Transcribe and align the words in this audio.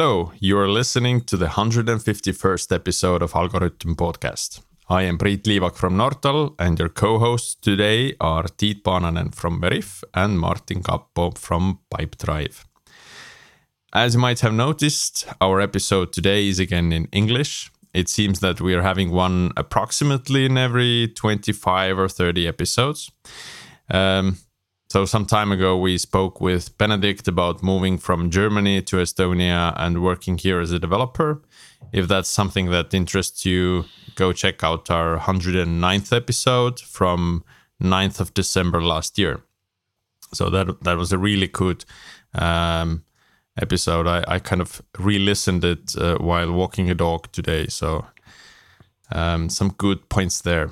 Hello, 0.00 0.32
you 0.38 0.56
are 0.56 0.66
listening 0.66 1.20
to 1.20 1.36
the 1.36 1.48
151st 1.48 2.74
episode 2.74 3.20
of 3.20 3.34
Algorithm 3.34 3.94
Podcast. 3.94 4.62
I 4.88 5.02
am 5.02 5.18
Priit 5.18 5.42
Liivak 5.42 5.76
from 5.76 5.94
Nortal, 5.94 6.54
and 6.58 6.78
your 6.78 6.88
co 6.88 7.18
hosts 7.18 7.54
today 7.54 8.14
are 8.18 8.44
Tiit 8.44 8.80
Paananen 8.82 9.34
from 9.34 9.60
Veriff 9.60 10.02
and 10.14 10.40
Martin 10.40 10.82
Kapp 10.82 11.10
from 11.36 11.80
Pipedrive. 11.90 12.64
As 13.92 14.14
you 14.14 14.20
might 14.20 14.40
have 14.40 14.54
noticed, 14.54 15.28
our 15.38 15.60
episode 15.60 16.14
today 16.14 16.48
is 16.48 16.58
again 16.58 16.94
in 16.94 17.06
English. 17.12 17.70
It 17.92 18.08
seems 18.08 18.40
that 18.40 18.62
we 18.62 18.72
are 18.72 18.82
having 18.82 19.10
one 19.10 19.52
approximately 19.58 20.46
in 20.46 20.56
every 20.56 21.08
25 21.08 21.98
or 21.98 22.08
30 22.08 22.48
episodes. 22.48 23.12
Um, 23.90 24.38
so, 24.90 25.04
some 25.04 25.24
time 25.24 25.52
ago, 25.52 25.78
we 25.78 25.98
spoke 25.98 26.40
with 26.40 26.76
Benedict 26.76 27.28
about 27.28 27.62
moving 27.62 27.96
from 27.96 28.28
Germany 28.28 28.82
to 28.82 28.96
Estonia 28.96 29.72
and 29.76 30.02
working 30.02 30.36
here 30.36 30.58
as 30.58 30.72
a 30.72 30.80
developer. 30.80 31.40
If 31.92 32.08
that's 32.08 32.28
something 32.28 32.70
that 32.70 32.92
interests 32.92 33.46
you, 33.46 33.84
go 34.16 34.32
check 34.32 34.64
out 34.64 34.90
our 34.90 35.16
109th 35.16 36.12
episode 36.12 36.80
from 36.80 37.44
9th 37.80 38.18
of 38.18 38.34
December 38.34 38.82
last 38.82 39.16
year. 39.16 39.40
So, 40.34 40.50
that, 40.50 40.82
that 40.82 40.96
was 40.96 41.12
a 41.12 41.18
really 41.18 41.46
good 41.46 41.84
um, 42.34 43.04
episode. 43.62 44.08
I, 44.08 44.24
I 44.26 44.38
kind 44.40 44.60
of 44.60 44.82
re 44.98 45.20
listened 45.20 45.64
it 45.64 45.94
uh, 45.96 46.18
while 46.18 46.50
walking 46.50 46.90
a 46.90 46.96
dog 46.96 47.30
today. 47.30 47.68
So, 47.68 48.06
um, 49.12 49.50
some 49.50 49.70
good 49.78 50.08
points 50.08 50.40
there. 50.40 50.70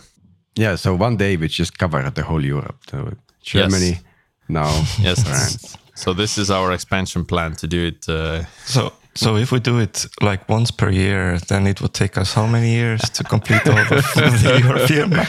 Yeah, 0.56 0.74
so 0.74 0.96
one 0.96 1.16
day 1.16 1.36
we 1.36 1.46
just 1.46 1.78
covered 1.78 2.12
the 2.16 2.24
whole 2.24 2.44
Europe. 2.44 2.78
So 2.90 3.14
Germany, 3.42 3.90
Yes. 3.90 4.02
Now 4.48 4.68
Yes. 5.02 5.22
France. 5.22 5.76
So 5.94 6.14
this 6.14 6.38
is 6.38 6.50
our 6.50 6.72
expansion 6.72 7.24
plan 7.24 7.54
to 7.56 7.66
do 7.66 7.86
it. 7.86 8.08
Uh, 8.08 8.44
So, 8.64 8.92
so 9.14 9.36
if 9.36 9.50
we 9.50 9.58
do 9.60 9.78
it 9.80 10.06
like 10.22 10.48
once 10.48 10.70
per 10.70 10.90
year, 10.90 11.38
then 11.48 11.66
it 11.66 11.80
would 11.80 11.92
take 11.92 12.16
us 12.20 12.34
how 12.34 12.46
many 12.46 12.70
years 12.70 13.00
to 13.10 13.24
complete 13.24 13.66
all 13.68 13.78
of 13.78 13.88
the 14.42 14.60
European 14.64 15.10
map? 15.10 15.28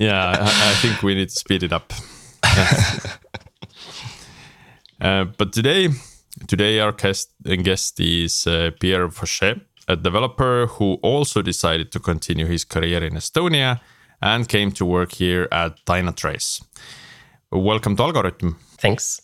yeah, 0.00 0.30
I, 0.40 0.70
I 0.70 0.74
think 0.80 1.02
we 1.02 1.14
need 1.14 1.28
to 1.28 1.34
speed 1.38 1.62
it 1.62 1.72
up. 1.72 1.92
uh, 5.00 5.24
but 5.38 5.52
today, 5.52 5.88
today 6.46 6.80
our 6.80 6.92
guest, 6.92 7.30
uh, 7.46 7.56
guest 7.56 8.00
is 8.00 8.46
uh, 8.46 8.70
Pierre 8.80 9.08
Fouchet, 9.10 9.60
a 9.88 9.96
developer 9.96 10.66
who 10.66 10.94
also 11.02 11.42
decided 11.42 11.92
to 11.92 12.00
continue 12.00 12.46
his 12.46 12.64
career 12.64 13.04
in 13.04 13.14
Estonia 13.14 13.80
and 14.22 14.48
came 14.48 14.72
to 14.72 14.84
work 14.86 15.12
here 15.12 15.48
at 15.52 15.84
Dynatrace. 15.84 16.62
Welcome 17.52 17.96
to 17.96 18.02
Algorithm. 18.02 18.56
Thanks. 18.78 19.20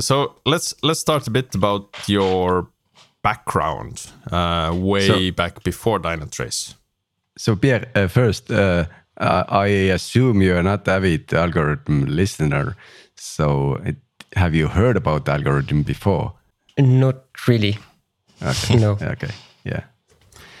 So 0.00 0.36
let's 0.46 0.74
let's 0.82 1.00
start 1.00 1.26
a 1.26 1.30
bit 1.30 1.54
about 1.54 1.88
your 2.08 2.68
background, 3.22 4.10
uh, 4.30 4.72
way 4.74 5.06
So- 5.06 5.30
back 5.36 5.62
before 5.64 5.98
Dynatrace. 6.00 6.74
So 7.38 7.56
Pierre, 7.56 7.86
uh, 7.96 8.06
first, 8.08 8.50
uh, 8.50 8.84
uh, 9.20 9.42
I 9.48 9.66
assume 9.92 10.40
you 10.42 10.54
are 10.56 10.62
not 10.62 10.86
avid 10.88 11.32
algorithm 11.34 12.04
listener. 12.06 12.76
So 13.16 13.74
it, 13.84 13.96
have 14.36 14.54
you 14.54 14.68
heard 14.68 14.96
about 14.96 15.28
algorithm 15.28 15.82
before? 15.82 16.32
Not 16.78 17.16
really. 17.48 17.78
Okay. 18.42 18.76
No. 18.76 18.92
Okay. 19.00 19.30
Yeah. 19.64 19.80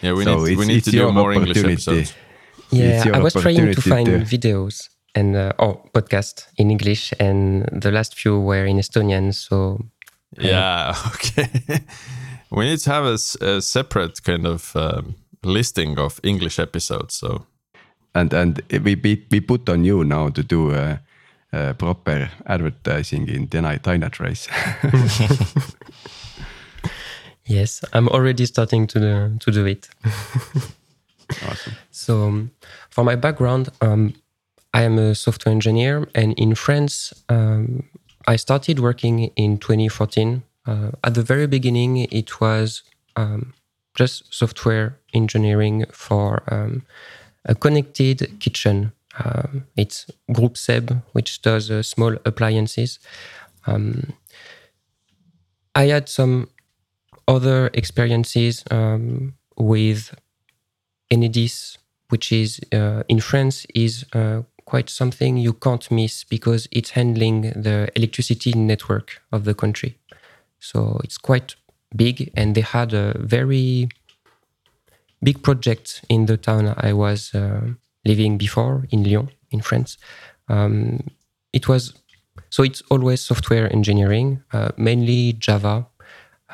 Yeah, 0.02 0.12
we 0.14 0.24
So 0.24 0.44
need 0.44 0.58
we 0.58 0.66
need 0.66 0.84
to 0.84 0.90
do 0.90 1.12
more 1.12 1.32
English 1.32 1.50
opportunity. 1.58 1.72
episodes. 1.74 2.14
Yeah, 2.70 3.04
I 3.14 3.18
was 3.20 3.34
trying 3.34 3.72
to 3.74 3.80
find 3.80 4.06
to- 4.06 4.18
videos 4.36 4.88
and 5.14 5.36
uh, 5.36 5.52
oh 5.58 5.80
podcast 5.92 6.46
in 6.56 6.70
English, 6.70 7.12
and 7.20 7.68
the 7.82 7.90
last 7.90 8.14
few 8.14 8.40
were 8.40 8.66
in 8.66 8.78
Estonian. 8.78 9.32
So 9.32 9.78
Yeah, 10.38 10.94
okay. 11.14 11.80
we 12.50 12.64
need 12.64 12.80
to 12.80 12.90
have 12.90 13.04
a 13.40 13.60
separate 13.60 14.22
kind 14.22 14.46
of 14.46 14.74
um, 14.76 15.14
listing 15.44 15.98
of 15.98 16.20
English 16.22 16.58
episodes. 16.58 17.14
So 17.14 17.46
And 18.14 18.32
and 18.34 18.62
we 18.70 18.94
we, 18.94 19.26
we 19.30 19.40
put 19.40 19.68
on 19.68 19.84
you 19.84 20.04
now 20.04 20.30
to 20.30 20.42
do 20.42 20.70
a, 20.70 21.00
uh, 21.52 21.72
proper 21.74 22.30
advertising 22.46 23.28
in 23.28 23.48
Dyna- 23.48 24.08
Trace. 24.10 24.48
yes, 27.46 27.84
I'm 27.92 28.08
already 28.08 28.46
starting 28.46 28.86
to 28.88 29.00
do, 29.00 29.36
to 29.38 29.50
do 29.50 29.66
it. 29.66 29.88
awesome. 31.48 31.72
So, 31.90 32.26
um, 32.28 32.50
for 32.90 33.04
my 33.04 33.16
background, 33.16 33.68
um, 33.80 34.14
I 34.74 34.82
am 34.82 34.98
a 34.98 35.14
software 35.14 35.52
engineer, 35.52 36.08
and 36.16 36.34
in 36.36 36.56
France, 36.56 37.14
um, 37.28 37.84
I 38.26 38.34
started 38.34 38.80
working 38.80 39.30
in 39.36 39.58
2014. 39.58 40.42
Uh, 40.66 40.90
at 41.04 41.14
the 41.14 41.22
very 41.22 41.46
beginning, 41.46 41.98
it 41.98 42.40
was 42.40 42.82
um, 43.14 43.54
just 43.94 44.34
software 44.34 44.98
engineering 45.14 45.84
for 45.92 46.42
um, 46.52 46.82
a 47.44 47.54
connected 47.54 48.40
kitchen. 48.40 48.90
Um, 49.24 49.64
it's 49.76 50.10
Groupe 50.32 50.56
SEB, 50.56 51.02
which 51.12 51.40
does 51.40 51.70
uh, 51.70 51.84
small 51.84 52.16
appliances. 52.24 52.98
Um, 53.68 54.12
I 55.76 55.84
had 55.84 56.08
some 56.08 56.48
other 57.28 57.70
experiences 57.74 58.64
um, 58.72 59.34
with 59.56 60.12
Enedis, 61.12 61.78
which 62.08 62.32
is 62.32 62.60
uh, 62.72 63.04
in 63.08 63.20
France, 63.20 63.66
is 63.72 64.04
uh, 64.12 64.42
quite 64.64 64.90
something 64.90 65.36
you 65.36 65.52
can't 65.52 65.90
miss 65.90 66.24
because 66.24 66.68
it's 66.70 66.90
handling 66.90 67.42
the 67.54 67.90
electricity 67.96 68.52
network 68.52 69.22
of 69.32 69.44
the 69.44 69.54
country. 69.54 69.98
So 70.58 71.00
it's 71.04 71.18
quite 71.18 71.56
big, 71.94 72.30
and 72.34 72.54
they 72.54 72.62
had 72.62 72.92
a 72.92 73.16
very 73.18 73.88
big 75.22 75.42
project 75.42 76.04
in 76.08 76.26
the 76.26 76.36
town 76.36 76.74
I 76.76 76.92
was 76.92 77.34
uh, 77.34 77.60
living 78.04 78.38
before 78.38 78.86
in 78.90 79.04
Lyon, 79.04 79.30
in 79.50 79.60
France. 79.60 79.98
Um, 80.48 81.00
it 81.52 81.68
was 81.68 81.94
so 82.50 82.62
it's 82.62 82.82
always 82.90 83.20
software 83.20 83.72
engineering, 83.72 84.42
uh, 84.52 84.70
mainly 84.76 85.32
Java, 85.32 85.86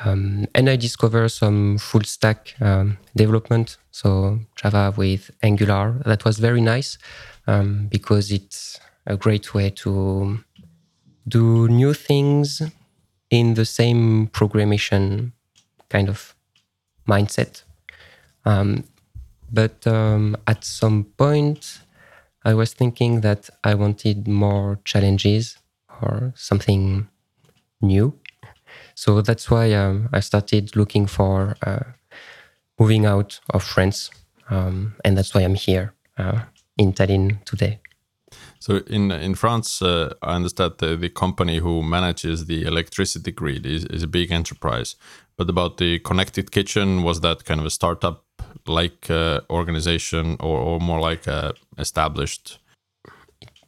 um, 0.03 0.47
and 0.55 0.69
I 0.69 0.75
discovered 0.75 1.29
some 1.29 1.77
full 1.77 2.03
stack 2.03 2.55
um, 2.59 2.97
development. 3.15 3.77
So 3.91 4.39
Java 4.55 4.93
with 4.95 5.31
Angular. 5.43 6.01
That 6.05 6.25
was 6.25 6.39
very 6.39 6.61
nice 6.61 6.97
um, 7.47 7.87
because 7.89 8.31
it's 8.31 8.79
a 9.05 9.17
great 9.17 9.53
way 9.53 9.69
to 9.69 10.43
do 11.27 11.67
new 11.67 11.93
things 11.93 12.61
in 13.29 13.53
the 13.53 13.65
same 13.65 14.27
programmation 14.27 15.31
kind 15.89 16.09
of 16.09 16.35
mindset. 17.07 17.63
Um, 18.45 18.83
but 19.51 19.85
um, 19.85 20.37
at 20.47 20.63
some 20.63 21.05
point, 21.17 21.79
I 22.43 22.53
was 22.53 22.73
thinking 22.73 23.21
that 23.21 23.49
I 23.63 23.75
wanted 23.75 24.27
more 24.27 24.79
challenges 24.85 25.57
or 26.01 26.33
something 26.35 27.07
new. 27.81 28.13
So 28.95 29.21
that's 29.21 29.51
why 29.51 29.73
um, 29.73 30.09
I 30.13 30.21
started 30.21 30.75
looking 30.75 31.05
for 31.05 31.55
uh, 31.61 31.83
moving 32.79 33.05
out 33.05 33.39
of 33.49 33.63
France. 33.63 34.09
Um, 34.49 34.95
and 35.05 35.17
that's 35.17 35.33
why 35.33 35.41
I'm 35.41 35.55
here 35.55 35.93
uh, 36.17 36.41
in 36.77 36.93
Tallinn 36.93 37.43
today. 37.45 37.79
so 38.59 38.77
in 38.87 39.11
in 39.11 39.35
France, 39.35 39.81
uh, 39.81 40.13
I 40.21 40.35
understand 40.35 40.73
the, 40.77 40.95
the 40.95 41.09
company 41.09 41.59
who 41.59 41.83
manages 41.83 42.45
the 42.45 42.63
electricity 42.63 43.31
grid 43.31 43.65
is, 43.65 43.85
is 43.85 44.03
a 44.03 44.07
big 44.07 44.31
enterprise. 44.31 44.95
But 45.37 45.49
about 45.49 45.77
the 45.77 45.99
connected 45.99 46.51
kitchen, 46.51 47.03
was 47.03 47.21
that 47.21 47.45
kind 47.45 47.59
of 47.59 47.65
a 47.65 47.69
startup 47.69 48.23
like 48.67 49.09
uh, 49.09 49.41
organization 49.49 50.37
or, 50.39 50.59
or 50.59 50.79
more 50.79 50.99
like 50.99 51.27
a 51.27 51.53
established? 51.77 52.59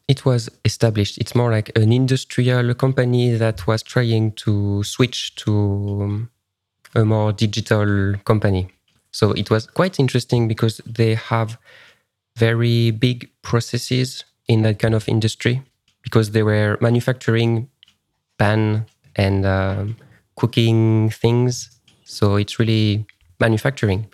It 0.07 0.25
was 0.25 0.49
established. 0.65 1.17
It's 1.17 1.33
more 1.33 1.49
like 1.49 1.71
an 1.77 1.91
industrial 1.91 2.73
company 2.73 3.35
that 3.37 3.65
was 3.65 3.81
trying 3.81 4.33
to 4.33 4.83
switch 4.83 5.35
to 5.37 5.51
um, 6.03 6.29
a 6.93 7.05
more 7.05 7.31
digital 7.31 8.15
company. 8.25 8.67
So 9.11 9.31
it 9.31 9.49
was 9.49 9.67
quite 9.67 9.99
interesting 9.99 10.47
because 10.47 10.81
they 10.85 11.15
have 11.15 11.57
very 12.35 12.91
big 12.91 13.29
processes 13.41 14.23
in 14.47 14.61
that 14.63 14.79
kind 14.79 14.93
of 14.93 15.07
industry 15.07 15.61
because 16.03 16.31
they 16.31 16.43
were 16.43 16.77
manufacturing 16.81 17.69
pan 18.37 18.85
and 19.15 19.45
um, 19.45 19.95
cooking 20.35 21.09
things. 21.09 21.79
So 22.03 22.35
it's 22.35 22.59
really 22.59 23.05
manufacturing. 23.39 24.07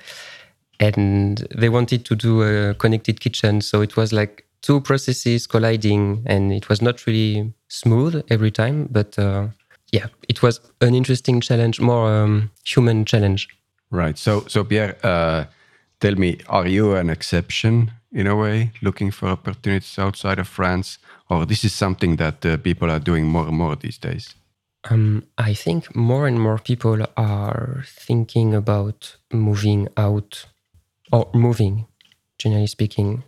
And 0.79 1.45
they 1.55 1.69
wanted 1.69 2.05
to 2.05 2.15
do 2.15 2.41
a 2.43 2.73
connected 2.73 3.19
kitchen. 3.19 3.61
So 3.61 3.81
it 3.81 3.97
was 3.97 4.13
like 4.13 4.45
two 4.61 4.81
processes 4.81 5.47
colliding 5.47 6.23
and 6.25 6.53
it 6.53 6.69
was 6.69 6.81
not 6.81 7.05
really 7.05 7.53
smooth 7.67 8.23
every 8.29 8.51
time. 8.51 8.87
But 8.89 9.17
uh, 9.17 9.47
yeah, 9.91 10.07
it 10.27 10.41
was 10.41 10.61
an 10.81 10.93
interesting 10.93 11.41
challenge, 11.41 11.81
more 11.81 12.09
um, 12.09 12.51
human 12.65 13.05
challenge. 13.05 13.47
Right. 13.91 14.17
So, 14.17 14.45
so 14.47 14.63
Pierre, 14.63 14.97
uh, 15.03 15.45
tell 15.99 16.15
me, 16.15 16.37
are 16.47 16.67
you 16.67 16.95
an 16.95 17.09
exception 17.09 17.91
in 18.11 18.27
a 18.27 18.35
way, 18.35 18.71
looking 18.81 19.11
for 19.11 19.29
opportunities 19.29 19.99
outside 19.99 20.39
of 20.39 20.47
France, 20.47 20.97
or 21.29 21.45
this 21.45 21.63
is 21.63 21.73
something 21.73 22.15
that 22.17 22.45
uh, 22.45 22.57
people 22.57 22.89
are 22.89 22.99
doing 22.99 23.27
more 23.27 23.47
and 23.47 23.57
more 23.57 23.75
these 23.75 23.97
days? 23.97 24.35
Um, 24.89 25.23
I 25.37 25.53
think 25.53 25.95
more 25.95 26.25
and 26.27 26.39
more 26.39 26.57
people 26.57 27.05
are 27.17 27.83
thinking 27.85 28.55
about 28.55 29.17
moving 29.31 29.89
out 29.97 30.45
or 31.11 31.29
moving, 31.33 31.85
generally 32.37 32.67
speaking, 32.67 33.23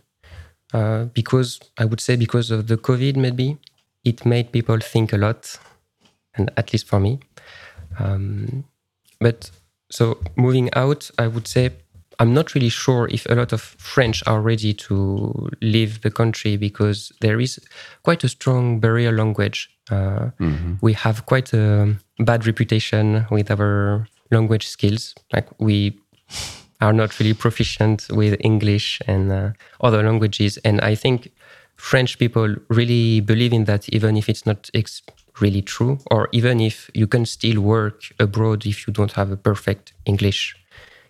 uh, 0.72 1.04
because 1.04 1.60
I 1.78 1.84
would 1.84 2.00
say 2.00 2.16
because 2.16 2.50
of 2.50 2.68
the 2.68 2.76
COVID, 2.76 3.16
maybe 3.16 3.58
it 4.04 4.24
made 4.24 4.50
people 4.50 4.78
think 4.80 5.12
a 5.12 5.18
lot, 5.18 5.58
and 6.34 6.50
at 6.56 6.72
least 6.72 6.88
for 6.88 6.98
me. 6.98 7.20
Um, 7.98 8.64
but 9.20 9.50
so 9.90 10.18
moving 10.36 10.72
out, 10.74 11.10
I 11.18 11.26
would 11.26 11.46
say 11.46 11.70
I'm 12.18 12.34
not 12.34 12.54
really 12.54 12.68
sure 12.68 13.08
if 13.08 13.26
a 13.26 13.34
lot 13.34 13.52
of 13.52 13.60
French 13.60 14.22
are 14.26 14.40
ready 14.40 14.74
to 14.74 15.48
leave 15.60 16.02
the 16.02 16.10
country 16.10 16.56
because 16.56 17.12
there 17.20 17.40
is 17.40 17.60
quite 18.02 18.24
a 18.24 18.28
strong 18.28 18.80
barrier 18.80 19.12
language. 19.12 19.70
Uh, 19.90 20.30
mm-hmm. 20.40 20.74
We 20.80 20.92
have 20.94 21.26
quite 21.26 21.52
a 21.52 21.96
bad 22.18 22.46
reputation 22.46 23.26
with 23.30 23.50
our 23.50 24.06
language 24.30 24.68
skills. 24.68 25.14
Like 25.32 25.48
we 25.58 25.98
are 26.80 26.92
not 26.92 27.18
really 27.18 27.34
proficient 27.34 28.08
with 28.10 28.36
English 28.40 29.00
and 29.06 29.30
uh, 29.30 29.50
other 29.80 30.02
languages, 30.02 30.58
and 30.64 30.80
I 30.80 30.94
think 30.94 31.32
French 31.76 32.18
people 32.18 32.56
really 32.68 33.20
believe 33.20 33.52
in 33.52 33.64
that, 33.64 33.88
even 33.88 34.16
if 34.16 34.28
it's 34.28 34.46
not 34.46 34.70
ex- 34.74 35.02
really 35.40 35.62
true, 35.62 35.98
or 36.10 36.28
even 36.32 36.60
if 36.60 36.90
you 36.94 37.06
can 37.06 37.26
still 37.26 37.60
work 37.60 38.02
abroad 38.18 38.66
if 38.66 38.86
you 38.86 38.92
don't 38.92 39.12
have 39.12 39.30
a 39.30 39.36
perfect 39.36 39.92
English, 40.04 40.56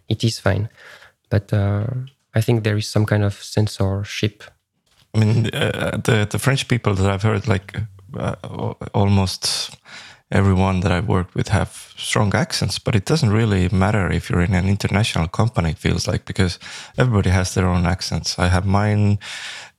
it 0.08 0.25
is 0.25 0.38
fine. 0.38 0.69
But 1.31 1.52
uh, 1.52 1.87
I 2.34 2.40
think 2.40 2.64
there 2.64 2.76
is 2.76 2.88
some 2.88 3.06
kind 3.06 3.25
of 3.25 3.34
censorship. 3.34 4.44
I 5.14 5.19
mean, 5.19 5.46
uh, 5.54 6.00
the 6.04 6.26
the 6.31 6.38
French 6.38 6.69
people 6.69 6.94
that 6.94 7.10
I've 7.10 7.22
heard, 7.22 7.46
like 7.46 7.78
uh, 8.19 8.37
almost 8.93 9.70
everyone 10.31 10.81
that 10.81 10.93
I've 10.93 11.08
worked 11.08 11.34
with, 11.34 11.49
have 11.49 11.93
strong 11.96 12.34
accents, 12.34 12.78
but 12.78 12.94
it 12.94 13.04
doesn't 13.04 13.32
really 13.32 13.69
matter 13.69 14.10
if 14.10 14.31
you're 14.31 14.44
in 14.44 14.54
an 14.54 14.69
international 14.69 15.28
company. 15.28 15.70
It 15.70 15.78
feels 15.78 16.06
like 16.06 16.25
because 16.25 16.58
everybody 16.96 17.31
has 17.31 17.52
their 17.55 17.66
own 17.66 17.87
accents. 17.87 18.38
I 18.38 18.48
have 18.48 18.66
mine 18.66 19.19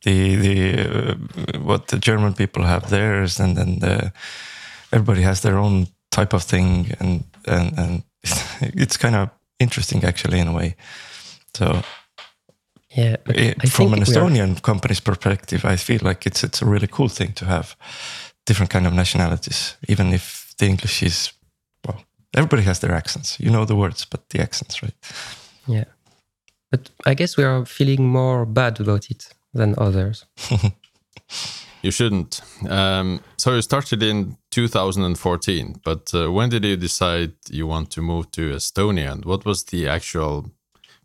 the 0.03 0.35
the 0.35 0.57
uh, 0.81 1.59
what 1.59 1.87
the 1.87 1.97
German 1.97 2.33
people 2.33 2.63
have 2.63 2.89
theirs, 2.89 3.39
and 3.39 3.57
then 3.57 3.79
the, 3.79 4.11
everybody 4.91 5.21
has 5.21 5.41
their 5.41 5.57
own 5.57 5.87
type 6.11 6.33
of 6.33 6.43
thing, 6.43 6.91
and 6.99 7.23
and 7.45 7.77
and 7.77 8.03
it's 8.61 8.97
kind 8.97 9.15
of 9.15 9.29
interesting 9.63 10.03
actually 10.03 10.39
in 10.39 10.47
a 10.47 10.53
way. 10.53 10.75
So 11.55 11.81
yeah, 12.95 13.15
it, 13.25 13.69
from 13.69 13.93
an 13.93 14.01
Estonian 14.01 14.61
company's 14.61 15.01
perspective, 15.01 15.65
I 15.65 15.77
feel 15.77 15.99
like 16.03 16.27
it's 16.27 16.43
it's 16.43 16.61
a 16.61 16.65
really 16.65 16.87
cool 16.87 17.09
thing 17.09 17.33
to 17.33 17.45
have 17.45 17.75
different 18.45 18.69
kind 18.71 18.85
of 18.87 18.93
nationalities, 18.93 19.77
even 19.87 20.13
if 20.13 20.53
the 20.57 20.65
English 20.65 21.03
is 21.03 21.33
well, 21.87 22.03
everybody 22.33 22.63
has 22.63 22.79
their 22.79 22.93
accents. 22.95 23.39
You 23.39 23.49
know 23.49 23.65
the 23.65 23.75
words, 23.75 24.05
but 24.05 24.29
the 24.29 24.41
accents, 24.41 24.83
right? 24.83 24.95
Yeah, 25.67 25.85
but 26.71 26.91
I 27.05 27.15
guess 27.15 27.37
we 27.37 27.43
are 27.43 27.65
feeling 27.65 28.07
more 28.07 28.45
bad 28.45 28.79
about 28.79 29.09
it 29.09 29.33
than 29.53 29.75
others. 29.77 30.25
you 31.81 31.91
shouldn't. 31.91 32.41
Um, 32.69 33.21
so 33.37 33.55
you 33.55 33.61
started 33.61 34.03
in 34.03 34.37
2014, 34.53 35.81
but 35.83 36.13
uh, 36.13 36.31
when 36.31 36.49
did 36.49 36.63
you 36.63 36.77
decide 36.77 37.33
you 37.49 37.67
want 37.67 37.89
to 37.91 38.01
move 38.01 38.31
to 38.31 38.51
Estonia, 38.51 39.11
and 39.11 39.25
what 39.25 39.45
was 39.45 39.63
the 39.65 39.87
actual 39.87 40.51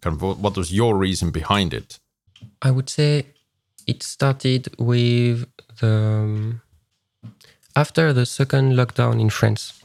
kind 0.00 0.14
of 0.14 0.22
what 0.22 0.56
was 0.56 0.72
your 0.72 0.96
reason 0.96 1.30
behind 1.30 1.72
it? 1.72 1.98
I 2.62 2.70
would 2.70 2.88
say 2.88 3.26
it 3.86 4.02
started 4.02 4.68
with 4.78 5.46
the 5.80 6.60
after 7.74 8.12
the 8.12 8.26
second 8.26 8.74
lockdown 8.74 9.20
in 9.20 9.30
France. 9.30 9.82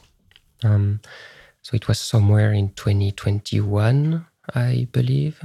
Um, 0.62 1.00
so 1.62 1.74
it 1.74 1.88
was 1.88 1.98
somewhere 1.98 2.52
in 2.52 2.70
2021, 2.70 4.26
I 4.54 4.86
believe, 4.92 5.42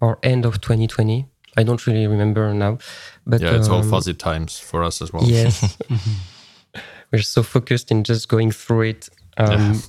or 0.00 0.18
end 0.22 0.44
of 0.44 0.60
2020. 0.60 1.26
I 1.56 1.62
don't 1.62 1.84
really 1.86 2.06
remember 2.06 2.52
now. 2.52 2.78
But 3.26 3.40
yeah, 3.40 3.56
it's 3.56 3.68
um, 3.68 3.74
all 3.74 3.82
fuzzy 3.82 4.14
times 4.14 4.58
for 4.58 4.82
us 4.82 5.00
as 5.00 5.12
well. 5.12 5.24
Yes, 5.24 5.78
we're 7.12 7.22
so 7.22 7.42
focused 7.42 7.90
in 7.90 8.04
just 8.04 8.28
going 8.28 8.50
through 8.50 8.82
it. 8.82 9.08
Um. 9.36 9.80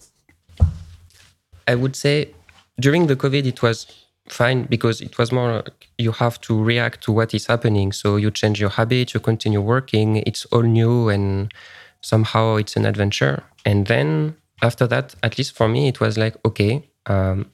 I 1.68 1.76
would 1.76 1.96
say 1.96 2.34
during 2.80 3.08
the 3.08 3.16
COVID, 3.16 3.46
it 3.46 3.62
was 3.62 3.86
fine 4.28 4.64
because 4.64 5.02
it 5.02 5.18
was 5.18 5.32
more 5.32 5.64
you 5.98 6.12
have 6.14 6.40
to 6.42 6.62
react 6.62 7.04
to 7.04 7.12
what 7.12 7.34
is 7.34 7.46
happening. 7.46 7.92
So 7.92 8.16
you 8.16 8.32
change 8.32 8.60
your 8.60 8.70
habit, 8.70 9.14
you 9.14 9.20
continue 9.20 9.62
working. 9.62 10.18
It's 10.18 10.46
all 10.46 10.64
new 10.64 11.10
and 11.10 11.54
somehow 12.02 12.56
it's 12.56 12.76
an 12.76 12.86
adventure. 12.86 13.44
And 13.66 13.88
then 13.88 14.36
after 14.62 14.88
that, 14.88 15.16
at 15.22 15.38
least 15.38 15.56
for 15.56 15.68
me, 15.68 15.88
it 15.88 16.00
was 16.00 16.18
like 16.18 16.36
okay, 16.46 16.90
um, 17.06 17.52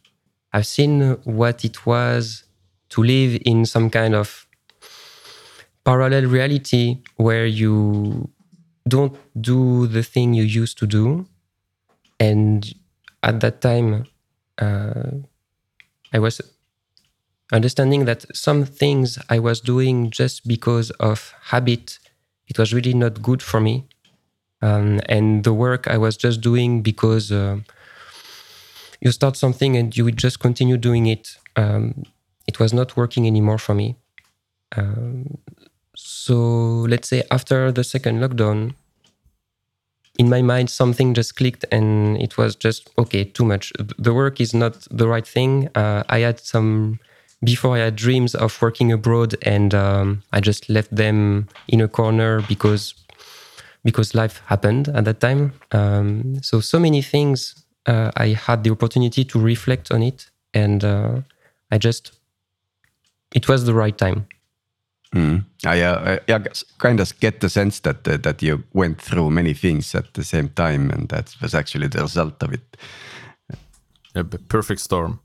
I've 0.54 0.68
seen 0.68 1.18
what 1.24 1.66
it 1.66 1.86
was 1.86 2.44
to 2.90 3.04
live 3.04 3.42
in 3.46 3.66
some 3.66 3.90
kind 3.90 4.16
of 4.16 4.48
parallel 5.84 6.26
reality 6.26 6.98
where 7.18 7.46
you 7.46 8.30
don't 8.88 9.16
do 9.40 9.88
the 9.88 10.04
thing 10.04 10.34
you 10.34 10.44
used 10.44 10.78
to 10.80 10.88
do. 10.88 11.28
And 12.20 12.74
at 13.24 13.40
that 13.42 13.62
time, 13.62 14.06
uh, 14.60 15.12
I 16.14 16.20
was 16.20 16.42
understanding 17.52 18.06
that 18.06 18.26
some 18.36 18.66
things 18.66 19.20
I 19.30 19.40
was 19.40 19.60
doing 19.62 20.10
just 20.12 20.48
because 20.48 20.92
of 20.92 21.34
habit, 21.44 22.00
it 22.48 22.58
was 22.58 22.74
really 22.74 22.94
not 22.94 23.22
good 23.22 23.42
for 23.42 23.60
me. 23.60 23.86
Um, 24.62 25.02
and 25.10 25.44
the 25.44 25.54
work 25.54 25.88
I 25.88 25.98
was 25.98 26.18
just 26.18 26.42
doing 26.42 26.84
because 26.84 27.32
uh, 27.32 27.60
you 29.02 29.12
start 29.12 29.36
something 29.38 29.76
and 29.76 29.96
you 29.96 30.12
just 30.12 30.40
continue 30.40 30.78
doing 30.78 31.06
it. 31.08 31.38
Um, 31.56 32.04
it 32.48 32.60
was 32.60 32.74
not 32.74 32.96
working 32.98 33.28
anymore 33.28 33.58
for 33.58 33.74
me. 33.74 33.96
Um, 34.76 35.38
so 36.16 36.88
let's 36.88 37.10
say 37.10 37.24
after 37.30 37.72
the 37.72 37.84
second 37.84 38.20
lockdown, 38.20 38.74
in 40.18 40.30
my 40.30 40.42
mind, 40.42 40.70
something 40.70 41.14
just 41.14 41.36
clicked 41.36 41.66
and 41.72 42.18
it 42.22 42.38
was 42.38 42.56
just, 42.56 42.90
okay, 42.98 43.26
too 43.26 43.44
much. 43.44 43.74
The 44.00 44.14
work 44.14 44.40
is 44.40 44.54
not 44.54 44.88
the 44.90 45.08
right 45.10 45.28
thing. 45.28 45.70
Uh, 45.76 46.04
I 46.08 46.20
had 46.20 46.40
some, 46.40 47.00
before 47.44 47.76
I 47.76 47.80
had 47.80 47.98
dreams 47.98 48.34
of 48.34 48.60
working 48.62 48.94
abroad 48.94 49.36
and 49.42 49.76
um, 49.76 50.24
I 50.32 50.40
just 50.40 50.70
left 50.70 50.96
them 50.96 51.50
in 51.68 51.82
a 51.82 51.88
corner 51.88 52.42
because 52.48 52.94
because 53.84 54.16
life 54.16 54.42
happened 54.48 54.88
at 54.90 55.06
that 55.06 55.20
time. 55.20 55.54
Um, 55.72 56.42
so, 56.42 56.60
so 56.60 56.80
many 56.80 57.04
things, 57.04 57.64
uh, 57.86 58.10
I 58.18 58.30
had 58.30 58.64
the 58.64 58.72
opportunity 58.72 59.24
to 59.26 59.40
reflect 59.40 59.92
on 59.92 60.02
it 60.02 60.28
and 60.56 60.84
uh, 60.84 61.22
I 61.72 61.78
just 61.78 62.14
it 63.36 63.48
was 63.48 63.66
the 63.66 63.76
right 63.76 63.96
time. 63.96 64.26
Mm. 65.16 65.46
I, 65.66 65.82
uh, 65.82 66.20
I 66.28 66.40
kind 66.78 67.00
of 67.00 67.20
get 67.22 67.40
the 67.40 67.50
sense 67.50 67.80
that 67.80 68.06
uh, 68.06 68.18
that 68.18 68.44
you 68.44 68.64
went 68.74 69.02
through 69.02 69.32
many 69.32 69.54
things 69.54 69.96
at 69.96 70.14
the 70.14 70.24
same 70.24 70.50
time, 70.50 70.92
and 70.92 71.08
that 71.10 71.34
was 71.42 71.56
actually 71.56 71.88
the 71.88 72.02
result 72.02 72.44
of 72.44 72.54
it. 72.54 72.78
A 74.14 74.24
perfect 74.24 74.82
storm. 74.82 75.20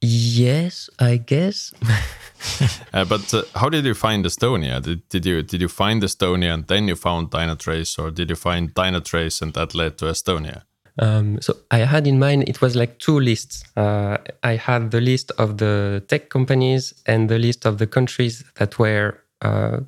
Yes, 0.00 0.90
I 0.98 1.16
guess. 1.16 1.72
uh, 2.92 3.04
but 3.04 3.34
uh, 3.34 3.42
how 3.54 3.68
did 3.68 3.84
you 3.84 3.94
find 3.94 4.24
Estonia? 4.24 4.80
Did, 4.80 5.08
did 5.08 5.26
you 5.26 5.42
did 5.42 5.60
you 5.60 5.68
find 5.68 6.02
Estonia 6.02 6.54
and 6.54 6.66
then 6.66 6.88
you 6.88 6.96
found 6.96 7.30
Dynatrace, 7.30 7.98
or 7.98 8.10
did 8.10 8.30
you 8.30 8.36
find 8.36 8.74
Dynatrace 8.74 9.42
and 9.42 9.54
that 9.54 9.74
led 9.74 9.98
to 9.98 10.06
Estonia? 10.06 10.62
Um, 11.00 11.40
so 11.40 11.54
I 11.70 11.78
had 11.78 12.06
in 12.06 12.18
mind 12.18 12.48
it 12.48 12.60
was 12.60 12.74
like 12.74 12.98
two 12.98 13.20
lists. 13.20 13.64
Uh, 13.76 14.18
I 14.42 14.56
had 14.56 14.90
the 14.90 15.00
list 15.00 15.30
of 15.38 15.58
the 15.58 16.02
tech 16.08 16.28
companies 16.28 16.92
and 17.06 17.28
the 17.28 17.38
list 17.38 17.66
of 17.66 17.78
the 17.78 17.86
countries 17.86 18.44
that 18.56 18.78
were 18.78 19.18
uh, 19.42 19.80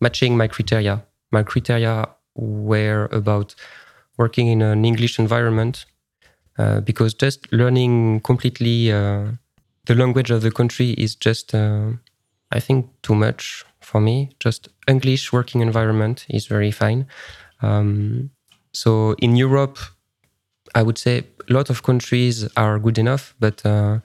matching 0.00 0.36
my 0.36 0.48
criteria. 0.48 1.04
My 1.32 1.42
criteria 1.42 2.08
were 2.34 3.08
about 3.12 3.54
working 4.18 4.48
in 4.48 4.62
an 4.62 4.84
English 4.84 5.18
environment 5.18 5.86
uh, 6.58 6.80
because 6.80 7.14
just 7.14 7.50
learning 7.52 8.20
completely 8.20 8.92
uh, 8.92 9.26
the 9.86 9.94
language 9.94 10.30
of 10.30 10.42
the 10.42 10.50
country 10.50 10.90
is 10.92 11.14
just, 11.14 11.54
uh, 11.54 11.90
I 12.50 12.60
think, 12.60 12.90
too 13.02 13.14
much 13.14 13.64
for 13.80 14.00
me. 14.00 14.30
Just 14.40 14.68
English 14.88 15.32
working 15.32 15.60
environment 15.60 16.26
is 16.28 16.46
very 16.46 16.70
fine. 16.70 17.06
Um, 17.62 18.30
so 18.72 19.14
in 19.18 19.36
Europe, 19.36 19.78
I 20.74 20.82
would 20.82 20.98
say 20.98 21.24
a 21.48 21.52
lot 21.52 21.70
of 21.70 21.82
countries 21.82 22.48
are 22.56 22.78
good 22.78 22.98
enough, 22.98 23.34
but 23.38 23.64
uh, 23.64 24.00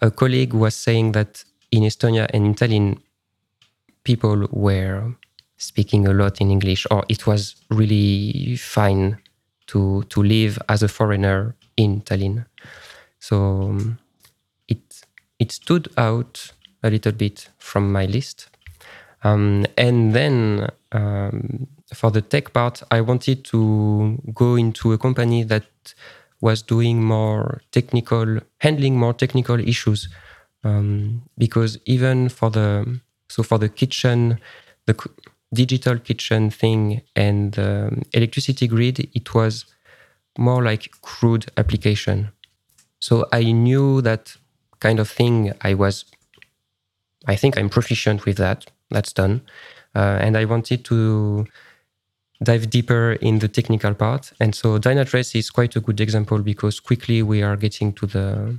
a 0.00 0.10
colleague 0.10 0.54
was 0.54 0.74
saying 0.74 1.12
that 1.12 1.44
in 1.70 1.82
Estonia 1.82 2.26
and 2.32 2.46
in 2.46 2.54
Tallinn, 2.54 2.98
people 4.06 4.46
were 4.52 5.12
speaking 5.58 6.06
a 6.06 6.12
lot 6.12 6.40
in 6.40 6.50
English, 6.50 6.86
or 6.90 7.04
it 7.08 7.26
was 7.26 7.56
really 7.70 8.56
fine 8.56 9.18
to 9.66 10.04
to 10.04 10.22
live 10.22 10.58
as 10.68 10.82
a 10.82 10.88
foreigner 10.88 11.56
in 11.76 12.00
Tallinn. 12.02 12.46
So 13.18 13.36
um, 13.36 13.98
it 14.68 15.02
it 15.38 15.50
stood 15.52 15.88
out 15.96 16.52
a 16.82 16.90
little 16.90 17.12
bit 17.12 17.48
from 17.58 17.92
my 17.92 18.06
list. 18.06 18.48
Um, 19.24 19.66
and 19.76 20.14
then 20.14 20.68
um, 20.92 21.66
for 21.92 22.10
the 22.12 22.22
tech 22.22 22.52
part, 22.52 22.82
I 22.92 23.00
wanted 23.00 23.44
to 23.46 24.18
go 24.32 24.54
into 24.54 24.92
a 24.92 24.98
company 24.98 25.42
that 25.44 25.66
was 26.40 26.62
doing 26.62 27.02
more 27.02 27.60
technical, 27.72 28.38
handling 28.58 28.96
more 28.98 29.14
technical 29.14 29.58
issues. 29.58 30.08
Um, 30.62 31.22
because 31.38 31.78
even 31.86 32.28
for 32.28 32.50
the 32.50 33.00
so 33.36 33.42
for 33.42 33.58
the 33.58 33.68
kitchen, 33.68 34.38
the 34.86 34.96
digital 35.52 35.98
kitchen 35.98 36.50
thing 36.50 37.02
and 37.14 37.52
the 37.52 38.02
electricity 38.14 38.66
grid, 38.66 39.10
it 39.12 39.34
was 39.34 39.66
more 40.38 40.62
like 40.62 40.90
crude 41.02 41.44
application. 41.58 42.32
So 42.98 43.26
I 43.34 43.52
knew 43.52 44.00
that 44.00 44.34
kind 44.80 44.98
of 45.00 45.10
thing. 45.10 45.52
I 45.60 45.74
was, 45.74 46.06
I 47.26 47.36
think 47.36 47.58
I'm 47.58 47.68
proficient 47.68 48.24
with 48.24 48.38
that. 48.38 48.64
That's 48.88 49.12
done, 49.12 49.42
uh, 49.94 50.16
and 50.22 50.34
I 50.34 50.46
wanted 50.46 50.86
to 50.86 51.46
dive 52.42 52.70
deeper 52.70 53.18
in 53.20 53.40
the 53.40 53.48
technical 53.48 53.92
part. 53.92 54.32
And 54.40 54.54
so 54.54 54.78
Dynatrace 54.78 55.38
is 55.38 55.50
quite 55.50 55.76
a 55.76 55.80
good 55.80 56.00
example 56.00 56.38
because 56.38 56.80
quickly 56.80 57.22
we 57.22 57.42
are 57.42 57.56
getting 57.56 57.92
to 57.94 58.06
the 58.06 58.58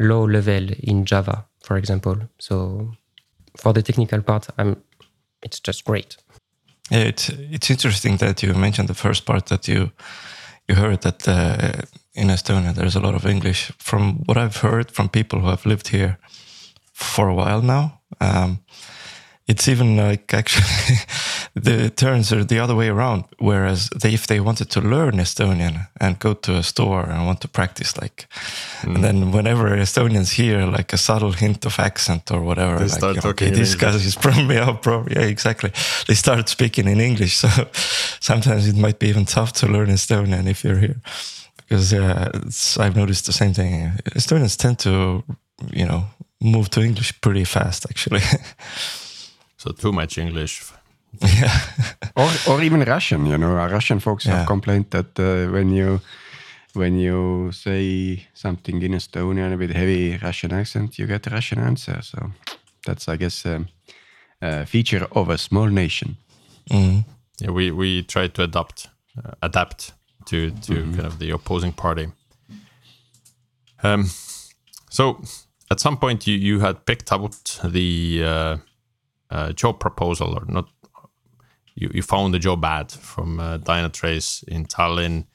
low 0.00 0.24
level 0.24 0.66
in 0.80 1.04
Java, 1.04 1.46
for 1.62 1.76
example. 1.76 2.16
So 2.40 2.96
for 3.56 3.72
the 3.72 3.82
technical 3.82 4.22
part, 4.22 4.48
I'm, 4.58 4.76
it's 5.42 5.60
just 5.60 5.84
great. 5.84 6.16
Yeah, 6.90 7.08
it's 7.08 7.30
it's 7.30 7.70
interesting 7.70 8.18
that 8.18 8.42
you 8.42 8.54
mentioned 8.54 8.88
the 8.88 8.94
first 8.94 9.24
part 9.24 9.46
that 9.46 9.66
you 9.66 9.90
you 10.68 10.74
heard 10.76 11.00
that 11.00 11.26
uh, 11.28 11.82
in 12.12 12.28
Estonia 12.28 12.74
there's 12.74 12.96
a 12.96 13.00
lot 13.00 13.14
of 13.14 13.24
English. 13.26 13.72
From 13.78 14.22
what 14.26 14.36
I've 14.36 14.58
heard 14.60 14.90
from 14.90 15.08
people 15.08 15.40
who 15.40 15.48
have 15.48 15.66
lived 15.66 15.88
here 15.88 16.18
for 16.92 17.28
a 17.28 17.34
while 17.34 17.62
now, 17.62 18.00
um, 18.20 18.58
it's 19.46 19.68
even 19.68 19.96
like 19.96 20.34
actually 20.38 20.98
the 21.54 21.88
turns 21.90 22.32
are 22.32 22.44
the 22.44 22.58
other 22.58 22.74
way 22.74 22.88
around. 22.88 23.24
Whereas 23.38 23.88
they, 23.90 24.12
if 24.12 24.26
they 24.26 24.40
wanted 24.40 24.70
to 24.70 24.80
learn 24.80 25.14
Estonian 25.14 25.86
and 26.00 26.18
go 26.18 26.34
to 26.34 26.56
a 26.56 26.62
store 26.62 27.02
and 27.02 27.26
want 27.26 27.40
to 27.42 27.48
practice, 27.48 27.96
like, 27.96 28.26
mm. 28.82 28.94
and 28.94 29.04
then 29.04 29.30
whenever 29.30 29.70
Estonians 29.76 30.32
hear 30.32 30.66
like 30.66 30.92
a 30.92 30.98
subtle 30.98 31.32
hint 31.32 31.64
of 31.64 31.78
accent 31.78 32.30
or 32.30 32.40
whatever, 32.42 32.78
they 32.78 32.84
like, 32.84 32.98
start 32.98 33.16
talking. 33.16 33.48
Okay, 33.48 33.50
this 33.50 33.76
guy 33.76 33.90
is 33.90 34.14
from 34.14 34.46
me, 34.48 34.60
bro. 34.82 35.06
Yeah, 35.10 35.22
exactly. 35.22 35.70
They 36.08 36.14
start 36.14 36.48
speaking 36.48 36.88
in 36.88 37.00
English. 37.00 37.36
So 37.36 37.48
sometimes 38.20 38.66
it 38.66 38.76
might 38.76 38.98
be 38.98 39.08
even 39.08 39.24
tough 39.24 39.52
to 39.54 39.66
learn 39.68 39.88
Estonian 39.90 40.48
if 40.48 40.64
you're 40.64 40.78
here, 40.78 41.00
because 41.56 41.92
uh, 41.92 42.30
I've 42.80 42.96
noticed 42.96 43.26
the 43.26 43.32
same 43.32 43.54
thing. 43.54 43.92
Estonians 44.16 44.56
tend 44.56 44.80
to, 44.80 45.22
you 45.70 45.86
know, 45.86 46.06
move 46.40 46.68
to 46.70 46.82
English 46.82 47.20
pretty 47.20 47.44
fast, 47.44 47.86
actually. 47.88 48.22
So 49.56 49.72
too 49.72 49.92
much 49.92 50.18
English. 50.18 50.62
Yeah. 51.20 51.60
or 52.16 52.30
or 52.46 52.62
even 52.62 52.80
Russian. 52.82 53.26
You 53.26 53.36
know, 53.38 53.54
Russian 53.72 54.00
folks 54.00 54.24
Yeah. 54.24 54.36
have 54.36 54.46
complained 54.46 54.86
that 54.90 55.18
uh, 55.18 55.52
when 55.52 55.70
you 55.70 56.00
when 56.74 56.98
you 56.98 57.50
say 57.52 58.26
something 58.34 58.82
in 58.82 58.92
Estonian 58.94 59.58
with 59.58 59.70
heavy 59.70 60.18
Russian 60.22 60.52
accent, 60.52 60.98
you 60.98 61.06
get 61.06 61.26
a 61.26 61.30
Russian 61.30 61.58
answer. 61.60 62.02
So 62.02 62.18
that's, 62.86 63.08
I 63.08 63.16
guess, 63.16 63.46
um, 63.46 63.66
a 64.40 64.66
feature 64.66 65.06
of 65.12 65.28
a 65.28 65.36
small 65.38 65.68
nation. 65.70 66.16
Mm. 66.70 67.04
Yeah, 67.40 67.52
we 67.52 67.70
we 67.70 68.02
try 68.02 68.28
to 68.28 68.42
adapt 68.42 68.88
uh, 69.24 69.30
adapt 69.40 69.92
to 70.26 70.50
to 70.50 70.74
kind 70.74 71.06
of 71.06 71.18
the 71.18 71.30
opposing 71.30 71.72
party. 71.72 72.08
Um, 73.82 74.04
so 74.90 75.20
at 75.70 75.80
some 75.80 75.96
point 75.96 76.26
you 76.26 76.34
you 76.38 76.60
had 76.60 76.84
picked 76.86 77.12
out 77.12 77.60
the 77.64 78.22
uh, 78.24 78.56
uh, 79.30 79.52
job 79.52 79.78
proposal 79.78 80.34
or 80.34 80.44
not. 80.48 80.68
You, 81.74 81.90
you 81.94 82.02
found 82.02 82.34
a 82.34 82.38
job 82.38 82.64
ad 82.64 82.92
from 82.92 83.40
uh, 83.40 83.58
Dynatrace 83.58 84.44
in 84.44 84.66
Tallinn. 84.66 85.26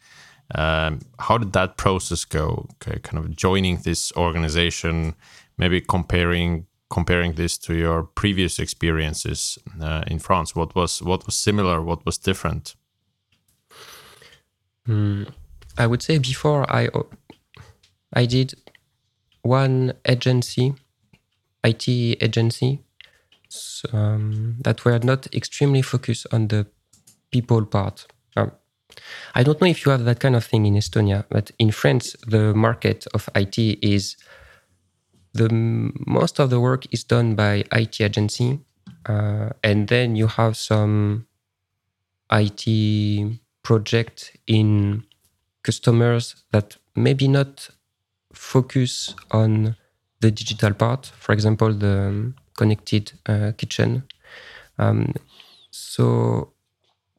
Um, 0.56 1.02
how 1.20 1.38
did 1.38 1.54
that 1.54 1.78
process 1.78 2.26
go? 2.26 2.68
Okay, 2.76 3.00
kind 3.00 3.24
of 3.24 3.36
joining 3.36 3.78
this 3.78 4.12
organization, 4.16 5.16
maybe 5.58 5.82
comparing 5.82 6.66
comparing 6.90 7.34
this 7.34 7.56
to 7.56 7.76
your 7.76 8.04
previous 8.04 8.58
experiences 8.58 9.60
uh, 9.80 10.04
in 10.08 10.20
France. 10.20 10.56
What 10.56 10.76
was 10.76 11.02
what 11.02 11.26
was 11.26 11.36
similar? 11.36 11.82
What 11.82 12.06
was 12.06 12.18
different? 12.18 12.76
Mm, 14.88 15.32
I 15.78 15.86
would 15.86 16.02
say 16.02 16.18
before 16.18 16.66
I 16.72 16.90
I 18.14 18.26
did 18.26 18.56
one 19.44 19.94
agency, 20.06 20.74
IT 21.64 21.88
agency, 21.88 22.80
um, 23.94 24.58
that 24.62 24.86
were 24.86 25.00
not 25.00 25.34
extremely 25.34 25.82
focused 25.82 26.28
on 26.32 26.48
the 26.48 26.68
people 27.32 27.66
part. 27.66 28.08
Um, 28.36 28.52
I 29.36 29.44
don't 29.44 29.60
know 29.62 29.68
if 29.68 29.86
you 29.86 29.92
have 29.92 30.06
that 30.06 30.20
kind 30.20 30.36
of 30.36 30.46
thing 30.46 30.66
in 30.66 30.76
Estonia, 30.76 31.26
but 31.30 31.52
in 31.60 31.72
France, 31.72 32.16
the 32.28 32.54
market 32.54 33.08
of 33.14 33.30
IT 33.36 33.58
is 33.58 34.18
the 35.34 35.50
most 35.52 36.40
of 36.40 36.50
the 36.50 36.60
work 36.60 36.86
is 36.92 37.04
done 37.04 37.36
by 37.36 37.64
IT 37.72 38.02
agency, 38.02 38.60
uh, 39.06 39.50
and 39.64 39.88
then 39.88 40.16
you 40.16 40.28
have 40.28 40.58
some 40.58 41.28
IT 42.32 43.40
project 43.64 44.36
in 44.48 45.04
customers 45.64 46.44
that 46.52 46.78
maybe 46.96 47.28
not 47.28 47.70
focus 48.34 49.16
on 49.32 49.76
the 50.22 50.32
digital 50.32 50.74
part. 50.74 51.12
For 51.18 51.34
example, 51.34 51.74
the 51.74 52.34
connected 52.60 53.12
uh, 53.26 53.52
kitchen. 53.58 54.04
Um, 54.78 55.14
so 55.72 56.54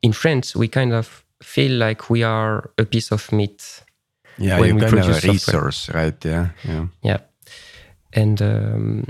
in 0.02 0.12
France, 0.12 0.58
we 0.60 0.68
kind 0.68 0.92
of 0.92 1.24
feel 1.42 1.72
like 1.78 2.10
we 2.10 2.22
are 2.22 2.70
a 2.78 2.84
piece 2.84 3.12
of 3.12 3.32
meat. 3.32 3.82
Yeah, 4.38 4.60
when 4.60 4.68
you 4.68 4.74
we 4.74 4.80
kind 4.80 4.94
of 4.94 4.98
produce 5.00 5.16
a 5.16 5.20
software. 5.20 5.32
resource, 5.34 5.94
right? 5.94 6.24
Yeah, 6.24 6.48
yeah. 6.64 6.86
Yeah. 7.02 7.18
And 8.12 8.40
um, 8.42 9.04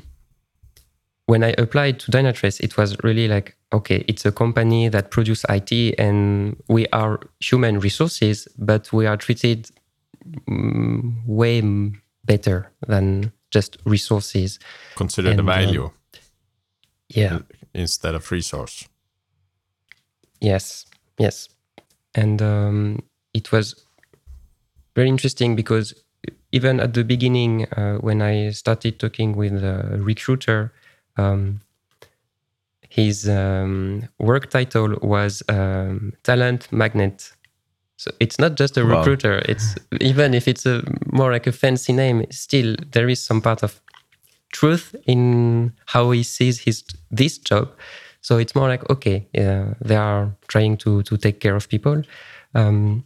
when 1.26 1.42
I 1.44 1.54
applied 1.58 2.00
to 2.00 2.10
Dynatrace, 2.10 2.60
it 2.60 2.76
was 2.76 2.96
really 3.04 3.28
like, 3.28 3.56
okay, 3.72 4.04
it's 4.08 4.26
a 4.26 4.32
company 4.32 4.90
that 4.90 5.10
produces 5.10 5.44
IT 5.48 5.94
and 5.98 6.56
we 6.68 6.86
are 6.92 7.20
human 7.38 7.78
resources, 7.80 8.48
but 8.58 8.92
we 8.92 9.06
are 9.06 9.16
treated 9.16 9.70
mm, 10.48 11.14
way 11.26 11.62
better 12.24 12.70
than 12.88 13.32
just 13.50 13.76
resources. 13.84 14.58
Consider 14.96 15.28
the 15.34 15.40
And, 15.40 15.48
uh, 15.48 15.52
value 15.54 15.90
Yeah. 17.14 17.38
instead 17.74 18.14
of 18.14 18.30
resource. 18.30 18.88
Yes, 20.40 20.86
yes. 21.18 21.48
And 22.14 22.40
um, 22.42 23.02
it 23.34 23.52
was 23.52 23.74
very 24.96 25.08
interesting 25.08 25.54
because 25.56 25.94
even 26.52 26.80
at 26.80 26.94
the 26.94 27.04
beginning, 27.04 27.66
uh, 27.72 27.98
when 27.98 28.22
I 28.22 28.50
started 28.50 28.98
talking 28.98 29.36
with 29.36 29.52
a 29.62 29.98
recruiter, 30.00 30.72
um, 31.16 31.60
his 32.88 33.28
um, 33.28 34.08
work 34.18 34.50
title 34.50 34.96
was 35.02 35.42
um, 35.48 36.12
talent 36.24 36.72
magnet. 36.72 37.32
So 37.96 38.10
it's 38.18 38.38
not 38.38 38.56
just 38.56 38.76
a 38.76 38.84
Wow. 38.84 38.96
recruiter. 38.96 39.42
It's 39.48 39.76
even 40.00 40.34
if 40.34 40.48
it's 40.48 40.66
a 40.66 40.82
more 41.12 41.30
like 41.32 41.46
a 41.46 41.52
fancy 41.52 41.92
name, 41.92 42.24
still 42.30 42.74
there 42.92 43.08
is 43.08 43.22
some 43.22 43.40
part 43.40 43.62
of 43.62 43.80
truth 44.52 44.94
in 45.06 45.72
how 45.86 46.10
he 46.10 46.22
sees 46.22 46.60
his 46.60 46.84
this 47.10 47.38
job. 47.38 47.70
So 48.20 48.38
it's 48.38 48.54
more 48.54 48.68
like 48.68 48.88
okay, 48.90 49.26
yeah, 49.32 49.74
they 49.80 49.96
are 49.96 50.34
trying 50.48 50.76
to 50.78 51.02
to 51.02 51.16
take 51.16 51.40
care 51.40 51.56
of 51.56 51.68
people. 51.68 52.02
Um, 52.54 53.04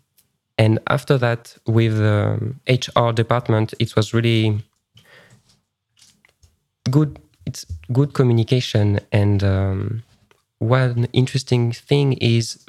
and 0.57 0.79
after 0.89 1.19
that, 1.19 1.57
with 1.67 2.01
um, 2.01 2.61
HR 2.69 3.11
department, 3.11 3.75
it 3.79 3.97
was 3.97 4.15
really 4.15 4.63
good. 6.91 7.19
It's 7.47 7.67
good 7.93 8.15
communication. 8.15 9.01
And 9.13 9.43
um, 9.43 10.03
one 10.59 11.07
interesting 11.13 11.73
thing 11.73 12.15
is 12.15 12.65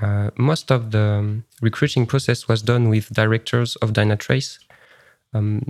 uh, 0.00 0.30
most 0.36 0.70
of 0.70 0.92
the 0.92 0.98
um, 1.00 1.44
recruiting 1.60 2.06
process 2.06 2.46
was 2.46 2.62
done 2.62 2.88
with 2.88 3.12
directors 3.12 3.76
of 3.76 3.92
Dynatrace, 3.92 4.58
um, 5.34 5.62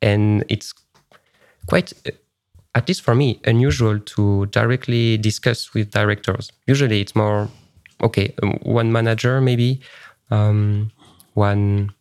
and 0.00 0.44
it's 0.48 0.72
quite, 1.66 1.92
at 2.74 2.88
least 2.88 3.02
for 3.02 3.14
me, 3.14 3.40
unusual 3.44 3.98
to 4.00 4.46
directly 4.46 5.16
discuss 5.18 5.74
with 5.74 5.90
directors. 5.90 6.52
Usually, 6.66 7.00
it's 7.00 7.16
more 7.16 7.48
okay, 8.02 8.34
um, 8.42 8.58
one 8.62 8.92
manager 8.92 9.40
maybe, 9.40 9.80
um, 10.30 10.90
one 11.34 11.92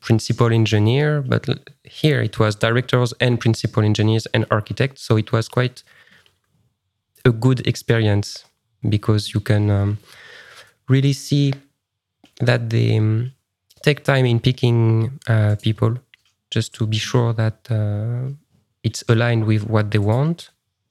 principal 0.00 0.52
engineer, 0.52 1.22
but 1.22 1.48
here 1.84 2.20
it 2.20 2.38
was 2.38 2.56
directors 2.56 3.14
and 3.20 3.40
principal 3.40 3.82
engineers 3.84 4.26
and 4.34 4.44
architects. 4.50 5.02
So 5.02 5.16
it 5.16 5.32
was 5.32 5.48
quite 5.48 5.82
a 7.24 7.30
good 7.30 7.66
experience 7.66 8.44
because 8.88 9.32
you 9.32 9.40
can 9.40 9.70
um, 9.70 9.98
really 10.88 11.12
see 11.12 11.54
that 12.40 12.68
they 12.70 12.98
um, 12.98 13.32
take 13.82 14.02
time 14.04 14.26
in 14.26 14.40
picking 14.40 15.20
uh, 15.28 15.56
people 15.62 15.96
just 16.50 16.74
to 16.74 16.86
be 16.86 16.98
sure 16.98 17.32
that 17.32 17.70
uh, 17.70 18.34
it's 18.82 19.04
aligned 19.08 19.44
with 19.46 19.68
what 19.68 19.90
they 19.90 19.98
want. 19.98 20.50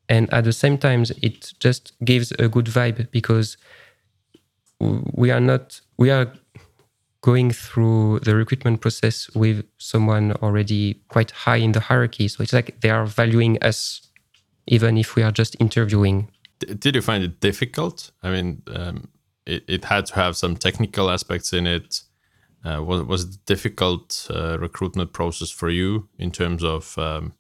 And 0.10 0.32
at 0.34 0.44
the 0.44 0.54
same 0.54 0.78
time, 0.78 1.06
it 1.22 1.54
just 1.60 1.94
gives 2.04 2.32
a 2.34 2.50
good 2.50 2.66
vibe 2.66 3.12
because 3.12 3.58
we 4.80 5.32
are 5.32 5.40
not 5.40 5.80
we 5.98 6.10
are 6.10 6.34
going 7.22 7.52
through 7.52 8.20
the 8.20 8.36
recruitment 8.36 8.82
process 8.82 9.30
with 9.36 9.64
someone 9.78 10.32
already 10.42 10.96
quite 11.08 11.32
high 11.32 11.58
in 11.58 11.72
the 11.72 11.80
hierarchy. 11.80 12.28
So 12.28 12.42
it's 12.42 12.54
like 12.54 12.82
they 12.82 12.90
are 12.90 13.06
valuing 13.06 13.62
us, 13.62 14.08
even 14.68 14.98
if 14.98 15.16
we 15.16 15.22
are 15.22 15.32
just 15.32 15.56
interviewing. 15.60 16.30
Did 16.60 16.96
you 16.96 17.02
find 17.02 17.24
it 17.24 17.40
difficult? 17.40 18.12
I 18.24 18.32
mean, 18.32 18.64
um, 18.74 19.10
it, 19.46 19.64
it 19.68 19.86
had 19.86 20.08
to 20.08 20.16
have 20.16 20.36
some 20.36 20.56
technical 20.56 21.10
aspects 21.10 21.54
in 21.54 21.68
it. 21.68 22.02
Uh, 22.64 22.82
was 22.84 23.04
was 23.04 23.24
it 23.24 23.46
difficult 23.46 24.28
uh, 24.30 24.58
recruitment 24.60 25.14
process 25.14 25.50
for 25.50 25.70
you 25.70 26.08
in 26.20 26.32
terms 26.32 26.64
of 26.64 26.96
um, 26.98 27.34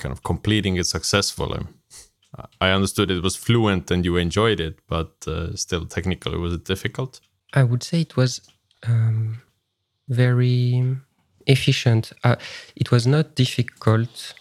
kind 0.00 0.12
of 0.12 0.22
completing 0.22 0.76
it 0.76 0.86
successfully? 0.86 1.60
I 2.60 2.70
understood 2.70 3.10
it 3.10 3.22
was 3.22 3.36
fluent 3.36 3.90
and 3.90 4.04
you 4.04 4.16
enjoyed 4.16 4.60
it, 4.60 4.78
but 4.88 5.12
uh, 5.26 5.54
still 5.56 5.84
technically 5.86 6.38
was 6.38 6.52
it 6.54 6.64
difficult? 6.64 7.20
I 7.52 7.64
would 7.64 7.82
say 7.82 8.00
it 8.00 8.16
was 8.16 8.40
um, 8.86 9.42
very 10.08 10.96
efficient. 11.46 12.12
Uh, 12.24 12.36
it 12.76 12.90
was 12.90 13.06
not 13.06 13.34
difficult 13.34 14.34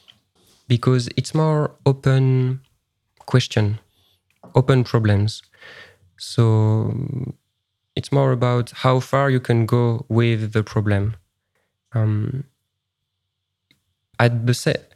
because 0.68 1.10
it's 1.18 1.34
more 1.34 1.72
open 1.86 2.62
question, 3.26 3.80
open 4.56 4.84
problems. 4.84 5.42
So 6.18 7.34
it's 7.96 8.12
more 8.12 8.32
about 8.32 8.72
how 8.72 9.00
far 9.00 9.30
you 9.30 9.40
can 9.40 9.66
go 9.66 10.06
with 10.10 10.54
the 10.54 10.64
problem. 10.64 11.16
Um, 11.94 12.44
at 14.20 14.46
the 14.46 14.54
set, 14.54 14.94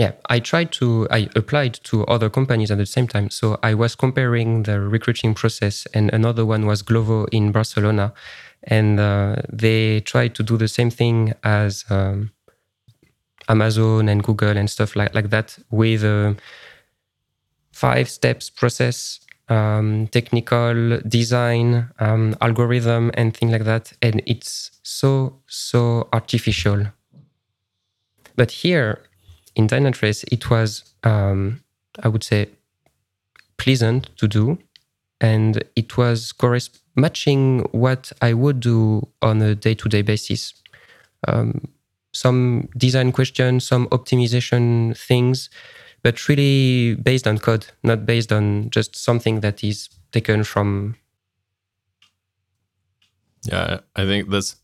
yeah, 0.00 0.12
I 0.30 0.40
tried 0.40 0.72
to, 0.80 1.06
I 1.10 1.28
applied 1.36 1.74
to 1.84 2.06
other 2.06 2.30
companies 2.30 2.70
at 2.70 2.78
the 2.78 2.86
same 2.86 3.06
time. 3.06 3.28
So 3.28 3.58
I 3.62 3.74
was 3.74 3.94
comparing 3.94 4.62
the 4.62 4.80
recruiting 4.80 5.34
process, 5.34 5.86
and 5.92 6.08
another 6.14 6.46
one 6.46 6.64
was 6.64 6.82
Glovo 6.82 7.28
in 7.32 7.52
Barcelona. 7.52 8.14
And 8.62 8.98
uh, 8.98 9.36
they 9.52 10.00
tried 10.00 10.34
to 10.36 10.42
do 10.42 10.56
the 10.56 10.68
same 10.68 10.88
thing 10.88 11.34
as 11.44 11.84
um, 11.90 12.30
Amazon 13.50 14.08
and 14.08 14.22
Google 14.22 14.56
and 14.56 14.70
stuff 14.70 14.96
like, 14.96 15.14
like 15.14 15.28
that 15.28 15.58
with 15.70 16.02
a 16.02 16.34
five 17.70 18.08
steps 18.08 18.48
process, 18.48 19.20
um, 19.50 20.06
technical 20.06 20.98
design, 21.06 21.90
um, 21.98 22.34
algorithm, 22.40 23.10
and 23.12 23.36
things 23.36 23.52
like 23.52 23.64
that. 23.64 23.92
And 24.00 24.22
it's 24.24 24.70
so, 24.82 25.42
so 25.46 26.08
artificial. 26.10 26.86
But 28.36 28.50
here, 28.50 29.00
in 29.56 29.66
Dynatrace, 29.66 30.24
it 30.30 30.50
was, 30.50 30.84
um, 31.04 31.62
I 32.02 32.08
would 32.08 32.24
say, 32.24 32.48
pleasant 33.56 34.10
to 34.16 34.28
do. 34.28 34.58
And 35.20 35.62
it 35.76 35.96
was 35.96 36.32
matching 36.96 37.60
what 37.72 38.10
I 38.22 38.32
would 38.32 38.60
do 38.60 39.06
on 39.20 39.42
a 39.42 39.54
day 39.54 39.74
to 39.74 39.88
day 39.88 40.02
basis. 40.02 40.54
Um, 41.28 41.68
some 42.12 42.68
design 42.76 43.12
questions, 43.12 43.66
some 43.66 43.86
optimization 43.88 44.96
things, 44.96 45.50
but 46.02 46.28
really 46.28 46.94
based 46.94 47.26
on 47.26 47.38
code, 47.38 47.66
not 47.82 48.06
based 48.06 48.32
on 48.32 48.70
just 48.70 48.96
something 48.96 49.40
that 49.40 49.62
is 49.62 49.88
taken 50.12 50.42
from. 50.44 50.96
Yeah, 53.42 53.80
I 53.94 54.04
think 54.04 54.30
that's 54.30 54.56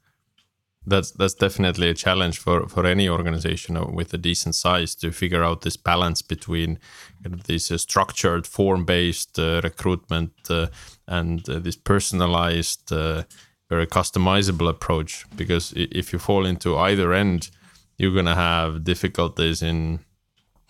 that's 0.86 1.10
that's 1.12 1.34
definitely 1.34 1.88
a 1.90 1.94
challenge 1.94 2.38
for 2.38 2.68
for 2.68 2.86
any 2.86 3.08
organization 3.08 3.92
with 3.92 4.14
a 4.14 4.18
decent 4.18 4.54
size 4.54 4.94
to 4.94 5.10
figure 5.10 5.42
out 5.42 5.62
this 5.62 5.76
balance 5.76 6.22
between 6.22 6.78
kind 7.22 7.34
of 7.34 7.44
this 7.44 7.70
uh, 7.70 7.78
structured 7.78 8.46
form 8.46 8.84
based 8.84 9.38
uh, 9.38 9.60
recruitment 9.64 10.32
uh, 10.48 10.68
and 11.08 11.48
uh, 11.48 11.58
this 11.58 11.76
personalized 11.76 12.92
uh, 12.92 13.24
very 13.68 13.86
customizable 13.86 14.68
approach 14.68 15.24
because 15.34 15.72
if 15.76 16.12
you 16.12 16.18
fall 16.18 16.46
into 16.46 16.78
either 16.78 17.12
end 17.12 17.50
you're 17.98 18.12
going 18.12 18.26
to 18.26 18.34
have 18.34 18.84
difficulties 18.84 19.62
in 19.62 19.98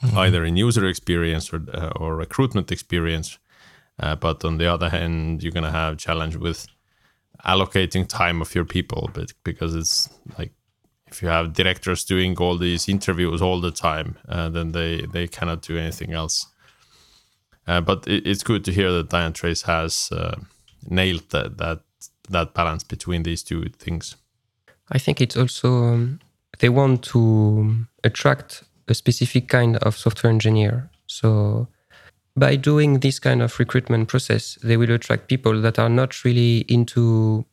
mm-hmm. 0.02 0.18
either 0.18 0.44
in 0.44 0.57
user 0.57 0.87
experience 0.87 1.52
or 1.52 1.62
uh, 1.74 1.90
or 1.96 2.16
recruitment 2.16 2.72
experience 2.72 3.38
but 4.20 4.44
on 4.44 4.59
the 4.59 4.66
other 4.66 4.88
hand 4.90 5.42
you're 5.42 5.52
going 5.52 5.64
to 5.64 5.70
have 5.70 5.98
challenge 5.98 6.37
with 6.37 6.68
allocating 7.44 8.07
time 8.07 8.40
of 8.40 8.55
your 8.55 8.64
people 8.64 9.11
but 9.12 9.33
because 9.44 9.75
it's 9.75 10.09
like 10.38 10.53
if 11.09 11.22
you 11.22 11.29
have 11.29 11.53
directors 11.53 12.05
doing 12.05 12.37
all 12.38 12.59
these 12.59 12.88
interviews 12.88 13.40
all 13.40 13.61
the 13.61 13.70
time 13.70 14.16
uh, 14.29 14.49
then 14.49 14.72
they 14.72 15.07
they 15.12 15.27
cannot 15.27 15.62
do 15.62 15.79
anything 15.79 16.12
else. 16.12 16.46
Uh, 17.66 17.81
but 17.81 18.07
it, 18.07 18.27
it's 18.27 18.42
good 18.42 18.64
to 18.64 18.72
hear 18.72 18.92
that 18.92 19.09
Dynatrace 19.09 19.66
has 19.66 20.09
uh, 20.12 20.37
nailed 20.88 21.29
that, 21.31 21.59
that 21.59 21.81
that 22.29 22.55
balance 22.55 22.85
between 22.85 23.22
these 23.22 23.42
two 23.42 23.64
things. 23.79 24.16
I 24.90 24.99
think 24.99 25.20
it's 25.20 25.37
also 25.37 25.85
um, 25.85 26.20
they 26.59 26.68
want 26.68 27.03
to 27.05 27.87
attract 28.05 28.64
a 28.88 28.94
specific 28.94 29.49
kind 29.49 29.77
of 29.79 29.96
software 29.96 30.33
engineer. 30.33 30.90
So 31.07 31.68
by 32.37 32.57
doing 32.57 33.01
this 33.01 33.18
kind 33.18 33.42
of 33.42 33.59
recruitment 33.59 34.09
process, 34.09 34.59
they 34.62 34.77
will 34.77 34.90
attract 34.90 35.29
people 35.29 35.61
that 35.62 35.79
are 35.79 35.88
not 35.88 36.25
really 36.25 36.59
into 36.68 37.44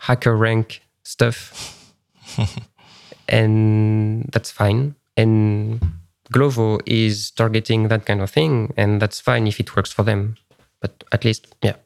HackerRank 0.00 0.80
stuff. 1.04 1.94
and 3.28 4.28
that's 4.32 4.50
fine. 4.50 4.96
And 5.16 5.80
Glovo 6.32 6.80
is 6.86 7.30
targeting 7.30 7.88
that 7.88 8.06
kind 8.06 8.20
of 8.20 8.30
thing, 8.30 8.72
and 8.76 9.00
that's 9.00 9.20
fine 9.20 9.46
if 9.46 9.60
it 9.60 9.76
works 9.76 9.92
for 9.92 10.02
them. 10.02 10.36
But 10.80 11.04
at 11.12 11.24
least, 11.24 11.54
yeah, 11.62 11.76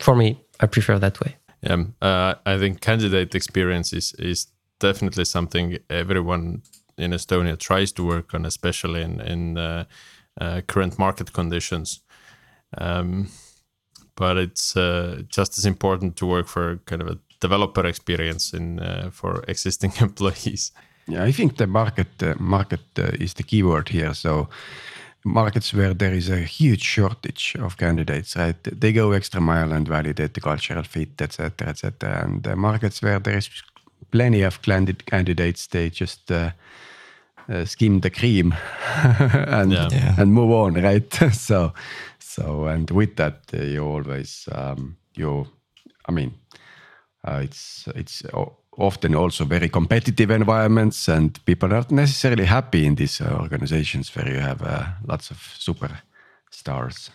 for 0.00 0.16
me, 0.16 0.40
I 0.60 0.66
prefer 0.66 0.98
that 0.98 1.20
way. 1.20 1.36
Yeah, 1.62 1.84
uh, 2.00 2.34
I 2.46 2.58
think 2.58 2.80
candidate 2.80 3.34
experience 3.34 3.92
is, 3.92 4.12
is 4.14 4.46
definitely 4.80 5.24
something 5.24 5.78
everyone 5.90 6.62
in 6.96 7.12
Estonia 7.12 7.58
tries 7.58 7.92
to 7.92 8.04
work 8.04 8.34
on, 8.34 8.44
especially 8.44 9.02
in 9.02 9.20
in 9.20 9.58
uh, 9.58 9.84
uh, 10.40 10.60
current 10.66 10.98
market 10.98 11.32
conditions. 11.32 12.00
Um, 12.76 13.28
but 14.16 14.36
it's 14.36 14.76
uh, 14.76 15.22
just 15.28 15.58
as 15.58 15.64
important 15.64 16.16
to 16.16 16.26
work 16.26 16.48
for 16.48 16.78
kind 16.86 17.02
of 17.02 17.08
a 17.08 17.18
developer 17.40 17.86
experience 17.86 18.52
in 18.52 18.80
uh, 18.80 19.10
for 19.12 19.44
existing 19.48 19.92
employees. 20.00 20.72
Yeah, 21.06 21.24
I 21.24 21.32
think 21.32 21.56
the 21.56 21.66
market 21.66 22.22
uh, 22.22 22.34
market 22.38 22.80
uh, 22.98 23.10
is 23.20 23.34
the 23.34 23.42
keyword 23.42 23.88
here. 23.88 24.14
So 24.14 24.48
markets 25.24 25.72
where 25.72 25.94
there 25.94 26.14
is 26.14 26.28
a 26.28 26.40
huge 26.40 26.82
shortage 26.82 27.56
of 27.60 27.76
candidates, 27.76 28.36
right? 28.36 28.62
They 28.62 28.92
go 28.92 29.12
extra 29.12 29.40
mile 29.40 29.72
and 29.72 29.88
validate 29.88 30.34
the 30.34 30.40
cultural 30.40 30.82
fit, 30.82 31.20
etc., 31.20 31.68
etc. 31.68 32.24
And 32.24 32.42
the 32.42 32.56
markets 32.56 33.02
where 33.02 33.20
there 33.20 33.38
is 33.38 33.48
plenty 34.10 34.42
of 34.42 34.62
candidates, 34.62 35.66
they 35.66 35.90
just 35.90 36.30
uh, 37.48 37.64
skim 37.64 38.00
the 38.00 38.10
cream 38.10 38.54
and 38.96 39.72
yeah. 39.72 39.88
Yeah. 39.90 40.14
and 40.18 40.32
move 40.32 40.50
on, 40.50 40.74
right? 40.82 41.12
so 41.32 41.72
so 42.18 42.66
and 42.66 42.90
with 42.90 43.16
that 43.16 43.40
uh, 43.54 43.62
you 43.62 43.84
always 43.84 44.48
um, 44.52 44.96
you, 45.14 45.46
I 46.08 46.12
mean, 46.12 46.34
uh, 47.26 47.40
it's 47.42 47.88
it's 47.94 48.22
often 48.78 49.14
also 49.14 49.44
very 49.44 49.68
competitive 49.68 50.30
environments 50.30 51.08
and 51.08 51.44
people 51.44 51.68
are 51.68 51.78
not 51.78 51.90
necessarily 51.90 52.44
happy 52.44 52.86
in 52.86 52.94
these 52.94 53.20
uh, 53.20 53.38
organizations 53.40 54.14
where 54.14 54.28
you 54.28 54.40
have 54.40 54.62
uh, 54.62 54.86
lots 55.06 55.30
of 55.30 55.38
super 55.58 55.90
stars 56.50 57.10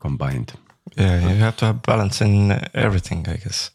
combined. 0.00 0.52
Yeah, 0.96 1.20
you 1.20 1.36
have 1.40 1.56
to 1.56 1.66
have 1.66 1.82
balance 1.82 2.24
in 2.24 2.52
everything, 2.74 3.26
I 3.28 3.36
guess. 3.36 3.70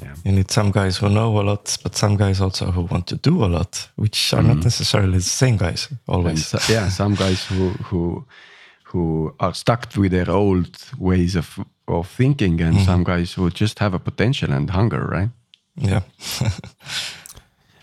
Yeah. 0.00 0.14
You 0.24 0.32
need 0.32 0.50
some 0.50 0.70
guys 0.70 0.96
who 0.96 1.08
know 1.08 1.38
a 1.40 1.42
lot, 1.42 1.76
but 1.82 1.96
some 1.96 2.16
guys 2.16 2.40
also 2.40 2.70
who 2.70 2.82
want 2.82 3.06
to 3.08 3.16
do 3.16 3.44
a 3.44 3.46
lot, 3.46 3.88
which 3.96 4.32
are 4.32 4.40
mm. 4.40 4.46
not 4.46 4.56
mm-hmm. 4.56 4.64
necessarily 4.64 5.18
the 5.18 5.22
same 5.22 5.56
guys 5.56 5.88
always. 6.08 6.46
So, 6.46 6.58
yeah, 6.68 6.88
some 6.88 7.14
guys 7.14 7.44
who 7.44 7.70
who 7.70 8.24
who 8.84 9.34
are 9.38 9.54
stuck 9.54 9.94
with 9.96 10.12
their 10.12 10.30
old 10.30 10.76
ways 10.98 11.36
of 11.36 11.58
of 11.88 12.08
thinking, 12.08 12.60
and 12.60 12.76
mm. 12.76 12.84
some 12.84 13.04
guys 13.04 13.34
who 13.34 13.50
just 13.50 13.78
have 13.78 13.94
a 13.94 13.98
potential 13.98 14.52
and 14.52 14.70
hunger, 14.70 15.04
right? 15.04 15.30
Yeah. 15.76 16.02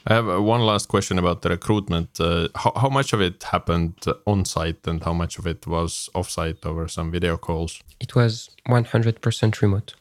I 0.07 0.13
have 0.13 0.29
uh, 0.29 0.41
one 0.41 0.61
last 0.61 0.87
question 0.87 1.19
about 1.19 1.41
the 1.41 1.49
recruitment. 1.49 2.19
Uh, 2.19 2.47
how, 2.55 2.71
how, 2.75 2.89
much 2.89 3.13
of 3.13 3.21
it 3.21 3.43
happened 3.43 3.93
on 4.25 4.45
site 4.45 4.87
and 4.87 5.03
how 5.03 5.13
much 5.13 5.37
of 5.37 5.45
it 5.45 5.67
was 5.67 6.09
off 6.15 6.29
site 6.29 6.65
over 6.65 6.87
some 6.87 7.11
video 7.11 7.37
calls? 7.37 7.83
It 7.99 8.15
was 8.15 8.49
100% 8.67 9.61
remote. 9.61 9.93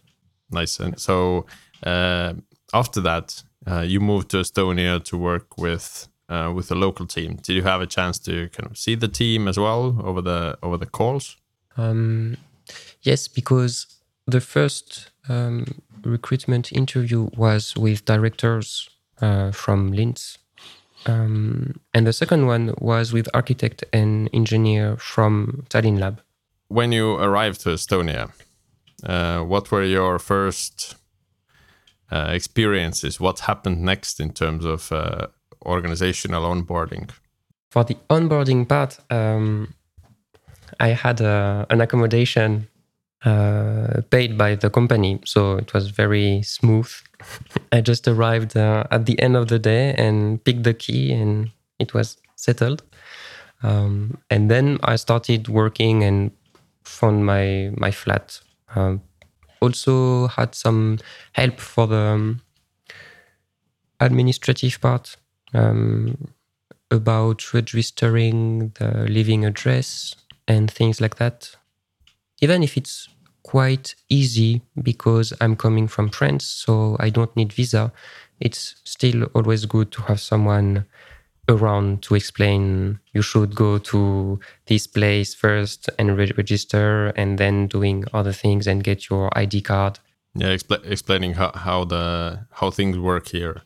Nice. 0.51 0.81
And 0.81 0.99
so 0.99 1.47
after 1.85 3.01
that, 3.01 3.43
uh, 3.67 3.81
you 3.81 4.01
moved 4.01 4.31
to 4.31 4.39
Estonia 4.39 5.03
to 5.05 5.17
work 5.17 5.59
with 5.59 6.09
uh, 6.29 6.53
with 6.55 6.69
the 6.69 6.75
local 6.75 7.07
team. 7.07 7.37
Did 7.37 7.55
you 7.55 7.63
have 7.63 7.81
a 7.81 7.87
chance 7.87 8.19
to 8.21 8.49
kind 8.51 8.71
of 8.71 8.77
see 8.77 8.95
the 8.95 9.09
team 9.09 9.49
as 9.49 9.59
well 9.59 10.01
over 10.03 10.21
the 10.21 10.59
over 10.63 10.77
the 10.77 10.87
calls? 10.87 11.37
Um, 11.77 12.37
yes, 13.03 13.29
because 13.29 13.87
the 14.27 14.41
first 14.41 15.11
um, 15.29 15.81
recruitment 16.05 16.73
interview 16.73 17.31
was 17.37 17.75
with 17.77 18.05
directors 18.05 18.89
uh, 19.21 19.53
from 19.53 19.93
Linz, 19.93 20.39
um, 21.07 21.81
and 21.95 22.07
the 22.07 22.13
second 22.13 22.47
one 22.47 22.75
was 22.79 23.13
with 23.13 23.29
architect 23.35 23.85
and 23.93 24.29
engineer 24.33 24.97
from 24.97 25.65
Tallinn 25.71 25.99
Lab. 25.99 26.21
When 26.69 26.93
you 26.93 27.15
arrived 27.15 27.61
to 27.63 27.71
Estonia, 27.71 28.31
uh, 29.05 29.41
what 29.41 29.71
were 29.71 29.85
your 29.85 30.19
first 30.19 30.97
uh, 32.11 32.31
experiences? 32.33 33.21
What 33.21 33.41
happened 33.41 33.83
next 33.83 34.21
in 34.21 34.33
terms 34.33 34.65
of 34.65 34.91
uh, 34.93 35.27
organizational 35.65 36.45
onboarding? 36.45 37.11
For 37.71 37.85
the 37.85 37.97
onboarding 38.09 38.69
part, 38.69 38.99
um, 39.11 39.75
I 40.81 40.89
had 40.89 41.21
uh, 41.21 41.67
an 41.71 41.81
accommodation 41.81 42.69
uh, 43.25 44.01
paid 44.11 44.39
by 44.39 44.55
the 44.55 44.71
company, 44.71 45.21
so 45.25 45.57
it 45.57 45.75
was 45.75 45.91
very 45.91 46.43
smooth. 46.43 46.91
I 47.73 47.81
just 47.81 48.07
arrived 48.09 48.57
uh, 48.57 48.85
at 48.91 49.07
the 49.07 49.21
end 49.21 49.37
of 49.37 49.49
the 49.49 49.59
day 49.59 49.95
and 49.95 50.43
picked 50.45 50.63
the 50.63 50.75
key, 50.75 51.13
and 51.13 51.51
it 51.79 51.95
was 51.95 52.17
settled. 52.37 52.83
Um, 53.63 54.19
and 54.31 54.51
then 54.51 54.79
I 54.85 54.97
started 54.97 55.49
working 55.49 56.05
and 56.05 56.31
found 56.85 57.27
my 57.27 57.71
my 57.77 57.91
flat. 57.91 58.41
Um, 58.75 59.03
also 59.61 60.29
had 60.29 60.55
some 60.55 60.99
help 61.33 61.61
for 61.61 61.87
the 61.87 61.97
um, 61.97 62.41
administrative 64.01 64.81
part 64.81 65.17
um, 65.55 66.29
about 66.91 67.53
registering 67.53 68.71
the 68.79 69.07
living 69.09 69.45
address 69.45 70.15
and 70.47 70.71
things 70.71 71.01
like 71.01 71.17
that. 71.17 71.51
Even 72.41 72.63
if 72.63 72.77
it's 72.77 73.09
quite 73.43 73.95
easy 74.09 74.63
because 74.83 75.33
I'm 75.41 75.57
coming 75.57 75.89
from 75.89 76.11
France, 76.11 76.45
so 76.45 76.97
I 77.01 77.11
don't 77.11 77.35
need 77.37 77.53
visa, 77.53 77.93
it's 78.41 78.77
still 78.85 79.25
always 79.35 79.65
good 79.65 79.91
to 79.93 80.03
have 80.03 80.21
someone 80.21 80.85
around 81.49 82.03
to 82.03 82.15
explain 82.15 82.99
you 83.13 83.23
should 83.23 83.55
go 83.55 83.79
to 83.79 84.39
this 84.67 84.87
place 84.87 85.35
first 85.35 85.89
and 85.99 86.17
re- 86.17 86.33
register 86.37 87.09
and 87.17 87.39
then 87.39 87.67
doing 87.67 88.05
other 88.13 88.33
things 88.33 88.67
and 88.67 88.85
get 88.85 89.09
your 89.09 89.31
id 89.39 89.63
card. 89.63 89.99
Yeah 90.35 90.55
expl- 90.55 90.85
explaining 90.85 91.35
how, 91.35 91.53
how 91.55 91.85
the 91.85 92.47
how 92.53 92.71
things 92.71 92.99
work 92.99 93.29
here 93.29 93.63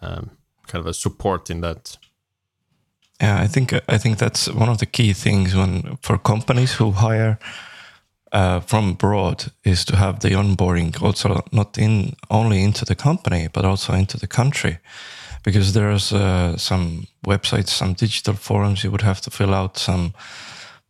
um, 0.00 0.30
kind 0.66 0.80
of 0.80 0.86
a 0.86 0.94
support 0.94 1.50
in 1.50 1.60
that. 1.60 1.98
Yeah 3.20 3.40
i 3.40 3.46
think 3.46 3.72
i 3.88 3.98
think 3.98 4.18
that's 4.18 4.48
one 4.48 4.68
of 4.68 4.78
the 4.78 4.86
key 4.86 5.12
things 5.12 5.54
when 5.54 5.98
for 6.02 6.18
companies 6.18 6.74
who 6.74 6.92
hire 6.92 7.38
uh, 8.32 8.60
from 8.60 8.90
abroad 8.90 9.52
is 9.62 9.84
to 9.84 9.96
have 9.96 10.18
the 10.18 10.30
onboarding 10.30 11.00
also 11.02 11.44
not 11.52 11.78
in 11.78 12.16
only 12.28 12.62
into 12.62 12.84
the 12.84 12.96
company 12.96 13.48
but 13.52 13.64
also 13.64 13.92
into 13.92 14.18
the 14.18 14.26
country 14.26 14.78
because 15.44 15.74
there's 15.74 16.12
uh, 16.12 16.56
some 16.56 17.06
websites, 17.24 17.68
some 17.68 17.92
digital 17.92 18.34
forums 18.34 18.82
you 18.82 18.90
would 18.90 19.02
have 19.02 19.20
to 19.20 19.30
fill 19.30 19.54
out, 19.54 19.78
some 19.78 20.12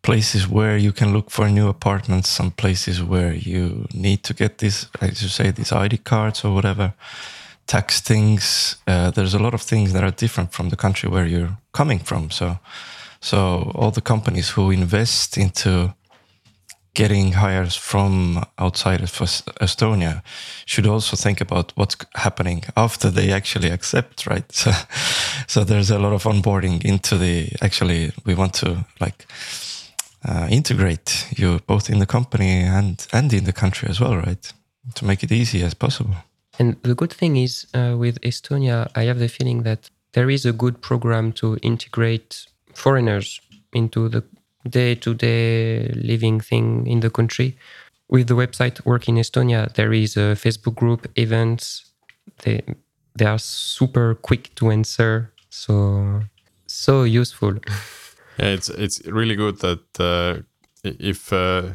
places 0.02 0.48
where 0.48 0.76
you 0.76 0.92
can 0.92 1.12
look 1.12 1.30
for 1.30 1.48
new 1.48 1.68
apartments, 1.68 2.28
some 2.28 2.52
places 2.52 3.02
where 3.02 3.34
you 3.34 3.86
need 3.92 4.22
to 4.22 4.32
get 4.32 4.58
this, 4.58 4.86
as 5.00 5.22
you 5.22 5.28
say, 5.28 5.50
these 5.50 5.72
ID 5.72 5.98
cards 5.98 6.44
or 6.44 6.54
whatever, 6.54 6.94
tax 7.66 8.00
things. 8.00 8.76
Uh, 8.86 9.10
there's 9.10 9.34
a 9.34 9.38
lot 9.38 9.54
of 9.54 9.62
things 9.62 9.92
that 9.92 10.04
are 10.04 10.12
different 10.12 10.52
from 10.52 10.68
the 10.68 10.76
country 10.76 11.08
where 11.08 11.26
you're 11.26 11.58
coming 11.72 11.98
from. 11.98 12.30
So, 12.30 12.58
so 13.20 13.72
all 13.74 13.90
the 13.90 14.02
companies 14.02 14.50
who 14.50 14.70
invest 14.70 15.36
into 15.36 15.94
getting 16.94 17.32
hires 17.32 17.76
from 17.76 18.44
outside 18.58 19.02
of 19.02 19.10
Estonia 19.60 20.22
should 20.64 20.86
also 20.86 21.16
think 21.16 21.40
about 21.40 21.72
what's 21.76 21.96
happening 22.14 22.64
after 22.76 23.10
they 23.10 23.32
actually 23.32 23.70
accept, 23.70 24.26
right? 24.26 24.44
So, 24.54 24.70
so 25.46 25.64
there's 25.64 25.90
a 25.90 25.98
lot 25.98 26.12
of 26.12 26.24
onboarding 26.24 26.84
into 26.84 27.18
the 27.18 27.50
actually 27.60 28.12
we 28.24 28.34
want 28.34 28.54
to 28.54 28.84
like 29.00 29.26
uh, 30.26 30.46
integrate 30.50 31.26
you 31.36 31.60
both 31.66 31.90
in 31.90 31.98
the 31.98 32.06
company 32.06 32.62
and 32.62 33.06
and 33.12 33.32
in 33.32 33.44
the 33.44 33.52
country 33.52 33.88
as 33.90 34.00
well, 34.00 34.16
right? 34.16 34.52
To 34.94 35.04
make 35.04 35.22
it 35.22 35.32
easy 35.32 35.62
as 35.62 35.74
possible. 35.74 36.14
And 36.58 36.76
the 36.82 36.94
good 36.94 37.12
thing 37.12 37.36
is 37.36 37.66
uh, 37.74 37.96
with 37.98 38.20
Estonia, 38.20 38.88
I 38.94 39.04
have 39.04 39.18
the 39.18 39.28
feeling 39.28 39.64
that 39.64 39.90
there 40.12 40.30
is 40.30 40.46
a 40.46 40.52
good 40.52 40.80
program 40.80 41.32
to 41.32 41.58
integrate 41.62 42.46
foreigners 42.74 43.40
into 43.72 44.08
the 44.08 44.22
day 44.68 44.94
to 44.96 45.14
day 45.14 45.88
living 45.94 46.40
thing 46.40 46.86
in 46.86 47.00
the 47.00 47.10
country. 47.10 47.56
With 48.08 48.28
the 48.28 48.34
website 48.34 48.84
Work 48.84 49.08
in 49.08 49.16
Estonia, 49.16 49.72
there 49.74 49.92
is 49.92 50.16
a 50.16 50.36
Facebook 50.36 50.74
group, 50.74 51.06
events. 51.16 51.90
They 52.42 52.62
they 53.16 53.26
are 53.26 53.38
super 53.38 54.14
quick 54.14 54.54
to 54.56 54.70
answer, 54.70 55.32
so 55.50 56.22
so 56.66 57.04
useful. 57.04 57.54
Yeah, 58.36 58.48
it's 58.48 58.68
it's 58.68 59.06
really 59.06 59.36
good 59.36 59.60
that 59.60 60.00
uh, 60.00 60.42
if 60.82 61.32
uh, 61.32 61.74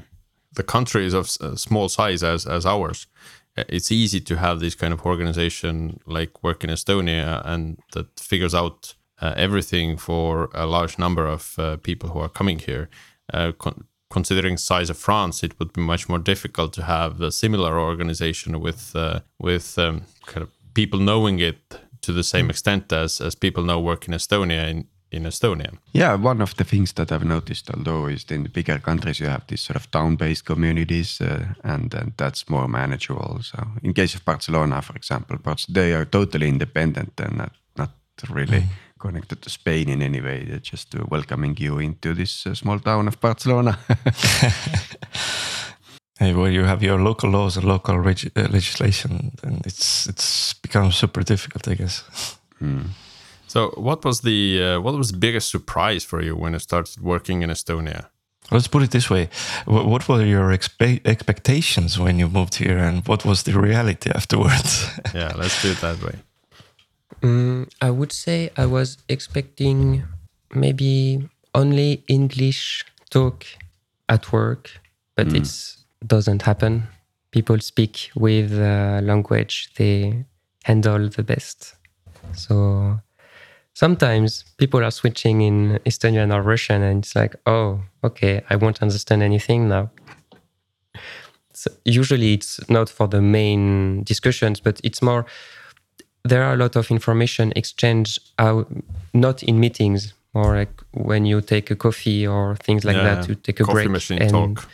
the 0.52 0.63
country 0.63 1.06
is 1.06 1.13
of 1.13 1.30
small 1.30 1.88
size 1.88 2.21
as 2.21 2.45
as 2.45 2.65
ours, 2.65 3.08
it's 3.56 3.91
easy 3.91 4.19
to 4.21 4.36
have 4.36 4.60
this 4.60 4.75
kind 4.75 4.93
of 4.93 5.06
organization 5.06 5.99
like 6.06 6.43
Work 6.43 6.63
in 6.63 6.69
Estonia 6.69 7.41
and 7.45 7.80
that 7.93 8.19
figures 8.19 8.54
out 8.54 8.95
uh, 9.21 9.34
everything 9.36 9.97
for 9.97 10.49
a 10.53 10.65
large 10.65 10.97
number 10.97 11.25
of 11.27 11.58
uh, 11.58 11.77
people 11.77 12.10
who 12.10 12.19
are 12.19 12.29
coming 12.29 12.60
here. 12.60 12.89
Uh, 13.34 13.51
con- 13.51 13.86
considering 14.10 14.58
size 14.58 14.89
of 14.89 14.97
France, 14.97 15.43
it 15.43 15.60
would 15.60 15.71
be 15.73 15.82
much 15.82 16.10
more 16.10 16.19
difficult 16.19 16.73
to 16.73 16.84
have 16.84 17.21
a 17.21 17.32
similar 17.32 17.79
organization 17.79 18.60
with 18.60 18.95
uh, 18.95 19.19
with 19.39 19.77
um, 19.77 20.01
kind 20.25 20.43
of 20.43 20.49
people 20.73 20.99
knowing 20.99 21.39
it 21.39 21.58
to 22.01 22.13
the 22.13 22.23
same 22.23 22.47
mm. 22.47 22.49
extent 22.49 22.91
as 22.91 23.21
as 23.21 23.36
people 23.36 23.63
know 23.63 23.79
work 23.79 24.08
in 24.08 24.13
Estonia 24.13 24.67
in, 24.69 24.88
in 25.12 25.25
Estonia. 25.25 25.77
Yeah, 25.91 26.15
one 26.15 26.41
of 26.41 26.55
the 26.55 26.63
things 26.63 26.93
that 26.93 27.12
I've 27.12 27.25
noticed, 27.25 27.69
although 27.69 28.08
is 28.08 28.25
in 28.32 28.43
the 28.43 28.49
bigger 28.49 28.79
countries 28.79 29.19
you 29.19 29.29
have 29.29 29.45
these 29.47 29.62
sort 29.62 29.75
of 29.75 29.91
town-based 29.91 30.45
communities, 30.45 31.21
uh, 31.21 31.53
and, 31.63 31.93
and 31.93 32.13
that's 32.17 32.49
more 32.49 32.67
manageable. 32.67 33.39
So 33.41 33.58
in 33.84 33.93
case 33.93 34.15
of 34.15 34.25
Barcelona, 34.25 34.82
for 34.82 34.95
example, 34.95 35.38
but 35.43 35.65
they 35.69 35.93
are 35.93 36.05
totally 36.05 36.47
independent 36.47 37.19
and 37.19 37.38
not 37.38 37.51
not 37.77 37.91
really. 38.29 38.62
Mm 38.62 38.69
connected 38.99 39.41
to 39.41 39.49
Spain 39.49 39.89
in 39.89 40.01
any 40.01 40.21
way. 40.21 40.45
They're 40.45 40.59
just 40.59 40.95
uh, 40.95 41.03
welcoming 41.09 41.55
you 41.57 41.79
into 41.79 42.13
this 42.13 42.45
uh, 42.45 42.53
small 42.53 42.79
town 42.79 43.07
of 43.07 43.19
Barcelona. 43.19 43.79
hey, 46.19 46.33
where 46.33 46.51
you 46.51 46.65
have 46.65 46.83
your 46.83 46.99
local 46.99 47.29
laws 47.29 47.57
and 47.57 47.65
local 47.65 47.97
reg- 47.97 48.31
uh, 48.35 48.47
legislation, 48.51 49.31
and 49.43 49.65
it's 49.65 50.07
it's 50.07 50.53
become 50.53 50.91
super 50.91 51.23
difficult, 51.23 51.67
I 51.67 51.75
guess. 51.75 52.03
Mm. 52.62 52.89
So, 53.47 53.71
what 53.77 54.05
was 54.05 54.21
the 54.21 54.63
uh, 54.63 54.81
what 54.81 54.95
was 54.95 55.12
the 55.12 55.17
biggest 55.17 55.49
surprise 55.49 56.03
for 56.03 56.21
you 56.21 56.35
when 56.35 56.53
you 56.53 56.59
started 56.59 57.01
working 57.01 57.41
in 57.41 57.49
Estonia? 57.49 58.05
Let's 58.51 58.67
put 58.67 58.83
it 58.83 58.91
this 58.91 59.09
way: 59.09 59.29
What 59.65 60.07
were 60.07 60.25
your 60.25 60.51
expe- 60.51 61.01
expectations 61.05 61.97
when 61.97 62.19
you 62.19 62.29
moved 62.29 62.55
here, 62.55 62.77
and 62.77 63.07
what 63.07 63.23
was 63.25 63.43
the 63.43 63.53
reality 63.59 64.12
afterwards? 64.15 64.88
yeah, 65.13 65.33
let's 65.35 65.62
do 65.62 65.71
it 65.71 65.81
that 65.81 66.03
way. 66.03 66.15
Mm, 67.21 67.69
I 67.82 67.89
would 67.89 68.12
say 68.12 68.49
I 68.58 68.65
was 68.65 68.97
expecting 69.10 70.03
maybe 70.53 71.29
only 71.53 72.03
English 72.08 72.86
talk 73.10 73.45
at 74.08 74.32
work, 74.32 74.69
but 75.15 75.27
mm. 75.27 75.38
it 75.38 76.08
doesn't 76.08 76.43
happen. 76.43 76.84
People 77.32 77.60
speak 77.60 78.12
with 78.15 78.51
the 78.51 79.01
language 79.03 79.69
they 79.75 80.25
handle 80.63 81.10
the 81.10 81.23
best. 81.23 81.75
So 82.34 82.99
sometimes 83.73 84.45
people 84.58 84.84
are 84.84 84.91
switching 84.91 85.41
in 85.41 85.79
Estonian 85.86 86.34
or 86.34 86.41
Russian, 86.41 86.82
and 86.82 87.03
it's 87.03 87.15
like, 87.15 87.36
oh, 87.45 87.82
okay, 88.03 88.41
I 88.49 88.55
won't 88.55 88.82
understand 88.82 89.23
anything 89.23 89.67
now. 89.67 89.91
So 91.53 91.71
usually 91.84 92.34
it's 92.34 92.69
not 92.69 92.89
for 92.89 93.08
the 93.08 93.21
main 93.21 94.03
discussions, 94.03 94.62
but 94.62 94.79
it's 94.84 95.01
more 95.01 95.25
there 96.23 96.43
are 96.43 96.53
a 96.53 96.58
lot 96.58 96.75
of 96.75 96.91
information 96.91 97.53
exchange 97.55 98.19
out 98.38 98.67
not 99.13 99.43
in 99.43 99.60
meetings 99.60 100.13
or 100.34 100.55
like 100.55 100.82
when 100.91 101.25
you 101.25 101.41
take 101.41 101.71
a 101.71 101.75
coffee 101.75 102.27
or 102.27 102.55
things 102.58 102.86
like 102.86 102.95
yeah, 102.95 103.15
that 103.15 103.25
to 103.25 103.36
take 103.36 103.60
a 103.60 103.63
coffee 103.63 103.73
break 103.73 103.89
machine 103.89 104.21
and 104.21 104.32
talk. 104.32 104.69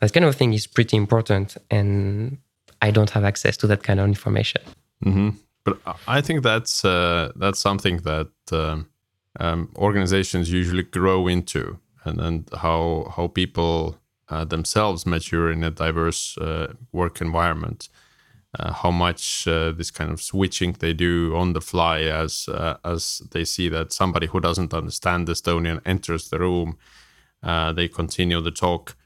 that 0.00 0.12
kind 0.12 0.26
of 0.26 0.34
thing 0.34 0.52
is 0.52 0.66
pretty 0.66 0.96
important 0.96 1.56
and 1.70 2.38
i 2.82 2.90
don't 2.90 3.10
have 3.10 3.24
access 3.24 3.56
to 3.56 3.66
that 3.66 3.82
kind 3.82 4.00
of 4.00 4.06
information 4.06 4.62
mm-hmm. 5.04 5.30
but 5.64 5.78
i 6.06 6.20
think 6.20 6.42
that's 6.42 6.84
uh, 6.84 7.32
that's 7.36 7.58
something 7.58 7.98
that 7.98 8.30
um, 8.52 8.88
um, 9.40 9.70
organizations 9.76 10.50
usually 10.50 10.82
grow 10.82 11.28
into 11.28 11.78
and 12.04 12.20
and 12.20 12.48
how 12.58 13.12
how 13.16 13.28
people 13.28 13.98
uh, 14.28 14.44
themselves 14.44 15.06
mature 15.06 15.50
in 15.50 15.64
a 15.64 15.70
diverse 15.70 16.36
uh, 16.38 16.72
work 16.92 17.20
environment 17.20 17.88
uh, 18.58 18.72
how 18.72 18.90
much 18.90 19.46
uh, 19.46 19.72
this 19.72 19.90
kind 19.90 20.10
of 20.10 20.20
switching 20.22 20.72
they 20.78 20.92
do 20.92 21.36
on 21.36 21.52
the 21.52 21.60
fly 21.60 22.00
as 22.00 22.48
uh, 22.48 22.76
as 22.84 23.22
they 23.32 23.44
see 23.44 23.68
that 23.68 23.92
somebody 23.92 24.26
who 24.26 24.40
doesn't 24.40 24.72
understand 24.72 25.28
Estonian 25.28 25.80
enters 25.84 26.28
the 26.28 26.38
room, 26.38 26.78
uh, 27.42 27.72
they 27.72 27.88
continue 27.88 28.40
the 28.40 28.50
talk. 28.50 28.96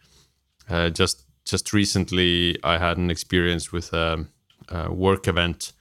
Uh, 0.69 0.91
just 0.91 1.25
just 1.45 1.73
recently, 1.73 2.57
I 2.63 2.79
had 2.79 2.99
an 2.99 3.11
experience 3.11 3.73
with 3.73 3.93
a, 3.93 4.27
a, 4.69 4.93
work 4.93 5.27
event 5.27 5.73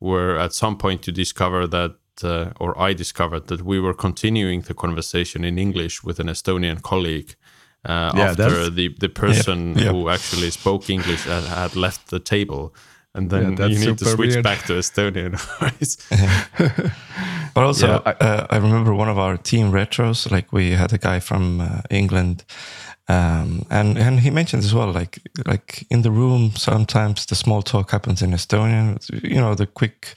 where 0.00 0.38
at 0.38 0.52
some 0.52 0.76
point 0.76 1.06
you 1.06 1.12
discover 1.12 1.66
that. 1.66 1.96
Uh, 2.20 2.50
or 2.58 2.76
I 2.76 2.94
discovered 2.94 3.46
that 3.46 3.62
we 3.62 3.78
were 3.78 3.94
continuing 3.94 4.62
the 4.62 4.74
conversation 4.74 5.44
in 5.44 5.56
English 5.56 6.02
with 6.02 6.18
an 6.18 6.26
Estonian 6.26 6.82
colleague, 6.82 7.36
uh, 7.84 8.10
Yeah, 8.12 8.30
after 8.30 8.68
the 8.70 8.88
the 8.98 9.08
person 9.08 9.74
Yep. 9.78 9.94
who 9.94 10.08
actually 10.08 10.50
spoke 10.50 10.90
English 10.90 11.24
had, 11.24 11.44
had 11.44 11.76
left 11.76 12.10
the 12.10 12.18
table, 12.18 12.74
and 13.18 13.30
then 13.30 13.56
Yeah, 13.56 13.66
you 13.68 13.78
need 13.78 13.98
to 13.98 14.04
switch 14.04 14.30
weird. 14.34 14.42
back 14.44 14.64
to 14.66 14.72
Estonian. 14.78 15.34
But 17.54 17.64
also, 17.64 17.86
Yeah, 17.86 18.00
I- 18.06 18.24
uh, 18.24 18.46
I 18.50 18.56
remember 18.58 18.94
one 18.94 19.10
of 19.10 19.18
our 19.18 19.36
team 19.36 19.72
retros. 19.72 20.30
Like 20.30 20.52
we 20.52 20.76
had 20.76 20.92
a 20.92 20.98
guy 20.98 21.20
from 21.20 21.60
uh, 21.60 21.66
England, 21.90 22.44
um, 23.08 23.62
and 23.70 23.98
and 23.98 24.20
he 24.20 24.30
mentioned 24.30 24.64
as 24.64 24.72
well, 24.72 24.92
like 24.92 25.18
like 25.46 25.84
in 25.90 26.02
the 26.02 26.10
room, 26.10 26.52
sometimes 26.56 27.26
the 27.26 27.34
small 27.34 27.62
talk 27.62 27.90
happens 27.90 28.22
in 28.22 28.32
Estonian. 28.34 28.98
You 29.22 29.40
know, 29.40 29.54
the 29.54 29.66
quick 29.66 30.14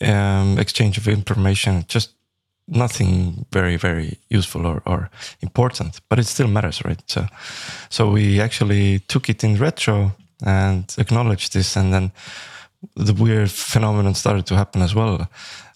um, 0.00 0.58
exchange 0.58 0.98
of 0.98 1.06
information, 1.08 1.84
just 1.94 2.10
nothing 2.68 3.44
very 3.52 3.76
very 3.78 4.18
useful 4.30 4.66
or, 4.66 4.80
or 4.84 5.10
important, 5.40 6.00
but 6.08 6.18
it 6.18 6.26
still 6.26 6.48
matters, 6.48 6.80
right? 6.84 7.02
So, 7.06 7.26
so 7.90 8.10
we 8.12 8.40
actually 8.40 9.00
took 9.08 9.28
it 9.28 9.42
in 9.44 9.56
retro 9.58 10.12
and 10.42 10.94
acknowledge 10.98 11.50
this, 11.50 11.76
and 11.76 11.92
then 11.92 12.12
the 12.96 13.14
weird 13.14 13.50
phenomenon 13.50 14.14
started 14.14 14.46
to 14.46 14.56
happen 14.56 14.82
as 14.82 14.94
well. 14.94 15.28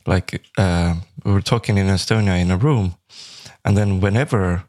Like 0.07 0.43
uh, 0.59 0.95
we 1.25 1.33
were 1.33 1.43
talking 1.43 1.79
in 1.79 1.87
Estonia 1.87 2.41
in 2.41 2.51
a 2.51 2.57
room, 2.57 2.97
and 3.65 3.77
then 3.77 4.01
whenever 4.01 4.65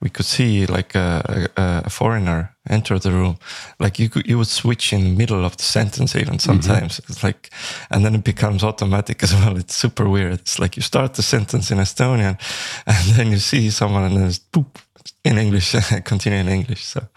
we 0.00 0.08
could 0.08 0.26
see 0.26 0.64
like 0.66 0.94
a, 0.94 1.48
a, 1.56 1.82
a 1.86 1.90
foreigner 1.90 2.54
enter 2.68 2.98
the 2.98 3.10
room, 3.10 3.36
like 3.80 3.98
you 3.98 4.08
could 4.08 4.26
you 4.26 4.38
would 4.38 4.46
switch 4.46 4.92
in 4.92 5.02
the 5.02 5.16
middle 5.16 5.44
of 5.44 5.56
the 5.56 5.62
sentence 5.62 6.14
even 6.14 6.38
sometimes. 6.38 7.00
It's 7.08 7.22
like, 7.22 7.50
and 7.90 8.04
then 8.04 8.14
it 8.14 8.24
becomes 8.24 8.62
automatic 8.62 9.22
as 9.24 9.34
well. 9.34 9.56
It's 9.56 9.74
super 9.74 10.08
weird. 10.08 10.32
It's 10.34 10.58
like 10.58 10.76
you 10.76 10.82
start 10.82 11.14
the 11.14 11.22
sentence 11.22 11.70
in 11.70 11.78
Estonian, 11.78 12.38
and 12.86 13.16
then 13.16 13.30
you 13.30 13.38
see 13.38 13.70
someone 13.70 14.04
and 14.04 14.16
then 14.16 14.26
it's 14.26 14.38
boop 14.38 14.76
in 15.24 15.38
English, 15.38 15.74
continue 16.04 16.38
in 16.38 16.48
English. 16.48 16.84
So, 16.84 17.08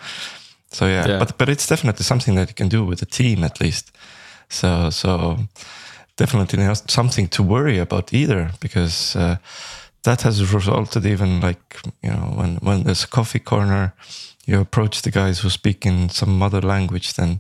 so 0.72 0.86
yeah, 0.86 1.08
Yeah. 1.08 1.20
but 1.20 1.38
but 1.38 1.50
it's 1.50 1.68
definitely 1.68 2.04
something 2.04 2.36
that 2.36 2.48
you 2.50 2.56
can 2.56 2.70
do 2.70 2.86
with 2.86 3.02
a 3.02 3.06
team 3.06 3.44
at 3.44 3.60
least. 3.60 3.92
So 4.50 4.90
so 4.90 5.38
definitely 6.18 6.64
not 6.64 6.92
something 6.92 7.30
to 7.30 7.44
worry 7.44 7.80
about 7.80 8.14
either 8.14 8.52
because 8.60 9.16
uh, 9.20 9.36
that 10.04 10.22
has 10.24 10.54
resulted 10.54 11.06
even 11.06 11.40
like 11.42 11.78
you 12.04 12.12
know 12.12 12.34
when 12.38 12.58
when 12.62 12.84
there's 12.84 13.04
a 13.04 13.08
coffee 13.08 13.40
corner, 13.44 13.94
you 14.46 14.60
approach 14.62 15.02
the 15.02 15.12
guys 15.12 15.40
who 15.44 15.50
speak 15.50 15.86
in 15.86 16.10
some 16.10 16.46
other 16.46 16.62
language, 16.62 17.14
then 17.14 17.40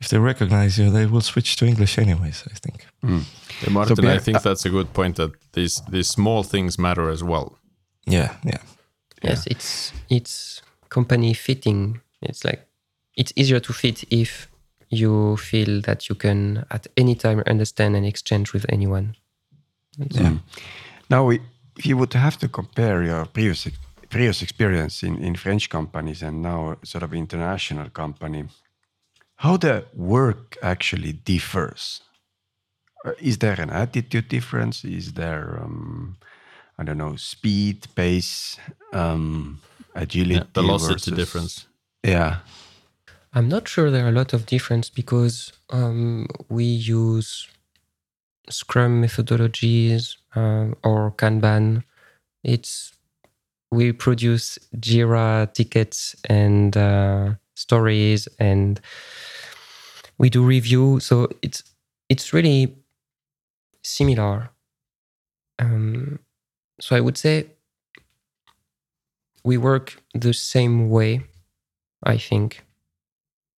if 0.00 0.08
they 0.08 0.18
recognize 0.18 0.82
you, 0.82 0.90
they 0.90 1.06
will 1.06 1.22
switch 1.22 1.56
to 1.56 1.64
English 1.66 1.98
anyways. 1.98 2.44
I 2.50 2.54
think. 2.58 2.86
Yeah, 3.62 3.70
Martin, 3.72 3.98
I 3.98 4.02
Pierre, 4.02 4.20
think 4.20 4.42
that's 4.42 4.66
a 4.66 4.70
good 4.70 4.92
point 4.92 5.16
that 5.16 5.30
these 5.52 5.82
these 5.90 6.08
small 6.08 6.44
things 6.44 6.78
matter 6.78 7.10
as 7.10 7.22
well. 7.22 7.58
Yeah, 8.06 8.34
yeah, 8.44 8.60
Yes, 9.22 9.46
it's 9.46 9.92
it's 10.08 10.62
company 10.88 11.34
fitting. 11.34 12.00
It's 12.22 12.44
like 12.44 12.66
it's 13.16 13.32
easier 13.36 13.60
to 13.60 13.72
fit 13.72 14.04
if 14.10 14.48
you 14.90 15.36
feel 15.36 15.80
that 15.82 16.08
you 16.08 16.14
can 16.14 16.64
at 16.70 16.86
any 16.96 17.14
time 17.14 17.42
understand 17.46 17.96
and 17.96 18.06
exchange 18.06 18.52
with 18.52 18.66
anyone. 18.68 19.16
yeah. 19.98 20.38
Now, 21.10 21.24
we- 21.26 21.40
if 21.76 21.86
you 21.86 21.96
would 21.96 22.12
have 22.14 22.36
to 22.38 22.48
compare 22.48 23.02
your 23.04 23.26
previous 23.26 23.68
previous 24.08 24.40
experience 24.42 25.02
in, 25.06 25.16
in 25.22 25.34
French 25.36 25.68
companies 25.68 26.22
and 26.22 26.40
now 26.40 26.76
sort 26.84 27.02
of 27.02 27.12
international 27.12 27.90
company, 27.90 28.44
how 29.36 29.56
the 29.56 29.84
work 29.94 30.56
actually 30.62 31.12
differs? 31.12 32.00
Uh, 33.04 33.12
Is 33.20 33.38
there 33.38 33.60
an 33.60 33.70
attitude 33.70 34.28
difference? 34.28 34.84
Is 34.84 35.12
there, 35.14 35.58
um, 35.62 36.16
I 36.78 36.84
don't 36.84 36.98
know, 36.98 37.16
speed, 37.16 37.88
pace, 37.94 38.58
um, 38.92 39.60
agility, 39.94 40.34
Yeah, 40.34 40.44
velocity 40.62 41.10
versus- 41.10 41.16
difference. 41.18 41.66
Yeah, 42.06 42.38
I'm 43.32 43.48
not 43.48 43.68
sure 43.68 43.90
there 43.90 44.06
are 44.06 44.10
a 44.10 44.12
lot 44.12 44.32
of 44.32 44.46
difference 44.46 44.90
because 44.90 45.52
um, 45.70 46.28
we 46.48 46.64
use 46.64 47.48
Scrum 48.48 49.02
methodologies 49.02 50.16
uh, 50.36 50.74
or 50.84 51.12
Kanban. 51.18 51.82
It's 52.44 52.92
we 53.72 53.92
produce 53.92 54.58
Jira 54.76 55.52
tickets 55.52 56.16
and 56.28 56.76
uh, 56.76 57.34
stories, 57.56 58.28
and 58.38 58.80
we 60.18 60.30
do 60.30 60.44
review. 60.44 61.00
So 61.00 61.28
it's 61.42 61.64
it's 62.08 62.32
really 62.32 62.76
similar. 63.82 64.50
Um, 65.58 66.20
so 66.80 66.94
I 66.96 67.00
would 67.00 67.18
say 67.18 67.46
we 69.44 69.56
work 69.58 70.02
the 70.14 70.34
same 70.34 70.90
way. 70.90 71.24
I 72.02 72.18
think. 72.18 72.64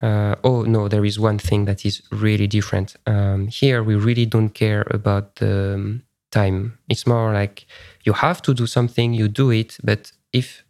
Uh, 0.01 0.35
oh 0.43 0.63
no, 0.63 0.87
there 0.87 1.03
is 1.03 1.19
one 1.19 1.37
thing 1.37 1.65
that 1.65 1.85
is 1.85 2.01
really 2.11 2.47
different. 2.47 2.95
Um, 3.05 3.47
here, 3.47 3.83
we 3.83 3.95
really 3.95 4.25
don't 4.25 4.49
care 4.49 4.85
about 4.91 5.35
the 5.35 5.73
um, 5.75 6.03
time. 6.31 6.79
It's 6.87 7.05
more 7.05 7.33
like 7.33 7.65
you 8.05 8.13
have 8.13 8.41
to 8.43 8.53
do 8.53 8.65
something, 8.65 9.13
you 9.13 9.27
do 9.27 9.51
it. 9.51 9.77
But 9.83 10.11
if 10.31 10.63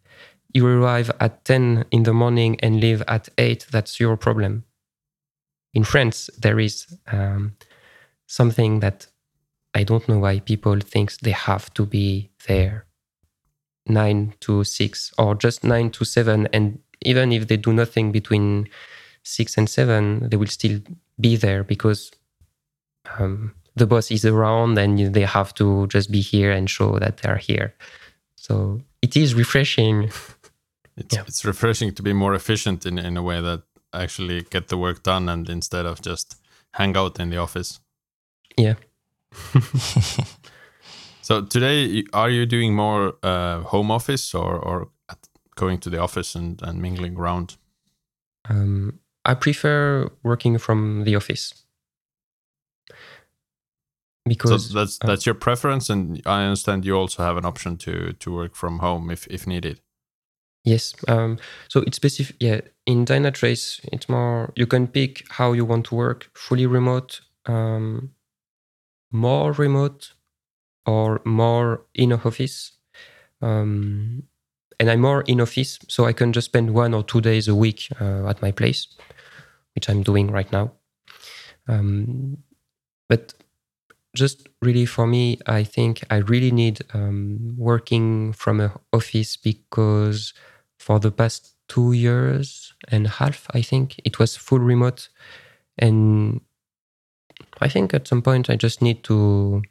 you 0.52 0.66
arrive 0.66 1.12
at 1.20 1.46
ten 1.46 1.86
in 1.92 2.04
the 2.04 2.14
morning 2.14 2.60
and 2.62 2.80
leave 2.80 3.04
at 3.08 3.30
eight, 3.38 3.68
that's 3.72 4.00
your 4.00 4.18
problem. 4.18 4.64
In 5.76 5.84
France, 5.84 6.32
there 6.40 6.60
is 6.60 6.88
um, 7.12 7.56
something 8.28 8.80
that 8.80 9.06
I 9.76 9.84
don't 9.84 10.10
know 10.10 10.18
why 10.18 10.40
people 10.40 10.80
think 10.80 11.20
they 11.20 11.32
have 11.32 11.72
to 11.76 11.86
be 11.86 12.32
there 12.48 12.88
nine 13.88 14.34
to 14.40 14.64
six 14.64 15.12
or 15.18 15.36
just 15.36 15.64
nine 15.64 15.92
to 15.92 16.06
seven, 16.06 16.48
and 16.54 16.80
even 17.02 17.32
if 17.32 17.48
they 17.48 17.58
do 17.58 17.74
nothing 17.74 18.12
between 18.12 18.70
six 19.24 19.58
and 19.58 19.70
seven, 19.70 20.30
they 20.30 20.38
will 20.38 20.48
still 20.48 20.80
be 21.20 21.36
there 21.36 21.64
because 21.64 22.12
um, 23.18 23.54
the 23.76 23.86
boss 23.86 24.12
is 24.12 24.26
around 24.26 24.78
and 24.78 25.14
they 25.14 25.22
have 25.26 25.54
to 25.56 25.88
just 25.88 26.12
be 26.12 26.22
here 26.22 26.52
and 26.52 26.70
show 26.70 27.00
that 27.00 27.18
they're 27.18 27.38
here. 27.38 27.74
So 28.36 28.82
it 29.02 29.16
is 29.16 29.34
refreshing. 29.34 30.12
It's 30.98 31.16
Yeah. 31.16 31.24
it's 31.28 31.46
refreshing 31.46 31.94
to 31.96 32.04
be 32.04 32.12
more 32.14 32.36
efficient 32.36 32.86
in 32.86 32.98
in 32.98 33.18
a 33.18 33.22
way 33.24 33.42
that 33.42 33.62
actually 33.94 34.42
get 34.52 34.68
the 34.68 34.76
work 34.78 35.02
done 35.04 35.32
and 35.32 35.50
instead 35.50 35.86
of 35.86 36.02
just 36.02 36.36
hang 36.74 36.98
out 36.98 37.20
in 37.20 37.30
the 37.30 37.38
office. 37.38 37.80
Yeah. 38.58 38.76
So 41.22 41.46
today, 41.46 42.04
are 42.12 42.30
you 42.32 42.46
doing 42.48 42.76
more 42.76 43.14
uh, 43.22 43.62
home 43.62 43.92
office 43.92 44.34
or 44.34 44.56
or 44.58 44.90
going 45.60 45.80
to 45.80 45.90
the 45.90 46.00
office 46.00 46.36
and, 46.36 46.62
and 46.64 46.82
mingling 46.82 47.18
around? 47.18 47.58
Um, 48.50 49.00
I 49.26 49.34
prefer 49.36 50.10
working 50.24 50.58
from 50.58 51.04
the 51.04 51.16
office 51.16 51.54
because 54.26 54.70
so 54.70 54.80
that's 54.80 54.98
uh, 55.02 55.08
that's 55.08 55.26
your 55.26 55.36
preference, 55.36 55.90
and 55.90 56.22
I 56.26 56.44
understand 56.44 56.86
you 56.86 56.96
also 56.96 57.24
have 57.24 57.38
an 57.38 57.46
option 57.46 57.78
to 57.78 58.14
to 58.14 58.34
work 58.34 58.56
from 58.56 58.80
home 58.80 59.12
if 59.12 59.28
if 59.28 59.46
needed. 59.46 59.82
Yes. 60.64 60.94
Um, 61.08 61.38
so 61.68 61.82
it's 61.82 61.98
specific. 61.98 62.36
Yeah. 62.40 62.62
In 62.86 63.06
Dynatrace, 63.06 63.80
it's 63.92 64.10
more 64.10 64.52
you 64.56 64.68
can 64.68 64.88
pick 64.88 65.24
how 65.30 65.54
you 65.54 65.66
want 65.66 65.86
to 65.88 65.96
work: 65.96 66.30
fully 66.34 66.66
remote, 66.66 67.22
um, 67.46 68.12
more 69.12 69.52
remote, 69.52 70.14
or 70.86 71.22
more 71.26 71.86
in 71.94 72.12
a 72.12 72.16
office. 72.16 72.74
Um, 73.42 74.24
and 74.80 74.90
I'm 74.90 75.02
more 75.02 75.22
in 75.24 75.42
office, 75.42 75.78
so 75.88 76.06
I 76.06 76.14
can 76.14 76.32
just 76.32 76.46
spend 76.46 76.74
one 76.74 76.94
or 76.94 77.04
two 77.04 77.22
days 77.22 77.48
a 77.48 77.56
week 77.56 77.90
uh, 78.00 78.28
at 78.28 78.42
my 78.42 78.52
place, 78.52 78.88
which 79.76 79.90
I'm 79.90 80.04
doing 80.04 80.32
right 80.32 80.52
now. 80.52 80.72
Um, 81.68 82.38
but 83.10 83.34
just 84.16 84.48
really 84.62 84.86
for 84.86 85.06
me, 85.06 85.38
I 85.46 85.64
think 85.64 86.04
I 86.10 86.18
really 86.18 86.52
need 86.52 86.82
um, 86.94 87.56
working 87.58 88.34
from 88.34 88.60
a 88.60 88.72
office 88.94 89.38
because 89.38 90.34
for 90.80 91.00
the 91.00 91.12
past 91.12 91.56
two 91.68 91.92
years 91.92 92.74
and 92.88 93.06
a 93.06 93.10
half, 93.10 93.48
I 93.54 93.62
think 93.62 94.00
it 94.06 94.18
was 94.18 94.36
full 94.36 94.60
remote, 94.60 95.10
and 95.78 96.42
I 97.62 97.68
think 97.68 97.94
at 97.94 98.08
some 98.08 98.22
point 98.22 98.50
I 98.50 98.56
just 98.56 98.82
need 98.82 99.04
to 99.04 99.62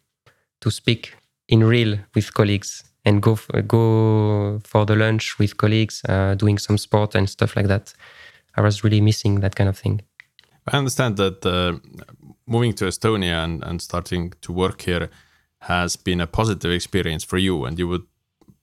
to 0.60 0.70
speak 0.70 1.14
in 1.48 1.64
real 1.64 1.98
with 2.14 2.34
colleagues 2.34 2.87
and 3.08 3.22
go 3.22 3.32
f- 3.32 3.66
go 3.66 4.60
for 4.64 4.84
the 4.84 4.94
lunch 4.94 5.38
with 5.38 5.56
colleagues, 5.56 6.02
uh, 6.08 6.34
doing 6.34 6.58
some 6.58 6.78
sport 6.78 7.14
and 7.14 7.28
stuff 7.28 7.56
like 7.56 7.68
that. 7.68 7.94
I 8.56 8.60
was 8.60 8.84
really 8.84 9.00
missing 9.00 9.40
that 9.40 9.54
kind 9.56 9.68
of 9.68 9.78
thing. 9.78 10.02
I 10.72 10.76
understand 10.76 11.16
that 11.16 11.46
uh, 11.46 11.78
moving 12.46 12.74
to 12.74 12.84
Estonia 12.86 13.44
and, 13.44 13.64
and 13.64 13.80
starting 13.80 14.32
to 14.42 14.52
work 14.52 14.82
here 14.82 15.08
has 15.60 15.96
been 15.96 16.20
a 16.20 16.26
positive 16.26 16.72
experience 16.72 17.24
for 17.24 17.38
you, 17.38 17.64
and 17.64 17.78
you 17.78 17.88
would 17.88 18.06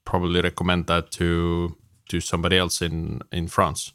probably 0.04 0.42
recommend 0.42 0.86
that 0.88 1.12
to 1.12 1.76
to 2.10 2.22
somebody 2.22 2.58
else 2.58 2.86
in 2.86 3.22
in 3.32 3.48
France. 3.48 3.94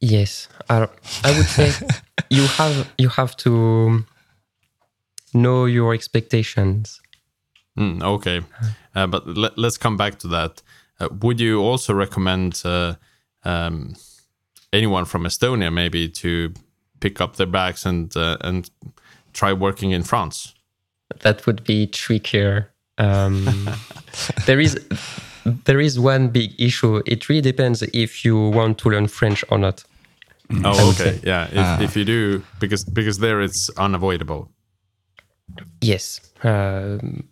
Yes, 0.00 0.48
I, 0.70 0.88
I 1.24 1.36
would 1.36 1.46
say 1.46 1.72
you 2.30 2.46
have 2.46 2.88
you 2.98 3.10
have 3.10 3.36
to 3.36 4.04
know 5.32 5.66
your 5.66 5.92
expectations. 5.94 7.00
Mm, 7.78 8.02
okay, 8.02 8.42
uh, 8.94 9.06
but 9.06 9.26
let, 9.26 9.58
let's 9.58 9.76
come 9.76 9.96
back 9.96 10.18
to 10.20 10.28
that. 10.28 10.62
Uh, 11.00 11.08
would 11.20 11.40
you 11.40 11.60
also 11.60 11.92
recommend 11.92 12.62
uh, 12.64 12.94
um, 13.44 13.96
anyone 14.72 15.04
from 15.04 15.24
Estonia 15.24 15.72
maybe 15.72 16.08
to 16.08 16.52
pick 17.00 17.20
up 17.20 17.36
their 17.36 17.46
bags 17.46 17.84
and 17.84 18.16
uh, 18.16 18.36
and 18.42 18.70
try 19.32 19.52
working 19.52 19.90
in 19.90 20.02
France? 20.02 20.54
That 21.22 21.46
would 21.46 21.64
be 21.64 21.86
trickier. 21.86 22.70
Um, 22.98 23.68
there 24.46 24.60
is 24.60 24.78
there 25.44 25.80
is 25.80 25.98
one 25.98 26.28
big 26.28 26.52
issue. 26.58 27.02
It 27.06 27.28
really 27.28 27.42
depends 27.42 27.82
if 27.92 28.24
you 28.24 28.50
want 28.50 28.78
to 28.78 28.90
learn 28.90 29.08
French 29.08 29.44
or 29.50 29.58
not. 29.58 29.84
Oh, 30.64 30.90
okay, 30.90 31.20
yeah. 31.24 31.48
If, 31.50 31.90
if 31.90 31.96
you 31.96 32.04
do, 32.04 32.42
because 32.60 32.84
because 32.84 33.18
there 33.18 33.40
it's 33.40 33.70
unavoidable. 33.70 34.50
Yes. 35.80 36.20
Um, 36.42 37.28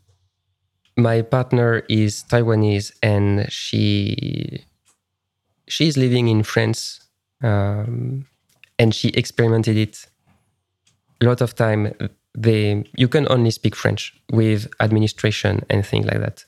my 0.96 1.22
partner 1.22 1.82
is 1.88 2.24
Taiwanese 2.24 2.92
and 3.02 3.50
she 3.50 4.64
she's 5.68 5.96
living 5.96 6.28
in 6.28 6.42
France 6.42 7.00
um, 7.42 8.26
and 8.78 8.94
she 8.94 9.08
experimented 9.08 9.76
it 9.76 10.06
a 11.20 11.24
lot 11.24 11.40
of 11.40 11.54
time 11.54 11.92
they 12.34 12.84
you 12.96 13.08
can 13.08 13.26
only 13.30 13.50
speak 13.50 13.76
French 13.76 14.14
with 14.30 14.68
administration 14.80 15.64
and 15.68 15.84
things 15.84 16.06
like 16.06 16.20
that. 16.20 16.44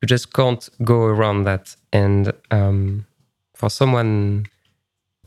You 0.00 0.06
just 0.06 0.32
can't 0.32 0.68
go 0.82 1.04
around 1.04 1.44
that. 1.44 1.76
And 1.92 2.32
um, 2.50 3.06
for 3.54 3.70
someone 3.70 4.46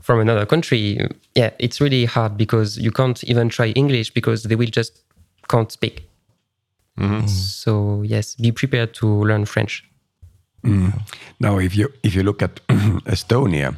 from 0.01 0.19
another 0.19 0.45
country, 0.45 0.99
yeah, 1.35 1.51
it's 1.59 1.79
really 1.79 2.05
hard 2.05 2.37
because 2.37 2.77
you 2.77 2.91
can't 2.91 3.23
even 3.23 3.49
try 3.49 3.67
English 3.69 4.11
because 4.11 4.43
they 4.43 4.55
will 4.55 4.67
just 4.67 5.03
can't 5.47 5.71
speak. 5.71 6.09
So 7.27 8.01
yes, 8.03 8.35
be 8.35 8.51
prepared 8.51 8.93
to 8.95 9.07
learn 9.07 9.45
French. 9.45 9.83
Now, 11.39 11.59
if 11.59 11.75
you 11.75 11.91
if 12.03 12.15
you 12.15 12.23
look 12.23 12.41
at 12.41 12.67
Estonia, 13.05 13.77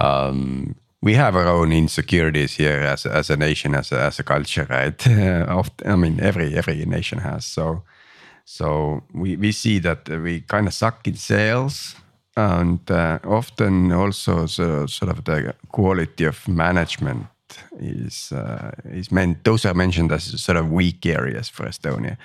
um, 0.00 0.74
we 1.02 1.14
have 1.14 1.36
our 1.36 1.48
own 1.48 1.72
insecurities 1.72 2.56
here 2.56 2.80
as 2.80 3.06
as 3.06 3.30
a 3.30 3.36
nation, 3.36 3.74
as 3.74 3.92
a, 3.92 4.00
as 4.00 4.18
a 4.18 4.22
culture, 4.22 4.66
right? 4.70 5.06
of, 5.48 5.70
I 5.84 5.96
mean, 5.96 6.20
every 6.20 6.54
every 6.54 6.84
nation 6.84 7.18
has. 7.18 7.46
So 7.46 7.82
so 8.44 9.02
we 9.12 9.36
we 9.36 9.52
see 9.52 9.80
that 9.80 10.08
we 10.08 10.40
kind 10.40 10.66
of 10.66 10.74
suck 10.74 11.06
in 11.08 11.16
sales, 11.16 11.96
and 12.36 12.90
uh, 12.90 13.18
often 13.24 13.92
also 13.92 14.46
so, 14.46 14.86
sort 14.86 15.10
of 15.10 15.24
the 15.24 15.54
quality 15.72 16.24
of 16.24 16.46
management 16.48 17.26
is 17.80 18.32
uh, 18.32 18.70
is 18.84 19.10
meant. 19.10 19.44
Those 19.44 19.64
are 19.68 19.74
mentioned 19.74 20.12
as 20.12 20.40
sort 20.42 20.56
of 20.58 20.70
weak 20.70 21.06
areas 21.06 21.48
for 21.48 21.66
Estonia. 21.66 22.16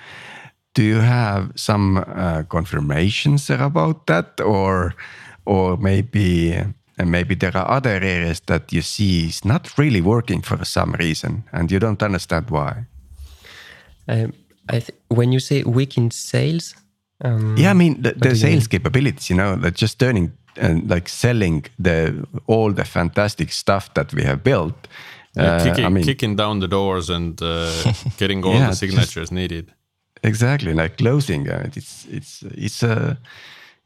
Do 0.74 0.82
you 0.82 1.00
have 1.00 1.50
some 1.56 1.98
uh, 1.98 2.42
confirmations 2.48 3.50
about 3.50 4.06
that, 4.06 4.40
or 4.40 4.94
or 5.44 5.76
maybe 5.76 6.54
and 6.98 7.10
maybe 7.10 7.34
there 7.34 7.56
are 7.56 7.76
other 7.76 7.90
areas 8.02 8.40
that 8.46 8.72
you 8.72 8.82
see 8.82 9.26
is 9.26 9.44
not 9.44 9.78
really 9.78 10.00
working 10.00 10.42
for 10.42 10.64
some 10.64 10.92
reason, 10.92 11.42
and 11.52 11.70
you 11.70 11.78
don't 11.78 12.02
understand 12.02 12.50
why? 12.50 12.84
Um, 14.08 14.32
I 14.68 14.82
when 15.08 15.32
you 15.32 15.40
say 15.40 15.62
weak 15.62 15.96
in 15.96 16.10
sales, 16.10 16.74
um, 17.24 17.56
Yeah, 17.56 17.70
I 17.70 17.74
mean 17.74 18.02
the, 18.02 18.12
the 18.12 18.28
you 18.28 18.34
sales 18.34 18.52
mean? 18.64 18.68
capabilities. 18.68 19.30
You 19.30 19.36
know, 19.36 19.54
like 19.54 19.74
just 19.74 19.98
turning 19.98 20.32
and 20.56 20.88
like 20.90 21.08
selling 21.08 21.64
the 21.78 22.26
all 22.46 22.72
the 22.72 22.84
fantastic 22.84 23.52
stuff 23.52 23.92
that 23.94 24.12
we 24.14 24.22
have 24.24 24.42
built. 24.42 24.88
Yeah, 25.36 25.56
Uh, 25.56 25.64
kicking, 25.64 25.84
I 25.86 25.88
mean, 25.88 26.04
kicking 26.04 26.36
down 26.36 26.60
the 26.60 26.68
doors 26.68 27.10
and 27.10 27.40
uh, 27.42 27.70
getting 28.18 28.44
all 28.44 28.54
Yeah, 28.54 28.60
the 28.60 28.66
just- 28.70 28.80
signatures 28.80 29.30
needed. 29.30 29.72
exactly 30.22 30.74
like 30.74 30.96
closing. 30.96 31.46
It's 31.76 32.06
it's 32.10 32.42
it's 32.42 32.82
a 32.82 33.16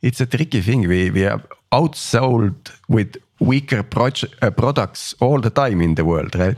it's 0.02 0.20
a 0.20 0.26
tricky 0.26 0.62
thing. 0.62 0.88
We 0.88 1.10
we 1.10 1.26
are 1.26 1.40
outsold 1.70 2.54
with 2.88 3.16
weaker 3.40 3.82
proje- 3.82 4.32
uh, 4.42 4.50
products 4.50 5.14
all 5.20 5.40
the 5.40 5.50
time 5.50 5.84
in 5.84 5.94
the 5.94 6.02
world, 6.04 6.34
right? 6.34 6.56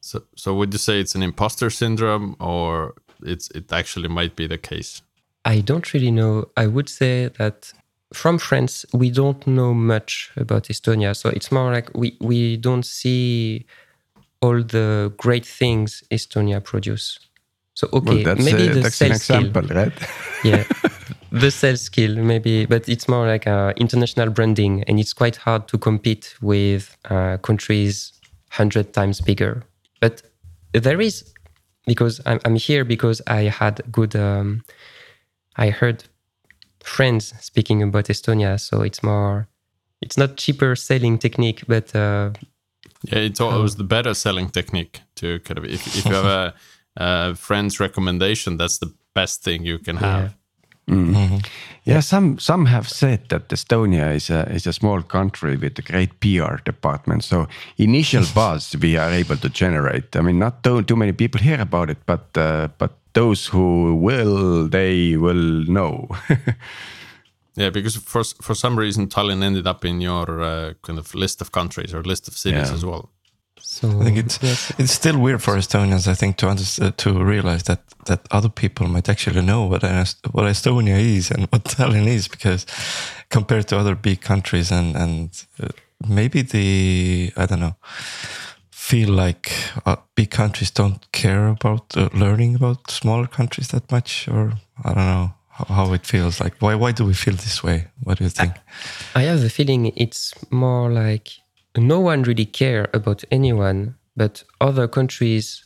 So, 0.00 0.22
so 0.36 0.54
would 0.54 0.72
you 0.72 0.78
say 0.78 1.00
it's 1.00 1.14
an 1.14 1.22
imposter 1.22 1.70
syndrome, 1.70 2.34
or 2.38 2.94
it's 3.24 3.48
it 3.54 3.72
actually 3.72 4.08
might 4.08 4.34
be 4.36 4.46
the 4.48 4.58
case? 4.58 5.02
I 5.44 5.60
don't 5.62 5.92
really 5.94 6.10
know. 6.10 6.44
I 6.56 6.66
would 6.66 6.88
say 6.88 7.30
that 7.38 7.72
from 8.12 8.38
France, 8.38 8.84
we 8.92 9.10
don't 9.10 9.46
know 9.46 9.74
much 9.74 10.30
about 10.36 10.64
Estonia. 10.64 11.16
So 11.16 11.30
it's 11.30 11.50
more 11.50 11.72
like 11.72 11.90
we, 11.94 12.16
we 12.20 12.56
don't 12.56 12.84
see 12.84 13.66
all 14.40 14.62
the 14.62 15.12
great 15.16 15.46
things 15.46 16.02
Estonia 16.10 16.62
produce. 16.62 17.18
So 17.74 17.88
okay, 17.92 18.24
well, 18.24 18.36
maybe 18.36 18.68
uh, 18.68 18.74
the 18.74 18.80
that's 18.80 19.00
an 19.00 19.14
sales 19.18 19.22
skill. 19.22 19.62
right? 19.74 19.92
yeah 20.44 20.64
the 21.32 21.50
sales 21.50 21.80
skill 21.80 22.14
maybe 22.16 22.66
but 22.66 22.88
it's 22.88 23.08
more 23.08 23.26
like 23.26 23.46
uh, 23.46 23.72
international 23.76 24.30
branding 24.30 24.84
and 24.84 25.00
it's 25.00 25.12
quite 25.14 25.36
hard 25.36 25.66
to 25.68 25.78
compete 25.78 26.34
with 26.42 26.96
uh, 27.08 27.38
countries 27.38 28.12
100 28.50 28.92
times 28.92 29.20
bigger 29.20 29.62
but 30.00 30.22
there 30.74 31.00
is 31.00 31.32
because 31.86 32.20
i'm, 32.26 32.38
I'm 32.44 32.56
here 32.56 32.84
because 32.84 33.22
i 33.26 33.42
had 33.44 33.80
good 33.90 34.14
um, 34.14 34.62
i 35.56 35.70
heard 35.70 36.04
friends 36.84 37.34
speaking 37.40 37.82
about 37.82 38.04
estonia 38.06 38.58
so 38.58 38.82
it's 38.82 39.02
more 39.02 39.48
it's 40.00 40.16
not 40.16 40.36
cheaper 40.36 40.74
selling 40.76 41.18
technique 41.18 41.62
but 41.66 41.94
uh, 41.94 42.30
Yeah, 43.04 43.18
it's 43.18 43.40
always 43.40 43.76
the 43.76 43.84
better 43.84 44.14
selling 44.14 44.50
technique 44.50 45.00
to 45.16 45.40
kind 45.40 45.58
of 45.58 45.64
if, 45.64 45.86
if 45.86 46.06
you 46.06 46.14
have 46.14 46.24
a, 46.24 46.54
a 46.96 47.34
friend's 47.34 47.80
recommendation, 47.80 48.56
that's 48.56 48.78
the 48.78 48.92
best 49.14 49.42
thing 49.42 49.64
you 49.64 49.78
can 49.78 49.96
have. 49.96 50.34
Yeah, 51.84 52.00
some 52.00 52.38
some 52.38 52.66
have 52.66 52.88
said 52.88 53.28
that 53.28 53.48
Estonia 53.48 54.14
is 54.14 54.30
a 54.30 54.48
is 54.52 54.66
a 54.66 54.72
small 54.72 55.02
country 55.02 55.56
with 55.56 55.78
a 55.78 55.82
great 55.82 56.20
PR 56.20 56.56
department. 56.64 57.24
So 57.24 57.46
initial 57.76 58.24
buzz 58.34 58.76
we 58.76 58.96
are 58.96 59.10
able 59.10 59.36
to 59.36 59.48
generate. 59.48 60.16
I 60.16 60.20
mean, 60.20 60.38
not 60.38 60.62
too, 60.62 60.82
too 60.82 60.96
many 60.96 61.12
people 61.12 61.40
hear 61.40 61.60
about 61.60 61.90
it, 61.90 61.98
but 62.06 62.36
uh, 62.36 62.68
but 62.78 62.90
those 63.12 63.46
who 63.52 63.94
will, 63.96 64.68
they 64.68 65.16
will 65.16 65.64
know. 65.66 66.08
Yeah, 67.54 67.70
because 67.70 67.96
for 67.96 68.24
for 68.42 68.54
some 68.54 68.78
reason 68.78 69.08
Tallinn 69.08 69.42
ended 69.42 69.66
up 69.66 69.84
in 69.84 70.00
your 70.00 70.40
uh, 70.40 70.72
kind 70.86 70.98
of 70.98 71.14
list 71.14 71.40
of 71.42 71.50
countries 71.50 71.92
or 71.94 72.02
list 72.02 72.28
of 72.28 72.34
cities 72.34 72.68
Yeah. 72.68 72.74
as 72.74 72.82
well. 72.84 73.10
so 73.60 73.88
I 74.00 74.04
think 74.04 74.16
it's 74.18 74.38
yes. 74.42 74.72
it's 74.78 74.92
still 74.92 75.18
weird 75.18 75.40
for 75.42 75.56
Estonians, 75.58 76.06
I 76.08 76.14
think, 76.14 76.36
to 76.36 76.48
understand, 76.48 76.96
to 76.96 77.10
realize 77.24 77.62
that 77.64 77.80
that 78.06 78.20
other 78.30 78.48
people 78.50 78.88
might 78.88 79.08
actually 79.08 79.42
know 79.42 79.68
what 79.68 79.82
what 80.32 80.46
Estonia 80.50 80.98
is 80.98 81.30
and 81.30 81.46
what 81.52 81.64
Tallinn 81.76 82.06
is, 82.06 82.28
because 82.28 82.64
compared 83.28 83.66
to 83.68 83.76
other 83.78 83.94
big 83.96 84.20
countries 84.20 84.72
and 84.72 84.96
and 84.96 85.28
uh, 85.62 85.68
maybe 86.08 86.42
the 86.42 87.32
I 87.36 87.46
don't 87.46 87.60
know 87.60 87.76
feel 88.92 89.08
like 89.08 89.50
uh, 89.86 89.96
big 90.14 90.30
countries 90.30 90.70
don't 90.70 91.10
care 91.12 91.48
about 91.48 91.96
uh, 91.96 92.10
learning 92.12 92.54
about 92.54 92.90
smaller 92.90 93.26
countries 93.26 93.68
that 93.68 93.90
much, 93.90 94.28
or 94.28 94.52
I 94.84 94.92
don't 94.92 95.06
know 95.06 95.30
how, 95.48 95.64
how 95.64 95.92
it 95.94 96.06
feels 96.06 96.40
like. 96.40 96.54
Why 96.60 96.74
why 96.74 96.92
do 96.92 97.06
we 97.06 97.14
feel 97.14 97.34
this 97.34 97.62
way? 97.64 97.88
What 98.04 98.18
do 98.18 98.24
you 98.24 98.30
think? 98.30 98.52
I 99.14 99.22
have 99.22 99.40
the 99.40 99.48
feeling 99.48 99.92
it's 99.96 100.34
more 100.50 100.90
like 100.90 101.28
no 101.74 102.00
one 102.00 102.22
really 102.22 102.44
care 102.44 102.86
about 102.92 103.24
anyone, 103.30 103.94
but 104.14 104.44
other 104.60 104.86
countries 104.88 105.64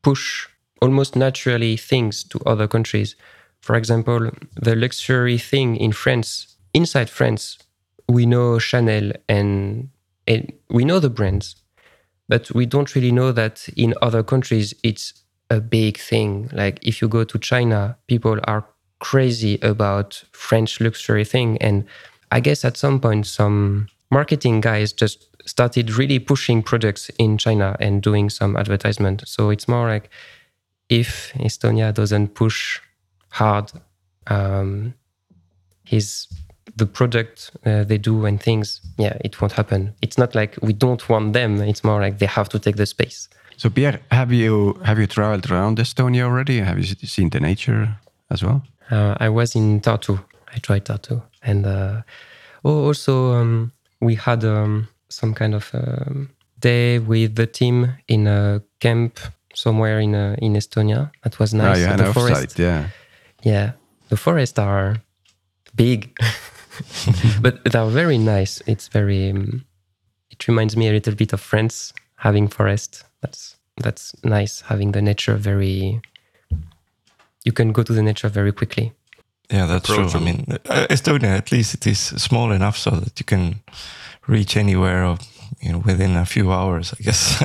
push 0.00 0.48
almost 0.80 1.14
naturally 1.14 1.76
things 1.76 2.24
to 2.24 2.38
other 2.46 2.68
countries. 2.68 3.16
For 3.60 3.76
example, 3.76 4.30
the 4.54 4.76
luxury 4.76 5.38
thing 5.38 5.76
in 5.76 5.92
France, 5.92 6.56
inside 6.72 7.10
France, 7.10 7.58
we 8.08 8.24
know 8.24 8.58
Chanel 8.58 9.12
and, 9.28 9.90
and 10.26 10.52
we 10.70 10.84
know 10.84 11.00
the 11.00 11.10
brands, 11.10 11.56
but 12.28 12.50
we 12.54 12.66
don't 12.66 12.94
really 12.94 13.12
know 13.12 13.32
that 13.32 13.68
in 13.76 13.94
other 14.02 14.22
countries 14.22 14.74
it's 14.82 15.14
a 15.50 15.60
big 15.60 15.98
thing. 15.98 16.50
Like 16.52 16.78
if 16.82 17.00
you 17.00 17.08
go 17.08 17.24
to 17.24 17.38
China, 17.38 17.96
people 18.08 18.38
are 18.44 18.66
crazy 18.98 19.58
about 19.62 20.24
French 20.32 20.80
luxury 20.80 21.24
thing. 21.24 21.58
And 21.58 21.84
I 22.32 22.40
guess 22.40 22.64
at 22.64 22.76
some 22.76 23.00
point, 23.00 23.26
some 23.26 23.88
marketing 24.10 24.60
guys 24.60 24.92
just 24.92 25.26
started 25.46 25.92
really 25.92 26.18
pushing 26.18 26.62
products 26.62 27.08
in 27.18 27.38
China 27.38 27.76
and 27.78 28.02
doing 28.02 28.30
some 28.30 28.56
advertisement. 28.56 29.22
So 29.26 29.50
it's 29.50 29.68
more 29.68 29.88
like 29.88 30.10
if 30.88 31.32
Estonia 31.34 31.94
doesn't 31.94 32.34
push 32.34 32.80
hard 33.30 33.70
um, 34.26 34.94
his 35.84 36.26
the 36.74 36.86
product 36.86 37.50
uh, 37.64 37.84
they 37.84 37.98
do 37.98 38.26
and 38.26 38.40
things, 38.42 38.80
yeah, 38.98 39.16
it 39.24 39.40
won't 39.40 39.52
happen. 39.52 39.94
It's 40.02 40.18
not 40.18 40.34
like 40.34 40.58
we 40.62 40.72
don't 40.72 41.08
want 41.08 41.32
them. 41.32 41.60
It's 41.60 41.84
more 41.84 42.00
like 42.00 42.18
they 42.18 42.26
have 42.26 42.48
to 42.50 42.58
take 42.58 42.76
the 42.76 42.86
space. 42.86 43.28
so 43.56 43.70
Pierre, 43.70 44.00
have 44.10 44.32
you 44.32 44.74
have 44.84 44.98
you 45.00 45.06
traveled 45.06 45.50
around 45.50 45.78
Estonia 45.78 46.24
already? 46.24 46.58
Have 46.60 46.78
you 46.78 46.84
seen 47.06 47.30
the 47.30 47.40
nature 47.40 47.88
as 48.30 48.42
well? 48.42 48.60
Uh, 48.90 49.14
I 49.20 49.28
was 49.28 49.54
in 49.54 49.80
Tartu. 49.80 50.18
I 50.54 50.58
tried 50.58 50.84
Tartu, 50.84 51.22
and 51.42 51.64
uh, 51.66 52.02
oh, 52.64 52.86
also 52.86 53.32
um, 53.34 53.72
we 54.00 54.14
had 54.16 54.44
um, 54.44 54.86
some 55.08 55.34
kind 55.34 55.54
of 55.54 55.70
um, 55.74 56.28
day 56.60 56.98
with 56.98 57.34
the 57.34 57.46
team 57.46 57.92
in 58.08 58.26
a 58.26 58.60
camp 58.80 59.18
somewhere 59.54 60.00
in 60.00 60.14
uh, 60.14 60.36
in 60.42 60.54
Estonia. 60.56 61.10
That 61.22 61.38
was 61.38 61.54
Ah, 61.54 61.58
nice. 61.58 61.78
you 61.78 61.86
had 61.86 61.98
the 61.98 62.12
forest, 62.12 62.58
yeah. 62.58 62.88
yeah, 63.44 63.72
the 64.08 64.16
forests 64.16 64.58
are 64.58 64.96
big, 65.74 65.98
but 67.40 67.64
they're 67.64 67.86
very 67.86 68.18
nice. 68.18 68.62
It's 68.66 68.88
very. 68.88 69.30
Um, 69.30 69.64
it 70.30 70.46
reminds 70.48 70.76
me 70.76 70.88
a 70.88 70.92
little 70.92 71.14
bit 71.14 71.32
of 71.32 71.40
France 71.40 71.92
having 72.16 72.48
forest. 72.48 73.04
That's 73.22 73.56
that's 73.76 74.14
nice 74.24 74.62
having 74.62 74.92
the 74.92 75.02
nature 75.02 75.34
very. 75.34 76.00
You 77.44 77.52
can 77.52 77.72
go 77.72 77.82
to 77.82 77.92
the 77.92 78.02
nature 78.02 78.28
very 78.28 78.52
quickly. 78.52 78.92
Yeah, 79.50 79.66
that's 79.66 79.86
true. 79.86 80.08
I 80.08 80.18
mean, 80.18 80.44
uh, 80.48 80.86
Estonia, 80.90 81.36
at 81.38 81.52
least 81.52 81.74
it 81.74 81.86
is 81.86 82.00
small 82.00 82.50
enough 82.50 82.76
so 82.76 82.90
that 82.90 83.18
you 83.20 83.24
can 83.24 83.60
reach 84.26 84.56
anywhere 84.56 85.04
of, 85.04 85.20
you 85.60 85.72
know, 85.72 85.78
within 85.78 86.16
a 86.16 86.26
few 86.26 86.50
hours, 86.50 86.92
I 86.98 87.02
guess. 87.02 87.44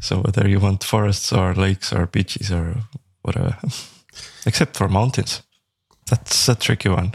so 0.00 0.20
whether 0.20 0.48
you 0.48 0.60
want 0.60 0.82
forests 0.82 1.30
or 1.30 1.54
lakes 1.54 1.92
or 1.92 2.06
beaches 2.06 2.50
or 2.50 2.76
whatever, 3.20 3.58
except 4.46 4.76
for 4.76 4.88
mountains, 4.88 5.42
that's 6.08 6.48
a 6.48 6.54
tricky 6.54 6.88
one. 6.88 7.12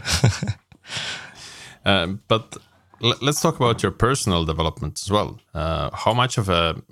Um, 1.84 2.22
but 2.28 2.56
let's 3.00 3.40
talk 3.40 3.56
about 3.56 3.82
your 3.82 3.92
personal 3.92 4.44
development 4.44 5.00
as 5.02 5.10
well. 5.10 5.40
Uh, 5.54 5.90
how 5.92 6.12
much 6.12 6.38
of 6.38 6.48
a 6.48 6.82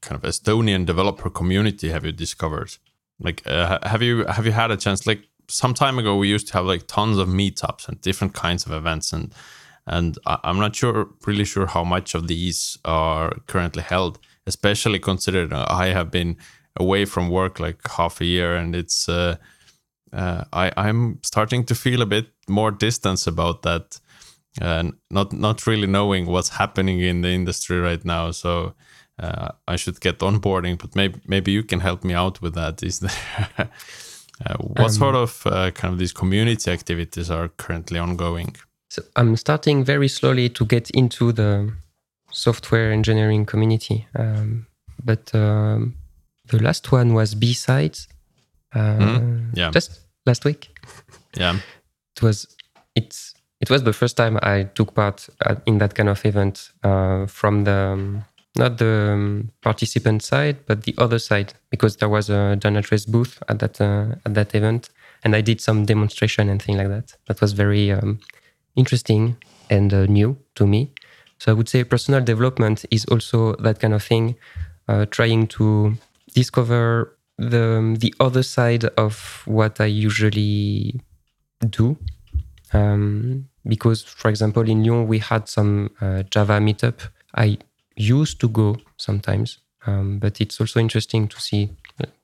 kind 0.00 0.22
of 0.22 0.28
Estonian 0.28 0.84
developer 0.86 1.30
community 1.30 1.88
have 1.90 2.04
you 2.04 2.12
discovered? 2.12 2.76
Like, 3.20 3.42
uh, 3.46 3.78
have 3.82 4.02
you 4.02 4.24
have 4.26 4.46
you 4.46 4.52
had 4.52 4.70
a 4.70 4.76
chance? 4.76 5.06
Like 5.06 5.22
some 5.48 5.74
time 5.74 5.98
ago, 5.98 6.16
we 6.16 6.28
used 6.28 6.46
to 6.48 6.52
have 6.54 6.66
like 6.66 6.86
tons 6.86 7.18
of 7.18 7.28
meetups 7.28 7.88
and 7.88 8.00
different 8.00 8.34
kinds 8.34 8.66
of 8.66 8.72
events, 8.72 9.12
and 9.12 9.34
and 9.86 10.18
I'm 10.26 10.58
not 10.58 10.76
sure, 10.76 11.08
really 11.26 11.44
sure 11.44 11.66
how 11.66 11.82
much 11.82 12.14
of 12.14 12.28
these 12.28 12.78
are 12.84 13.32
currently 13.46 13.82
held, 13.82 14.18
especially 14.46 14.98
considering 14.98 15.52
I 15.52 15.86
have 15.86 16.10
been 16.10 16.36
away 16.76 17.06
from 17.06 17.30
work 17.30 17.58
like 17.58 17.80
half 17.88 18.20
a 18.20 18.24
year, 18.24 18.54
and 18.54 18.76
it's 18.76 19.08
uh, 20.12 20.16
uh, 20.16 20.44
I 20.52 20.72
I'm 20.76 21.18
starting 21.22 21.64
to 21.66 21.74
feel 21.74 22.02
a 22.02 22.06
bit 22.06 22.26
more 22.48 22.70
distance 22.70 23.26
about 23.26 23.62
that, 23.62 24.00
and 24.60 24.92
not 25.10 25.32
not 25.32 25.66
really 25.66 25.86
knowing 25.86 26.26
what's 26.26 26.50
happening 26.50 27.00
in 27.00 27.22
the 27.22 27.28
industry 27.28 27.80
right 27.80 28.04
now. 28.04 28.32
So 28.32 28.74
uh, 29.18 29.48
I 29.66 29.76
should 29.76 30.00
get 30.00 30.18
onboarding, 30.18 30.78
but 30.78 30.94
maybe 30.94 31.20
maybe 31.26 31.52
you 31.52 31.62
can 31.62 31.80
help 31.80 32.04
me 32.04 32.14
out 32.14 32.40
with 32.42 32.54
that. 32.54 32.82
Is 32.82 33.00
there 33.00 33.10
uh, 34.46 34.56
what 34.58 34.84
um, 34.84 34.90
sort 34.90 35.14
of 35.14 35.46
uh, 35.46 35.70
kind 35.70 35.92
of 35.92 35.98
these 35.98 36.12
community 36.12 36.70
activities 36.70 37.30
are 37.30 37.48
currently 37.48 37.98
ongoing? 37.98 38.56
So 38.90 39.02
I'm 39.16 39.36
starting 39.36 39.84
very 39.84 40.08
slowly 40.08 40.48
to 40.50 40.64
get 40.64 40.90
into 40.90 41.32
the 41.32 41.72
software 42.30 42.92
engineering 42.92 43.46
community, 43.46 44.06
um, 44.14 44.66
but 45.04 45.34
um, 45.34 45.94
the 46.48 46.62
last 46.62 46.92
one 46.92 47.14
was 47.14 47.34
BSides. 47.34 48.06
Mm, 48.74 49.56
yeah, 49.56 49.70
just 49.70 50.00
last 50.26 50.44
week. 50.44 50.68
Yeah, 51.36 51.58
it 52.16 52.22
was 52.22 52.56
it's 52.94 53.34
it 53.60 53.70
was 53.70 53.82
the 53.82 53.92
first 53.92 54.16
time 54.16 54.38
I 54.42 54.64
took 54.74 54.94
part 54.94 55.28
uh, 55.46 55.56
in 55.66 55.78
that 55.78 55.94
kind 55.94 56.08
of 56.08 56.24
event 56.24 56.70
uh, 56.82 57.26
from 57.26 57.64
the 57.64 57.92
um, 57.92 58.24
not 58.56 58.78
the 58.78 59.12
um, 59.12 59.50
participant 59.62 60.22
side, 60.22 60.56
but 60.66 60.82
the 60.82 60.94
other 60.98 61.18
side, 61.18 61.54
because 61.70 61.96
there 61.96 62.08
was 62.08 62.28
a 62.28 62.56
Dynatrace 62.58 63.06
booth 63.06 63.42
at 63.48 63.58
that 63.60 63.80
uh, 63.80 64.16
at 64.24 64.34
that 64.34 64.54
event, 64.54 64.90
and 65.24 65.36
I 65.36 65.40
did 65.40 65.60
some 65.60 65.84
demonstration 65.84 66.48
and 66.48 66.60
things 66.60 66.78
like 66.78 66.88
that. 66.88 67.14
That 67.26 67.40
was 67.40 67.52
very 67.52 67.92
um, 67.92 68.20
interesting 68.74 69.36
and 69.70 69.92
uh, 69.92 70.06
new 70.06 70.36
to 70.54 70.66
me. 70.66 70.90
So 71.38 71.52
I 71.52 71.54
would 71.54 71.68
say 71.68 71.84
personal 71.84 72.20
development 72.20 72.84
is 72.90 73.04
also 73.06 73.54
that 73.56 73.78
kind 73.78 73.94
of 73.94 74.02
thing, 74.02 74.36
uh, 74.88 75.06
trying 75.06 75.46
to 75.48 75.94
discover 76.34 77.16
the 77.38 77.78
um, 77.78 77.94
the 77.96 78.14
other 78.20 78.42
side 78.42 78.84
of 78.96 79.42
what 79.46 79.80
I 79.80 79.86
usually 79.86 81.00
do. 81.70 81.96
Um, 82.72 83.48
because, 83.64 84.02
for 84.02 84.28
example, 84.28 84.68
in 84.68 84.82
Lyon 84.84 85.06
we 85.06 85.18
had 85.18 85.48
some 85.48 85.90
uh, 86.00 86.22
Java 86.24 86.58
meetup. 86.58 87.08
I 87.34 87.58
used 87.96 88.40
to 88.40 88.48
go 88.48 88.76
sometimes, 88.96 89.58
um, 89.86 90.18
but 90.18 90.40
it's 90.40 90.60
also 90.60 90.80
interesting 90.80 91.28
to 91.28 91.40
see 91.40 91.70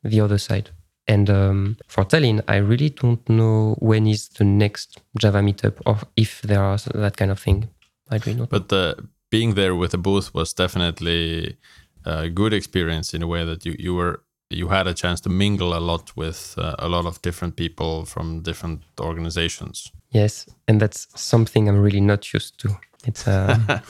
the 0.03 0.21
other 0.21 0.39
side. 0.39 0.71
And 1.07 1.29
um, 1.29 1.77
for 1.87 2.05
Tallinn, 2.05 2.43
I 2.49 2.57
really 2.57 2.91
don't 2.91 3.29
know 3.29 3.77
when 3.79 4.07
is 4.07 4.29
the 4.29 4.45
next 4.45 5.01
Java 5.19 5.41
meetup 5.41 5.81
or 5.85 5.99
if 6.17 6.41
there 6.43 6.63
are 6.63 6.79
that 6.95 7.17
kind 7.17 7.31
of 7.31 7.41
thing. 7.41 7.69
I 8.11 8.17
really 8.17 8.35
not. 8.35 8.49
But 8.49 8.73
uh, 8.73 8.95
being 9.31 9.55
there 9.55 9.75
with 9.75 9.91
the 9.91 9.99
booth 9.99 10.33
was 10.35 10.53
definitely 10.53 11.57
a 12.05 12.31
good 12.31 12.53
experience 12.53 13.13
in 13.13 13.23
a 13.23 13.27
way 13.27 13.45
that 13.45 13.67
you, 13.67 13.77
you 13.79 13.95
were 13.95 14.23
you 14.55 14.69
had 14.69 14.87
a 14.87 14.95
chance 14.95 15.21
to 15.23 15.29
mingle 15.29 15.77
a 15.77 15.81
lot 15.81 16.17
with 16.17 16.55
uh, 16.59 16.75
a 16.79 16.89
lot 16.89 17.07
of 17.07 17.21
different 17.23 17.57
people 17.57 18.05
from 18.05 18.43
different 18.43 18.83
organizations. 19.01 19.93
Yes, 20.11 20.47
and 20.69 20.81
that's 20.81 21.09
something 21.15 21.69
I'm 21.69 21.81
really 21.81 22.01
not 22.01 22.33
used 22.33 22.59
to. 22.61 22.77
It's 23.07 23.27
uh, 23.27 23.59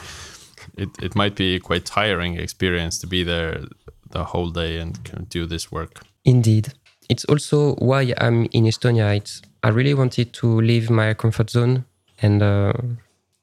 it, 0.76 0.88
it 1.02 1.14
might 1.14 1.36
be 1.36 1.60
quite 1.60 1.84
tiring 1.84 2.38
experience 2.38 2.98
to 3.00 3.06
be 3.06 3.22
there 3.24 3.64
the 4.10 4.24
whole 4.24 4.50
day 4.50 4.78
and 4.78 5.28
do 5.28 5.46
this 5.46 5.70
work. 5.70 6.02
Indeed. 6.24 6.72
It's 7.08 7.24
also 7.26 7.74
why 7.74 8.14
I'm 8.18 8.46
in 8.52 8.64
Estonia. 8.64 9.16
It's, 9.16 9.42
I 9.62 9.68
really 9.68 9.94
wanted 9.94 10.32
to 10.34 10.60
leave 10.60 10.88
my 10.88 11.14
comfort 11.14 11.50
zone 11.50 11.84
and 12.22 12.42
uh, 12.42 12.72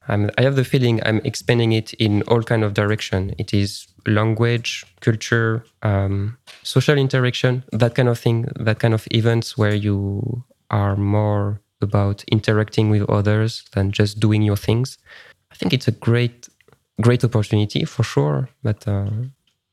i 0.07 0.41
have 0.41 0.55
the 0.55 0.63
feeling 0.63 0.99
I'm 1.05 1.21
expanding 1.23 1.71
it 1.73 1.93
in 1.93 2.23
all 2.23 2.43
kind 2.43 2.63
of 2.63 2.73
direction. 2.73 3.33
It 3.37 3.53
is 3.53 3.87
language, 4.07 4.83
culture, 4.99 5.63
um, 5.83 6.37
social 6.63 6.97
interaction, 6.97 7.63
that 7.71 7.95
kind 7.95 8.09
of 8.09 8.19
thing, 8.19 8.47
that 8.59 8.79
kind 8.79 8.93
of 8.93 9.07
events 9.11 9.57
where 9.57 9.75
you 9.75 10.43
are 10.69 10.95
more 10.95 11.61
about 11.81 12.23
interacting 12.31 12.89
with 12.89 13.09
others 13.09 13.63
than 13.73 13.91
just 13.91 14.19
doing 14.19 14.41
your 14.41 14.57
things. 14.57 14.97
I 15.51 15.55
think 15.55 15.73
it's 15.73 15.87
a 15.87 15.91
great 15.91 16.49
great 16.99 17.23
opportunity 17.23 17.85
for 17.85 18.03
sure, 18.03 18.49
but 18.63 18.87
uh, 18.87 19.09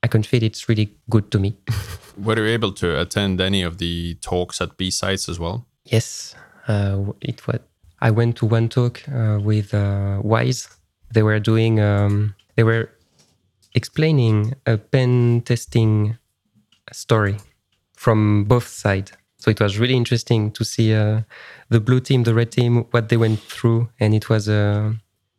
I 0.02 0.06
can 0.08 0.22
feel 0.22 0.42
it's 0.42 0.68
really 0.68 0.94
good 1.10 1.30
to 1.32 1.38
me. 1.38 1.56
Were 2.16 2.38
you 2.38 2.46
able 2.46 2.72
to 2.72 3.00
attend 3.00 3.40
any 3.40 3.62
of 3.62 3.78
the 3.78 4.14
talks 4.20 4.60
at 4.60 4.76
BSides 4.76 5.28
as 5.28 5.38
well? 5.38 5.66
Yes, 5.84 6.34
uh, 6.66 7.12
it 7.20 7.46
was. 7.46 7.60
I 8.00 8.10
went 8.10 8.36
to 8.36 8.46
one 8.46 8.68
talk 8.68 9.02
uh, 9.08 9.38
with 9.42 9.74
uh, 9.74 10.20
Wise. 10.22 10.68
They 11.12 11.22
were 11.22 11.40
doing. 11.40 11.80
Um, 11.80 12.34
they 12.56 12.64
were 12.64 12.90
explaining 13.74 14.54
a 14.66 14.76
pen 14.76 15.42
testing 15.44 16.18
story 16.92 17.36
from 17.94 18.44
both 18.44 18.66
sides. 18.66 19.12
So 19.38 19.50
it 19.50 19.60
was 19.60 19.78
really 19.78 19.94
interesting 19.94 20.50
to 20.52 20.64
see 20.64 20.94
uh, 20.94 21.22
the 21.68 21.80
blue 21.80 22.00
team, 22.00 22.24
the 22.24 22.34
red 22.34 22.50
team, 22.50 22.84
what 22.90 23.08
they 23.08 23.16
went 23.16 23.40
through, 23.40 23.88
and 24.00 24.14
it 24.14 24.28
was 24.28 24.48
uh, 24.48 24.92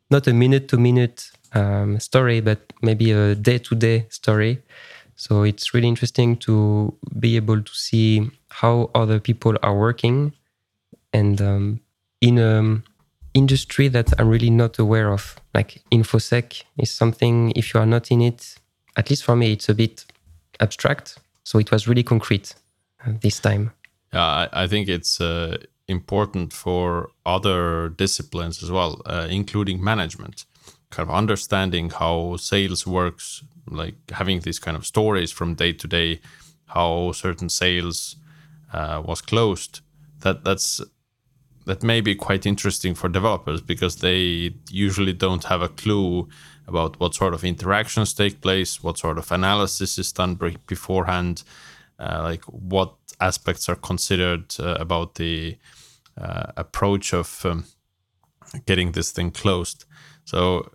not 0.10 0.28
a 0.28 0.34
minute 0.34 0.68
to 0.70 0.78
minute 0.78 1.32
um, 1.54 2.00
story, 2.00 2.40
but 2.40 2.72
maybe 2.82 3.12
a 3.12 3.36
day 3.36 3.58
to 3.58 3.76
day 3.76 4.06
story. 4.10 4.62
So 5.16 5.44
it's 5.44 5.74
really 5.74 5.90
interesting 5.90 6.38
to 6.38 6.96
be 7.20 7.36
able 7.36 7.62
to 7.62 7.76
see 7.76 8.32
how 8.50 8.90
other 8.96 9.20
people 9.20 9.58
are 9.62 9.78
working 9.78 10.32
and 11.12 11.42
um, 11.42 11.82
in 12.22 12.38
an 12.38 12.84
industry 13.34 13.88
that 13.90 14.14
I'm 14.20 14.30
really 14.30 14.50
not 14.50 14.80
aware 14.80 15.12
of. 15.12 15.40
Like 15.54 15.82
InfoSec 15.92 16.64
is 16.78 16.92
something, 16.92 17.52
if 17.56 17.74
you 17.74 17.80
are 17.80 17.86
not 17.86 18.12
in 18.12 18.22
it, 18.22 18.56
at 18.96 19.10
least 19.10 19.24
for 19.24 19.36
me, 19.36 19.54
it's 19.54 19.70
a 19.70 19.74
bit 19.74 20.06
abstract. 20.60 21.18
So 21.44 21.60
it 21.60 21.72
was 21.72 21.88
really 21.88 22.04
concrete 22.04 22.56
uh, 23.06 23.14
this 23.22 23.40
time. 23.40 23.72
Yeah, 24.14 24.24
I, 24.26 24.50
I 24.64 24.68
think 24.68 24.88
it's 24.88 25.22
uh, 25.22 25.58
important 25.88 26.54
for 26.54 27.10
other 27.26 27.90
disciplines 27.90 28.62
as 28.64 28.72
well, 28.72 29.02
uh, 29.06 29.28
including 29.30 29.84
management 29.84 30.46
kind 30.90 31.08
of 31.08 31.16
understanding 31.16 31.90
how 31.90 32.36
sales 32.38 32.86
works, 32.88 33.44
like 33.68 33.96
having 34.12 34.40
these 34.42 34.60
kind 34.60 34.76
of 34.76 34.86
stories 34.86 35.32
from 35.32 35.56
day 35.56 35.74
to 35.74 35.88
day, 35.88 36.20
how 36.68 37.12
certain 37.12 37.50
sales 37.50 38.16
uh, 38.74 39.02
was 39.06 39.22
closed. 39.22 39.82
That 40.22 40.44
that's 40.44 40.82
that 41.70 41.84
may 41.84 42.02
be 42.02 42.16
quite 42.16 42.48
interesting 42.48 42.96
for 42.96 43.08
developers 43.08 43.62
because 43.62 43.98
they 43.98 44.52
usually 44.72 45.14
don't 45.14 45.44
have 45.44 45.62
a 45.62 45.70
clue 45.70 46.28
about 46.68 47.00
what 47.00 47.14
sort 47.14 47.36
of 47.36 47.44
interactions 47.44 48.12
take 48.12 48.42
place, 48.42 48.82
what 48.82 48.98
sort 48.98 49.20
of 49.20 49.32
analysis 49.32 50.00
is 50.00 50.12
done 50.12 50.34
beforehand, 50.66 51.44
uh, 52.00 52.22
like 52.24 52.44
what 52.46 52.96
aspects 53.22 53.70
are 53.70 53.76
considered 53.76 54.56
uh, 54.60 54.78
about 54.80 55.14
the 55.16 55.58
uh, 56.18 56.52
approach 56.58 57.14
of 57.14 57.46
um, 57.46 57.66
getting 58.66 58.94
this 58.94 59.12
thing 59.12 59.30
closed. 59.30 59.86
So 60.26 60.72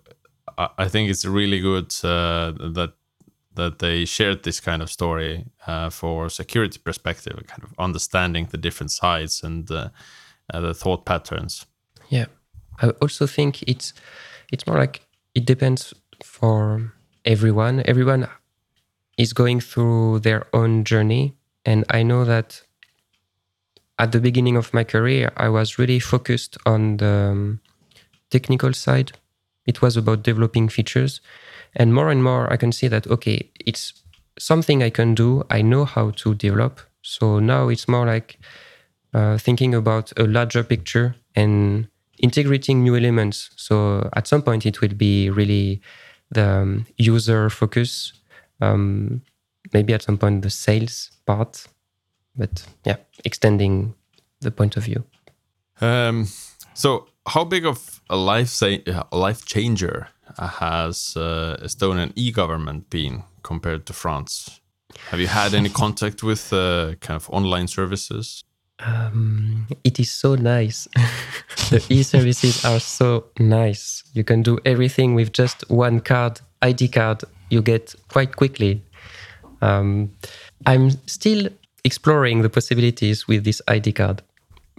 I 0.57 0.87
think 0.87 1.09
it's 1.09 1.25
really 1.25 1.59
good 1.59 1.93
uh, 2.05 2.53
that 2.77 2.93
that 3.55 3.79
they 3.79 4.05
shared 4.05 4.43
this 4.43 4.59
kind 4.59 4.81
of 4.81 4.89
story 4.89 5.45
uh, 5.67 5.89
for 5.89 6.29
security 6.29 6.79
perspective, 6.79 7.41
kind 7.47 7.63
of 7.63 7.73
understanding 7.79 8.47
the 8.51 8.57
different 8.57 8.91
sides 8.91 9.43
and 9.43 9.69
uh, 10.53 10.61
the 10.61 10.73
thought 10.73 11.05
patterns. 11.05 11.65
Yeah, 12.09 12.25
I 12.81 12.89
also 13.01 13.27
think 13.27 13.63
it's 13.63 13.93
it's 14.51 14.67
more 14.67 14.77
like 14.77 15.01
it 15.33 15.45
depends 15.45 15.93
for 16.23 16.93
everyone. 17.23 17.83
Everyone 17.85 18.27
is 19.17 19.33
going 19.33 19.59
through 19.61 20.19
their 20.19 20.47
own 20.53 20.83
journey, 20.83 21.35
and 21.65 21.85
I 21.89 22.03
know 22.03 22.25
that 22.25 22.61
at 23.97 24.11
the 24.11 24.19
beginning 24.19 24.57
of 24.57 24.73
my 24.73 24.83
career, 24.83 25.31
I 25.37 25.49
was 25.49 25.79
really 25.79 25.99
focused 25.99 26.57
on 26.65 26.97
the 26.97 27.29
um, 27.31 27.59
technical 28.29 28.73
side. 28.73 29.13
It 29.65 29.81
was 29.81 29.97
about 29.97 30.23
developing 30.23 30.69
features. 30.69 31.21
And 31.75 31.93
more 31.93 32.09
and 32.09 32.23
more, 32.23 32.51
I 32.51 32.57
can 32.57 32.71
see 32.71 32.87
that, 32.89 33.07
okay, 33.07 33.49
it's 33.65 33.93
something 34.37 34.83
I 34.83 34.89
can 34.89 35.15
do. 35.15 35.43
I 35.49 35.61
know 35.61 35.85
how 35.85 36.11
to 36.11 36.35
develop. 36.35 36.81
So 37.01 37.39
now 37.39 37.69
it's 37.69 37.87
more 37.87 38.05
like 38.05 38.39
uh, 39.15 39.37
thinking 39.37 39.73
about 39.73 40.11
a 40.17 40.23
larger 40.23 40.61
picture 40.61 41.15
and 41.35 41.87
integrating 42.19 42.83
new 42.83 42.97
elements. 42.97 43.49
So 43.55 44.09
at 44.13 44.27
some 44.27 44.41
point, 44.41 44.65
it 44.65 44.81
will 44.81 44.93
be 44.93 45.29
really 45.29 45.81
the 46.31 46.49
um, 46.49 46.85
user 46.97 47.49
focus. 47.49 48.11
Um, 48.59 49.21
maybe 49.73 49.93
at 49.93 50.01
some 50.01 50.17
point, 50.17 50.41
the 50.41 50.49
sales 50.49 51.11
part. 51.25 51.65
But 52.35 52.65
yeah, 52.83 52.97
extending 53.23 53.95
the 54.41 54.51
point 54.51 54.75
of 54.75 54.83
view. 54.83 55.05
Um, 55.79 56.27
so, 56.73 57.07
how 57.25 57.45
big 57.45 57.65
of 57.65 58.01
a 58.09 58.17
life 58.17 58.61
life 59.13 59.45
changer 59.45 60.09
has 60.37 61.15
uh, 61.15 61.57
Estonian 61.63 62.11
e-government 62.15 62.89
been 62.89 63.23
compared 63.43 63.85
to 63.85 63.93
France? 63.93 64.59
Have 65.09 65.21
you 65.21 65.27
had 65.27 65.53
any 65.53 65.69
contact 65.69 66.21
with 66.21 66.51
uh, 66.51 66.95
kind 66.99 67.15
of 67.15 67.29
online 67.29 67.67
services? 67.67 68.43
Um, 68.79 69.67
it 69.83 69.99
is 69.99 70.11
so 70.11 70.35
nice. 70.35 70.87
the 71.69 71.85
e-services 71.89 72.65
are 72.65 72.79
so 72.79 73.25
nice. 73.39 74.03
You 74.13 74.23
can 74.23 74.41
do 74.41 74.59
everything 74.65 75.15
with 75.15 75.31
just 75.31 75.69
one 75.69 76.01
card, 76.01 76.41
ID 76.61 76.89
card. 76.89 77.23
You 77.49 77.61
get 77.61 77.95
quite 78.09 78.35
quickly. 78.35 78.83
Um, 79.61 80.11
I'm 80.65 80.91
still 81.07 81.49
exploring 81.83 82.41
the 82.41 82.49
possibilities 82.49 83.27
with 83.27 83.43
this 83.43 83.61
ID 83.67 83.93
card, 83.93 84.21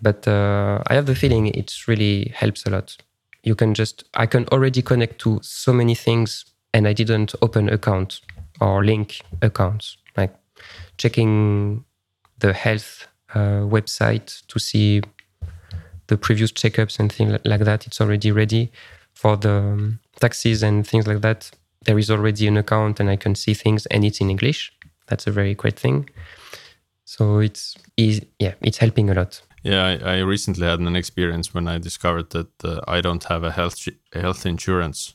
but 0.02 0.26
uh, 0.28 0.82
I 0.88 0.94
have 0.94 1.06
the 1.06 1.14
feeling 1.14 1.46
it 1.46 1.72
really 1.88 2.32
helps 2.34 2.66
a 2.66 2.70
lot. 2.70 2.96
You 3.42 3.54
can 3.54 3.74
just 3.74 4.04
I 4.14 4.26
can 4.26 4.46
already 4.48 4.82
connect 4.82 5.20
to 5.20 5.38
so 5.42 5.72
many 5.72 5.94
things, 5.94 6.44
and 6.74 6.86
I 6.86 6.92
didn't 6.92 7.34
open 7.40 7.68
account 7.68 8.20
or 8.60 8.84
link 8.84 9.20
accounts 9.42 9.96
like 10.16 10.34
checking 10.98 11.84
the 12.38 12.52
health 12.52 13.06
website 13.34 14.46
to 14.46 14.58
see 14.58 15.02
the 16.06 16.16
previous 16.16 16.52
checkups 16.52 16.98
and 16.98 17.12
things 17.12 17.38
like 17.44 17.60
that. 17.60 17.86
It's 17.86 18.00
already 18.00 18.30
ready 18.30 18.70
for 19.14 19.36
the 19.36 19.50
um, 19.50 20.00
taxes 20.20 20.62
and 20.62 20.86
things 20.86 21.06
like 21.06 21.20
that. 21.22 21.50
There 21.84 21.98
is 21.98 22.10
already 22.10 22.46
an 22.46 22.56
account 22.56 23.00
and 23.00 23.10
I 23.10 23.16
can 23.16 23.34
see 23.34 23.54
things 23.54 23.86
and 23.86 24.04
it's 24.04 24.20
in 24.20 24.30
English. 24.30 24.72
That's 25.08 25.26
a 25.26 25.30
very 25.30 25.54
great 25.54 25.78
thing. 25.78 26.08
So 27.04 27.38
it's 27.38 27.76
easy, 27.96 28.28
yeah, 28.38 28.54
it's 28.60 28.78
helping 28.78 29.10
a 29.10 29.14
lot. 29.14 29.40
Yeah, 29.62 29.84
I, 29.84 30.16
I, 30.16 30.18
recently 30.18 30.66
had 30.66 30.80
an 30.80 30.94
experience 30.94 31.54
when 31.54 31.66
I 31.66 31.78
discovered 31.78 32.30
that 32.30 32.64
uh, 32.64 32.80
I 32.86 33.00
don't 33.00 33.24
have 33.24 33.42
a 33.42 33.50
health 33.50 33.88
health 34.12 34.46
insurance 34.46 35.14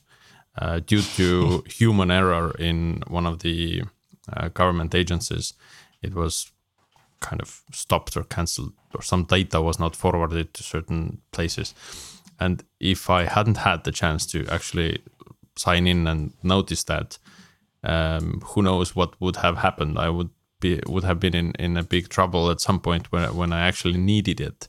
uh, 0.58 0.80
due 0.80 1.02
to 1.16 1.64
human 1.66 2.10
error 2.10 2.54
in 2.58 3.02
one 3.06 3.26
of 3.26 3.38
the 3.38 3.84
uh, 4.30 4.48
government 4.48 4.94
agencies. 4.94 5.54
It 6.02 6.14
was 6.14 6.50
kind 7.22 7.40
of 7.40 7.62
stopped 7.72 8.16
or 8.16 8.24
cancelled, 8.24 8.72
or 8.94 9.02
some 9.02 9.24
data 9.24 9.62
was 9.62 9.78
not 9.78 9.96
forwarded 9.96 10.52
to 10.54 10.62
certain 10.62 11.22
places. 11.30 11.74
And 12.38 12.62
if 12.80 13.08
I 13.08 13.24
hadn't 13.24 13.58
had 13.58 13.84
the 13.84 13.92
chance 13.92 14.26
to 14.26 14.46
actually 14.48 15.00
sign 15.56 15.86
in 15.86 16.06
and 16.06 16.32
notice 16.42 16.84
that, 16.84 17.18
um, 17.84 18.42
who 18.44 18.62
knows 18.62 18.94
what 18.94 19.20
would 19.20 19.36
have 19.36 19.58
happened? 19.58 19.98
I 19.98 20.10
would 20.10 20.30
be 20.60 20.80
would 20.86 21.04
have 21.04 21.18
been 21.20 21.34
in, 21.34 21.52
in 21.58 21.76
a 21.76 21.82
big 21.82 22.08
trouble 22.08 22.50
at 22.50 22.60
some 22.60 22.80
point 22.80 23.12
when 23.12 23.34
when 23.36 23.52
I 23.52 23.60
actually 23.68 23.98
needed 23.98 24.40
it, 24.40 24.68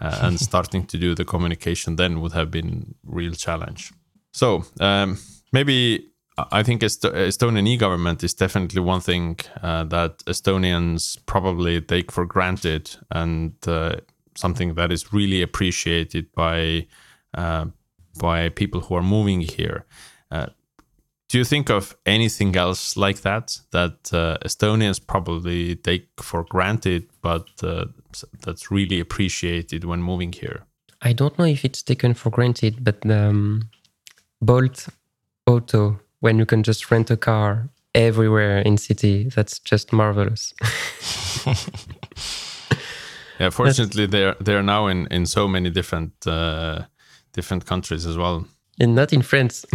uh, 0.00 0.18
and 0.22 0.40
starting 0.40 0.86
to 0.86 0.98
do 0.98 1.14
the 1.14 1.24
communication 1.24 1.96
then 1.96 2.20
would 2.20 2.32
have 2.32 2.50
been 2.50 2.94
real 3.04 3.32
challenge. 3.32 3.92
So 4.32 4.64
um, 4.80 5.18
maybe 5.52 6.08
I 6.52 6.62
think 6.62 6.82
Est- 6.82 7.02
Estonian 7.02 7.66
e-government 7.66 8.22
is 8.22 8.34
definitely 8.34 8.80
one 8.80 9.00
thing 9.00 9.38
uh, 9.62 9.84
that 9.84 10.18
Estonians 10.26 11.18
probably 11.26 11.80
take 11.80 12.12
for 12.12 12.24
granted, 12.26 12.96
and 13.10 13.54
uh, 13.66 13.96
something 14.36 14.74
that 14.74 14.92
is 14.92 15.12
really 15.12 15.42
appreciated 15.42 16.32
by 16.34 16.86
uh, 17.34 17.66
by 18.18 18.48
people 18.50 18.80
who 18.80 18.94
are 18.94 19.02
moving 19.02 19.40
here. 19.40 19.84
Uh, 20.30 20.46
do 21.28 21.38
you 21.38 21.44
think 21.44 21.70
of 21.70 21.96
anything 22.06 22.56
else 22.56 22.96
like 22.96 23.20
that 23.22 23.58
that 23.70 24.12
uh, 24.12 24.38
Estonians 24.44 25.04
probably 25.04 25.76
take 25.76 26.08
for 26.22 26.44
granted, 26.44 27.08
but 27.20 27.48
uh, 27.62 27.86
that's 28.44 28.70
really 28.70 29.00
appreciated 29.00 29.84
when 29.84 30.02
moving 30.02 30.32
here? 30.32 30.64
I 31.02 31.12
don't 31.12 31.38
know 31.38 31.44
if 31.44 31.64
it's 31.64 31.82
taken 31.82 32.14
for 32.14 32.30
granted, 32.30 32.82
but 32.82 33.08
um, 33.10 33.68
Bolt 34.40 34.88
Auto 35.46 36.00
when 36.20 36.38
you 36.38 36.46
can 36.46 36.62
just 36.62 36.90
rent 36.90 37.10
a 37.10 37.16
car 37.16 37.68
everywhere 37.94 38.58
in 38.58 38.76
city. 38.76 39.28
That's 39.34 39.58
just 39.58 39.92
marvelous. 39.92 40.54
yeah, 43.40 43.50
fortunately, 43.50 44.06
they're 44.06 44.36
they're 44.40 44.62
now 44.62 44.86
in 44.86 45.06
in 45.10 45.26
so 45.26 45.48
many 45.48 45.70
different 45.70 46.26
uh, 46.26 46.82
different 47.32 47.66
countries 47.66 48.06
as 48.06 48.16
well. 48.16 48.46
And 48.80 48.94
not 48.94 49.12
in 49.12 49.22
France. 49.22 49.64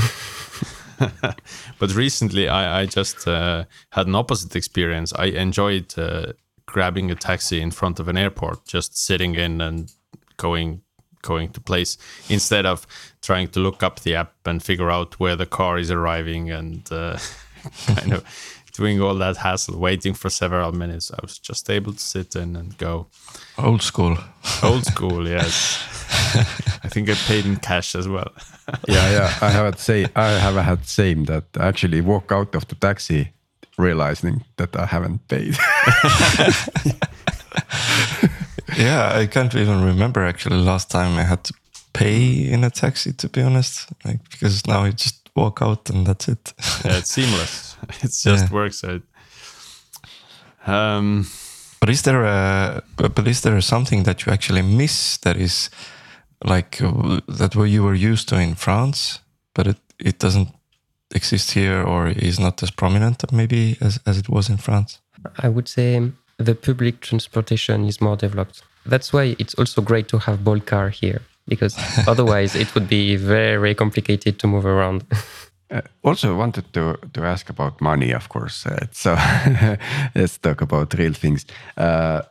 but 1.80 1.96
recently, 1.96 2.48
I 2.48 2.82
I 2.82 2.86
just 2.86 3.28
uh, 3.28 3.66
had 3.92 4.08
an 4.08 4.16
opposite 4.16 4.56
experience. 4.56 5.14
I 5.14 5.26
enjoyed 5.26 5.98
uh, 5.98 6.34
grabbing 6.66 7.12
a 7.12 7.16
taxi 7.16 7.62
in 7.62 7.72
front 7.72 8.00
of 8.00 8.08
an 8.08 8.18
airport, 8.18 8.66
just 8.66 8.98
sitting 8.98 9.36
in 9.36 9.62
and 9.62 9.92
going 10.38 10.82
going 11.24 11.50
to 11.50 11.60
place 11.60 11.98
instead 12.30 12.68
of 12.68 12.86
trying 13.24 13.48
to 13.48 13.60
look 13.60 13.82
up 13.82 14.02
the 14.02 14.14
app 14.14 14.34
and 14.46 14.62
figure 14.62 14.92
out 14.92 15.20
where 15.20 15.36
the 15.36 15.48
car 15.48 15.80
is 15.80 15.90
arriving 15.90 16.52
and 16.52 16.92
uh, 16.92 17.18
kind 17.88 18.14
of 18.14 18.24
doing 18.74 19.02
all 19.02 19.16
that 19.16 19.38
hassle, 19.38 19.80
waiting 19.80 20.14
for 20.14 20.30
several 20.30 20.72
minutes. 20.72 21.12
I 21.12 21.20
was 21.22 21.40
just 21.40 21.70
able 21.70 21.94
to 21.94 22.00
sit 22.00 22.36
in 22.36 22.56
and 22.56 22.78
go. 22.78 23.08
Old 23.58 23.82
school. 23.82 24.18
Old 24.62 24.86
school, 24.86 25.28
yes. 25.38 25.82
I 26.84 26.90
think 26.90 27.10
I 27.10 27.14
paid 27.14 27.46
in 27.46 27.58
cash 27.58 27.96
as 27.96 28.08
well. 28.08 28.32
yeah, 28.88 29.12
yeah. 29.12 29.34
I 29.42 29.50
have 29.50 29.80
say, 29.80 30.08
I 30.16 30.32
have 30.32 30.56
had 30.56 30.86
same 30.86 31.26
that 31.26 31.46
I 31.58 31.68
actually 31.68 32.02
walk 32.02 32.32
out 32.32 32.56
of 32.56 32.68
the 32.68 32.76
taxi 32.76 33.32
realizing 33.78 34.44
that 34.58 34.76
I 34.76 34.86
haven't 34.86 35.28
paid. 35.28 35.58
Yeah, 38.78 39.12
I 39.16 39.28
can't 39.28 39.54
even 39.56 39.84
remember 39.84 40.26
actually 40.26 40.58
last 40.58 40.90
time 40.90 41.18
I 41.18 41.24
had 41.24 41.44
to 41.46 41.54
pay 41.94 42.52
in 42.52 42.64
a 42.64 42.70
taxi 42.70 43.14
to 43.14 43.30
be 43.30 43.42
honest, 43.42 43.90
like 44.06 44.30
because 44.30 44.66
now 44.68 44.84
I 44.84 44.92
just 44.92 45.30
walk 45.36 45.62
out 45.62 45.90
and 45.90 46.06
that's 46.06 46.28
it. 46.28 46.54
yeah, 46.86 46.98
it's 46.98 47.12
seamless. 47.12 47.78
It 48.02 48.14
just 48.14 48.26
yeah. 48.26 48.50
works 48.50 48.84
out. 48.84 49.02
Um, 50.66 51.28
but 51.80 51.90
is 51.90 52.02
there 52.04 52.24
a 52.24 52.82
but 52.96 53.28
is 53.28 53.42
there 53.42 53.60
something 53.62 54.04
that 54.04 54.26
you 54.26 54.32
actually 54.32 54.62
miss 54.62 55.18
that 55.18 55.36
is 55.36 55.70
like 56.46 56.82
uh, 56.82 57.20
that 57.28 57.56
what 57.56 57.70
you 57.70 57.84
were 57.84 57.94
used 58.12 58.30
to 58.30 58.40
in 58.40 58.56
France, 58.56 59.20
but 59.54 59.68
it 59.68 59.78
it 60.00 60.20
doesn't 60.20 60.50
exist 61.14 61.52
here 61.52 61.84
or 61.84 62.08
is 62.08 62.40
not 62.40 62.64
as 62.64 62.72
prominent 62.72 63.32
maybe 63.32 63.78
as 63.82 64.00
as 64.06 64.18
it 64.18 64.30
was 64.30 64.50
in 64.50 64.58
France? 64.58 65.00
I 65.40 65.50
would 65.50 65.68
say 65.68 66.12
the 66.38 66.56
public 66.56 67.02
transportation 67.02 67.86
is 67.86 68.02
more 68.02 68.16
developed. 68.16 68.64
That's 68.86 69.14
why 69.14 69.36
it's 69.40 69.54
also 69.56 69.82
great 69.82 70.08
to 70.10 70.20
have 70.20 70.44
Bolt 70.44 70.66
car 70.66 70.90
here 70.90 71.22
because 71.48 71.76
otherwise 72.08 72.56
it 72.56 72.74
would 72.74 72.88
be 72.88 73.16
very 73.16 73.76
complicated 73.76 74.40
to 74.40 74.48
move 74.48 74.66
around. 74.66 75.04
Uh, 75.72 75.82
also 76.04 76.36
wanted 76.36 76.72
to 76.72 76.96
to 77.14 77.24
ask 77.24 77.50
about 77.50 77.82
money, 77.82 78.14
of 78.14 78.28
course. 78.30 78.68
Uh, 78.70 78.86
so 78.92 79.18
let's 80.16 80.38
talk 80.38 80.62
about 80.62 80.94
real 80.94 81.14
things. 81.14 81.46
Uh, 81.78 82.22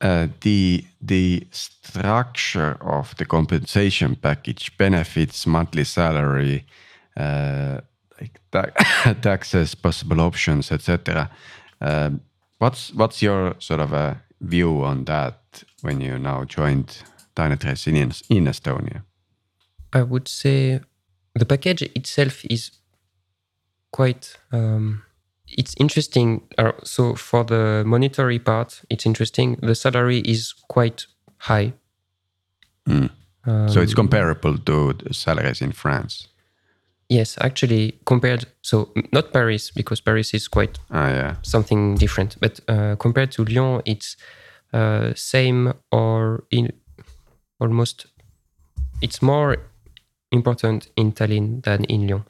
uh, 0.00 0.26
the 0.40 0.84
the 1.00 1.46
structure 1.50 2.76
of 2.80 3.14
the 3.16 3.24
compensation 3.24 4.16
package, 4.16 4.76
benefits, 4.76 5.46
monthly 5.46 5.84
salary, 5.84 6.64
uh, 7.16 7.80
like 8.20 8.40
ta 8.50 8.66
taxes, 9.22 9.74
possible 9.74 10.20
options, 10.20 10.72
etc. 10.72 11.30
Um, 11.80 12.20
what's 12.60 12.92
what's 12.94 13.20
your 13.20 13.54
sort 13.58 13.80
of 13.80 13.92
a 13.92 14.22
view 14.40 14.84
on 14.84 15.04
that 15.04 15.64
when 15.82 16.00
you 16.00 16.18
now 16.18 16.44
joined 16.44 17.02
Dynatrace 17.34 17.88
in, 17.88 17.96
in 17.96 18.44
Estonia? 18.44 19.02
I 19.92 20.02
would 20.02 20.28
say 20.28 20.80
the 21.34 21.44
package 21.44 21.82
itself 21.82 22.44
is 22.44 22.70
quite 23.90 24.36
um, 24.52 25.02
it's 25.48 25.74
interesting. 25.78 26.42
Uh, 26.58 26.72
so 26.84 27.14
for 27.14 27.44
the 27.44 27.82
monetary 27.86 28.38
part, 28.38 28.82
it's 28.88 29.04
interesting. 29.04 29.56
The 29.62 29.74
salary 29.74 30.20
is 30.20 30.54
quite 30.68 31.06
high. 31.38 31.72
Mm. 32.88 33.10
Um, 33.46 33.68
so 33.68 33.80
it's 33.80 33.94
comparable 33.94 34.58
to 34.58 34.92
the 34.92 35.14
salaries 35.14 35.60
in 35.60 35.72
France. 35.72 36.28
Yes, 37.10 37.36
actually, 37.40 37.98
compared 38.06 38.46
so 38.62 38.92
not 39.12 39.32
Paris 39.32 39.72
because 39.72 40.00
Paris 40.00 40.32
is 40.32 40.46
quite 40.46 40.78
ah, 40.92 41.08
yeah. 41.08 41.36
something 41.42 41.96
different, 41.96 42.36
but 42.38 42.60
uh, 42.68 42.94
compared 43.00 43.32
to 43.32 43.44
Lyon, 43.44 43.82
it's 43.84 44.16
uh, 44.72 45.12
same 45.16 45.72
or 45.90 46.44
in 46.52 46.72
almost 47.58 48.06
it's 49.02 49.20
more 49.20 49.56
important 50.30 50.86
in 50.96 51.10
Tallinn 51.10 51.64
than 51.64 51.82
in 51.86 52.06
Lyon. 52.06 52.24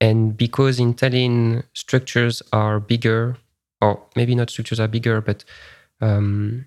And 0.00 0.36
because 0.36 0.80
in 0.80 0.94
Tallinn 0.94 1.62
structures 1.72 2.42
are 2.52 2.80
bigger, 2.80 3.36
or 3.80 4.02
maybe 4.16 4.34
not 4.34 4.50
structures 4.50 4.80
are 4.80 4.88
bigger, 4.88 5.20
but 5.20 5.44
um, 6.00 6.66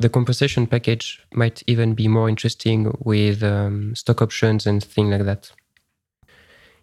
the 0.00 0.08
compensation 0.08 0.66
package 0.66 1.20
might 1.32 1.62
even 1.68 1.94
be 1.94 2.08
more 2.08 2.28
interesting 2.28 2.92
with 2.98 3.44
um, 3.44 3.94
stock 3.94 4.20
options 4.20 4.66
and 4.66 4.82
things 4.82 5.10
like 5.10 5.24
that. 5.26 5.52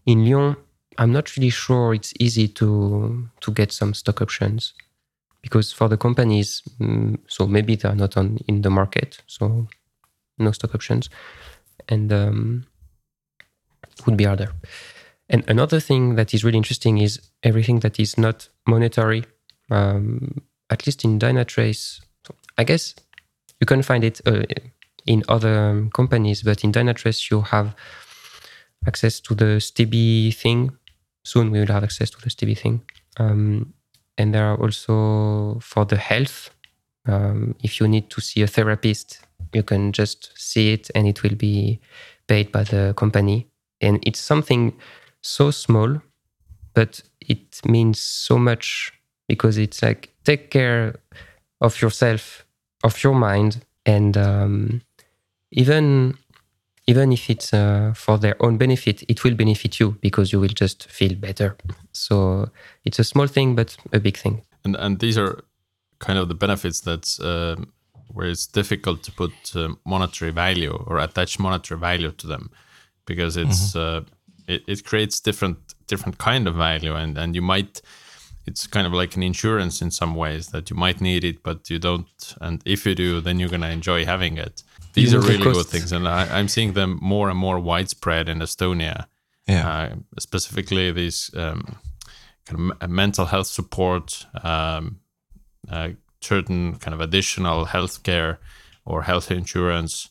In 0.06 0.26
Lyon, 0.26 0.56
I'm 0.98 1.12
not 1.12 1.36
really 1.36 1.50
sure 1.50 1.94
it's 1.94 2.14
easy 2.20 2.48
to 2.50 3.30
to 3.42 3.52
get 3.52 3.72
some 3.72 3.94
stock 3.94 4.22
options 4.22 4.74
because 5.42 5.72
for 5.72 5.90
the 5.90 5.98
companies, 5.98 6.62
mm, 6.80 7.18
so 7.28 7.48
maybe 7.48 7.76
they're 7.76 7.96
not 7.96 8.18
on 8.18 8.38
in 8.48 8.62
the 8.62 8.70
market, 8.70 9.22
so 9.28 9.68
no 10.38 10.52
stock 10.52 10.74
options, 10.76 11.10
and 11.90 12.12
um, 12.12 12.66
would 14.06 14.18
be 14.18 14.24
harder. 14.24 14.52
And 15.30 15.44
another 15.48 15.80
thing 15.80 16.16
that 16.16 16.34
is 16.34 16.44
really 16.44 16.58
interesting 16.58 16.98
is 16.98 17.20
everything 17.44 17.80
that 17.80 18.00
is 18.00 18.18
not 18.18 18.50
monetary. 18.68 19.24
Um, 19.72 20.42
at 20.70 20.86
least 20.86 21.04
in 21.04 21.20
Dynatrace, 21.20 22.02
I 22.58 22.64
guess 22.64 22.96
you 23.60 23.66
can 23.66 23.82
find 23.82 24.04
it 24.04 24.22
uh, 24.26 24.44
in 25.06 25.24
other 25.28 25.88
companies, 25.94 26.44
but 26.44 26.64
in 26.64 26.72
Dynatrace 26.72 27.30
you 27.30 27.42
have 27.42 27.76
access 28.88 29.20
to 29.22 29.36
the 29.36 29.60
Stebby 29.60 30.34
thing. 30.36 30.72
Soon 31.24 31.52
we 31.52 31.60
will 31.60 31.74
have 31.74 31.84
access 31.84 32.10
to 32.12 32.22
the 32.22 32.30
Stebby 32.30 32.58
thing. 32.58 32.82
Um, 33.18 33.74
and 34.18 34.34
there 34.34 34.46
are 34.46 34.58
also 34.58 35.60
for 35.62 35.86
the 35.86 35.98
health. 35.98 36.50
Um, 37.06 37.56
if 37.64 37.80
you 37.80 37.88
need 37.88 38.10
to 38.12 38.22
see 38.22 38.42
a 38.42 38.48
therapist, 38.48 39.20
you 39.54 39.64
can 39.64 39.92
just 39.92 40.32
see 40.36 40.74
it 40.74 40.90
and 40.96 41.08
it 41.08 41.24
will 41.24 41.36
be 41.36 41.80
paid 42.28 42.52
by 42.52 42.64
the 42.64 42.94
company. 42.96 43.48
And 43.82 44.00
it's 44.06 44.20
something 44.20 44.74
so 45.22 45.52
small, 45.52 46.02
but 46.74 47.02
it 47.20 47.62
means 47.66 48.00
so 48.00 48.38
much 48.38 48.94
because 49.28 49.58
it's 49.58 49.82
like 49.82 50.10
take 50.24 50.52
care 50.52 50.96
of 51.62 51.82
yourself, 51.82 52.46
of 52.84 53.04
your 53.04 53.16
mind, 53.16 53.66
and 53.86 54.18
um, 54.18 54.82
even 55.52 56.18
even 56.86 57.12
if 57.12 57.30
it's 57.30 57.54
uh, 57.54 57.94
for 57.96 58.18
their 58.18 58.36
own 58.42 58.58
benefit, 58.58 59.04
it 59.08 59.24
will 59.24 59.36
benefit 59.36 59.80
you 59.80 59.98
because 60.02 60.34
you 60.34 60.40
will 60.40 60.50
just 60.50 60.90
feel 60.90 61.16
better. 61.16 61.56
So 61.92 62.50
it's 62.84 63.00
a 63.00 63.04
small 63.04 63.28
thing, 63.28 63.56
but 63.56 63.78
a 63.94 64.00
big 64.00 64.18
thing. 64.18 64.42
And 64.66 64.76
and 64.76 65.00
these 65.00 65.18
are 65.18 65.44
kind 66.00 66.20
of 66.20 66.28
the 66.28 66.36
benefits 66.36 66.82
that 66.82 67.18
um, 67.22 67.74
where 68.14 68.28
it's 68.28 68.48
difficult 68.48 69.04
to 69.04 69.12
put 69.12 69.34
uh, 69.56 69.70
monetary 69.86 70.32
value 70.32 70.74
or 70.88 71.00
attach 71.00 71.40
monetary 71.40 71.80
value 71.80 72.12
to 72.12 72.28
them 72.28 72.52
because 73.06 73.38
it's 73.38 73.76
uh, 73.76 74.02
it, 74.48 74.64
it 74.68 74.86
creates 74.86 75.20
different 75.20 75.58
different 75.88 76.18
kind 76.18 76.48
of 76.48 76.56
value 76.56 76.96
and 76.96 77.18
and 77.18 77.36
you 77.36 77.42
might 77.42 77.82
it's 78.46 78.68
kind 78.68 78.86
of 78.86 78.94
like 78.94 79.16
an 79.16 79.24
insurance 79.24 79.82
in 79.82 79.90
some 79.90 80.16
ways 80.16 80.48
that 80.48 80.70
you 80.70 80.76
might 80.76 81.02
need 81.02 81.24
it 81.24 81.44
but 81.44 81.70
you 81.70 81.80
don't 81.80 82.36
and 82.42 82.62
if 82.66 82.86
you 82.86 82.94
do 82.96 83.22
then 83.22 83.40
you're 83.40 83.50
going 83.50 83.62
to 83.62 83.70
enjoy 83.70 84.06
having 84.06 84.38
it 84.38 84.64
these 84.94 85.14
are 85.14 85.20
really 85.22 85.44
good 85.54 85.66
things 85.66 85.92
and 85.92 86.08
I, 86.08 86.40
i'm 86.40 86.48
seeing 86.48 86.74
them 86.74 87.00
more 87.02 87.30
and 87.30 87.38
more 87.40 87.60
widespread 87.60 88.30
in 88.30 88.40
estonia 88.40 89.06
Yeah. 89.48 89.68
uh, 89.74 89.96
specifically 90.20 90.92
these 90.94 91.30
um, 91.36 91.62
kind 92.46 92.60
of 92.60 92.60
me- 92.60 92.88
mental 92.96 93.26
health 93.26 93.48
support, 93.48 94.26
um, 94.44 95.00
uh, 95.70 95.90
certain 96.22 96.76
kind 96.80 96.94
of 96.94 97.02
additional 97.02 97.66
healthcare 97.66 98.38
or 98.86 99.02
health 99.04 99.32
insurance, 99.32 100.10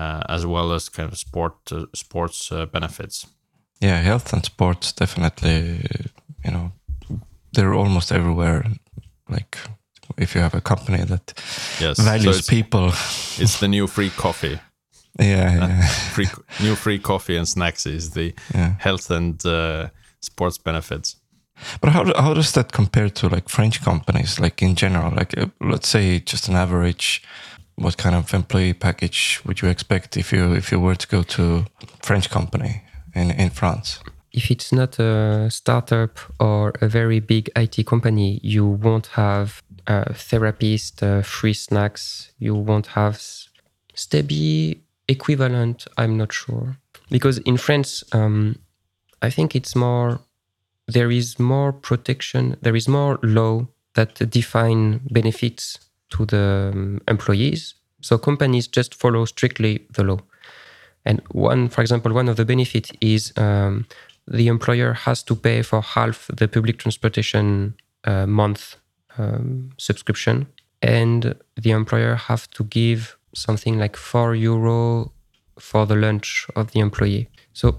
uh, 0.00 0.22
as 0.28 0.44
well 0.44 0.72
as 0.72 0.88
kind 0.90 1.12
of 1.12 1.18
sport 1.18 1.54
uh, 1.72 1.86
sports 1.94 2.50
uh, 2.52 2.66
benefits. 2.72 3.26
yeah, 3.82 4.02
health 4.02 4.32
and 4.32 4.44
sports 4.44 4.92
definitely, 4.92 5.80
you 6.44 6.50
know, 6.50 6.72
they're 7.52 7.74
almost 7.74 8.10
everywhere. 8.12 8.64
Like 9.28 9.58
if 10.16 10.34
you 10.34 10.40
have 10.40 10.54
a 10.54 10.60
company 10.60 11.04
that 11.04 11.34
Yes, 11.80 11.96
so 11.96 12.02
values 12.02 12.38
it's, 12.38 12.48
people, 12.48 12.88
it's 13.38 13.58
the 13.60 13.68
new 13.68 13.86
free 13.86 14.10
coffee. 14.10 14.60
yeah, 15.18 15.54
yeah, 15.54 15.86
Free 16.12 16.28
new 16.60 16.74
free 16.74 16.98
coffee 16.98 17.36
and 17.36 17.46
snacks 17.46 17.86
is 17.86 18.10
the 18.10 18.34
yeah. 18.54 18.74
health 18.78 19.10
and 19.10 19.44
uh, 19.46 19.88
sports 20.20 20.58
benefits. 20.58 21.16
But 21.80 21.90
how 21.90 22.04
how 22.20 22.34
does 22.34 22.52
that 22.52 22.72
compare 22.72 23.10
to 23.10 23.28
like 23.28 23.48
French 23.48 23.80
companies, 23.80 24.40
like 24.40 24.60
in 24.62 24.74
general? 24.74 25.14
Like 25.14 25.38
uh, 25.38 25.46
let's 25.60 25.88
say 25.88 26.20
just 26.20 26.48
an 26.48 26.56
average, 26.56 27.22
what 27.76 27.96
kind 27.96 28.16
of 28.16 28.34
employee 28.34 28.74
package 28.74 29.40
would 29.44 29.62
you 29.62 29.68
expect 29.68 30.16
if 30.16 30.32
you 30.32 30.52
if 30.54 30.72
you 30.72 30.80
were 30.80 30.96
to 30.96 31.06
go 31.06 31.22
to 31.22 31.64
French 32.02 32.28
company 32.28 32.82
in 33.14 33.30
in 33.30 33.50
France? 33.50 34.00
if 34.34 34.50
it's 34.50 34.72
not 34.72 34.98
a 34.98 35.48
startup 35.48 36.18
or 36.40 36.72
a 36.80 36.88
very 36.88 37.20
big 37.20 37.50
IT 37.56 37.86
company, 37.86 38.40
you 38.42 38.66
won't 38.66 39.06
have 39.06 39.62
a 39.86 40.14
therapist, 40.14 41.02
uh, 41.02 41.22
free 41.22 41.54
snacks. 41.54 42.32
You 42.38 42.54
won't 42.54 42.88
have 42.88 43.14
s- 43.14 43.48
equivalent. 45.08 45.86
I'm 45.96 46.16
not 46.16 46.32
sure 46.32 46.76
because 47.10 47.38
in 47.38 47.56
France, 47.56 48.04
um, 48.12 48.56
I 49.22 49.30
think 49.30 49.54
it's 49.54 49.74
more. 49.76 50.20
There 50.86 51.10
is 51.10 51.38
more 51.38 51.72
protection. 51.72 52.56
There 52.60 52.76
is 52.76 52.88
more 52.88 53.18
law 53.22 53.66
that 53.94 54.14
define 54.30 55.00
benefits 55.10 55.78
to 56.10 56.26
the 56.26 56.72
um, 56.74 57.00
employees. 57.08 57.74
So 58.02 58.18
companies 58.18 58.66
just 58.66 58.94
follow 58.94 59.24
strictly 59.24 59.86
the 59.94 60.04
law. 60.04 60.18
And 61.06 61.22
one, 61.32 61.68
for 61.68 61.80
example, 61.80 62.12
one 62.12 62.28
of 62.28 62.36
the 62.36 62.44
benefits 62.44 62.90
is 63.00 63.32
um, 63.36 63.86
the 64.26 64.48
employer 64.48 64.92
has 64.92 65.22
to 65.24 65.34
pay 65.34 65.62
for 65.62 65.80
half 65.80 66.28
the 66.34 66.48
public 66.48 66.78
transportation 66.78 67.74
uh, 68.04 68.26
month 68.26 68.76
um, 69.18 69.70
subscription, 69.78 70.46
and 70.82 71.34
the 71.56 71.70
employer 71.70 72.14
have 72.14 72.48
to 72.50 72.64
give 72.64 73.16
something 73.34 73.78
like 73.78 73.96
four 73.96 74.34
euro 74.34 75.12
for 75.58 75.86
the 75.86 75.96
lunch 75.96 76.46
of 76.56 76.72
the 76.72 76.80
employee. 76.80 77.28
So 77.52 77.78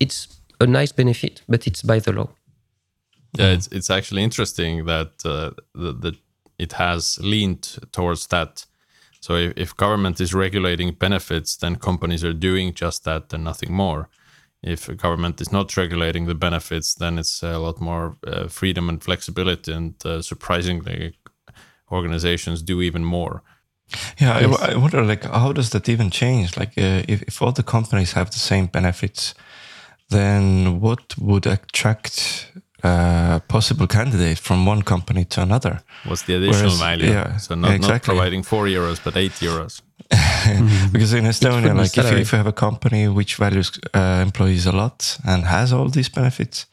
it's 0.00 0.28
a 0.60 0.66
nice 0.66 0.92
benefit, 0.92 1.42
but 1.48 1.66
it's 1.66 1.82
by 1.82 1.98
the 1.98 2.12
law. 2.12 2.30
Yeah, 3.38 3.52
it's 3.52 3.68
it's 3.68 3.90
actually 3.90 4.22
interesting 4.22 4.84
that 4.86 5.12
uh, 5.24 5.50
the, 5.74 5.92
the 5.92 6.16
it 6.58 6.72
has 6.72 7.18
leaned 7.20 7.78
towards 7.92 8.26
that. 8.28 8.66
So 9.20 9.36
if, 9.36 9.52
if 9.56 9.76
government 9.76 10.20
is 10.20 10.34
regulating 10.34 10.94
benefits, 10.94 11.56
then 11.56 11.76
companies 11.76 12.24
are 12.24 12.32
doing 12.34 12.74
just 12.74 13.04
that 13.04 13.32
and 13.32 13.44
nothing 13.44 13.72
more. 13.72 14.08
If 14.62 14.88
a 14.88 14.94
government 14.94 15.40
is 15.40 15.50
not 15.50 15.76
regulating 15.76 16.26
the 16.26 16.34
benefits, 16.34 16.94
then 16.94 17.18
it's 17.18 17.42
a 17.42 17.58
lot 17.58 17.80
more 17.80 18.16
uh, 18.26 18.48
freedom 18.48 18.88
and 18.88 19.02
flexibility, 19.02 19.72
and 19.72 19.94
uh, 20.04 20.22
surprisingly, 20.22 21.14
organizations 21.90 22.62
do 22.62 22.80
even 22.80 23.04
more. 23.04 23.42
Yeah, 24.18 24.40
Yes. 24.40 24.60
I, 24.60 24.72
I 24.72 24.76
wonder 24.76 25.02
like 25.02 25.24
how 25.24 25.52
does 25.52 25.70
that 25.70 25.88
even 25.88 26.10
change? 26.10 26.56
Like 26.56 26.78
uh, 26.78 27.02
if 27.08 27.22
if 27.22 27.42
all 27.42 27.52
the 27.52 27.62
companies 27.62 28.12
have 28.12 28.30
the 28.30 28.38
same 28.38 28.66
benefits, 28.66 29.34
then 30.08 30.80
what 30.80 31.18
would 31.18 31.46
attract 31.46 32.52
a 32.82 33.40
possible 33.48 33.86
candidate 33.86 34.38
from 34.38 34.66
one 34.66 34.82
company 34.82 35.24
to 35.24 35.42
another? 35.42 35.82
What's 36.04 36.22
the 36.22 36.34
additional 36.34 36.70
Whereas- 36.70 36.80
value? 36.80 37.10
yeah, 37.10 37.36
so 37.36 37.54
not, 37.54 37.80
not 37.80 38.02
providing 38.02 38.42
four 38.44 38.66
euros, 38.66 38.98
but 39.04 39.16
eight 39.16 39.32
euros. 39.40 39.82
because 40.92 41.14
in 41.14 41.24
Estonia, 41.24 41.74
like 41.74 41.96
if 41.96 42.10
you, 42.10 42.18
if 42.18 42.32
you 42.32 42.36
have 42.38 42.46
a 42.46 42.52
company 42.52 43.08
which 43.08 43.36
values 43.36 43.70
uh, 43.94 44.20
employees 44.22 44.66
a 44.66 44.72
lot 44.72 45.18
and 45.24 45.44
has 45.44 45.72
all 45.72 45.88
these 45.88 46.10
benefits, 46.10 46.66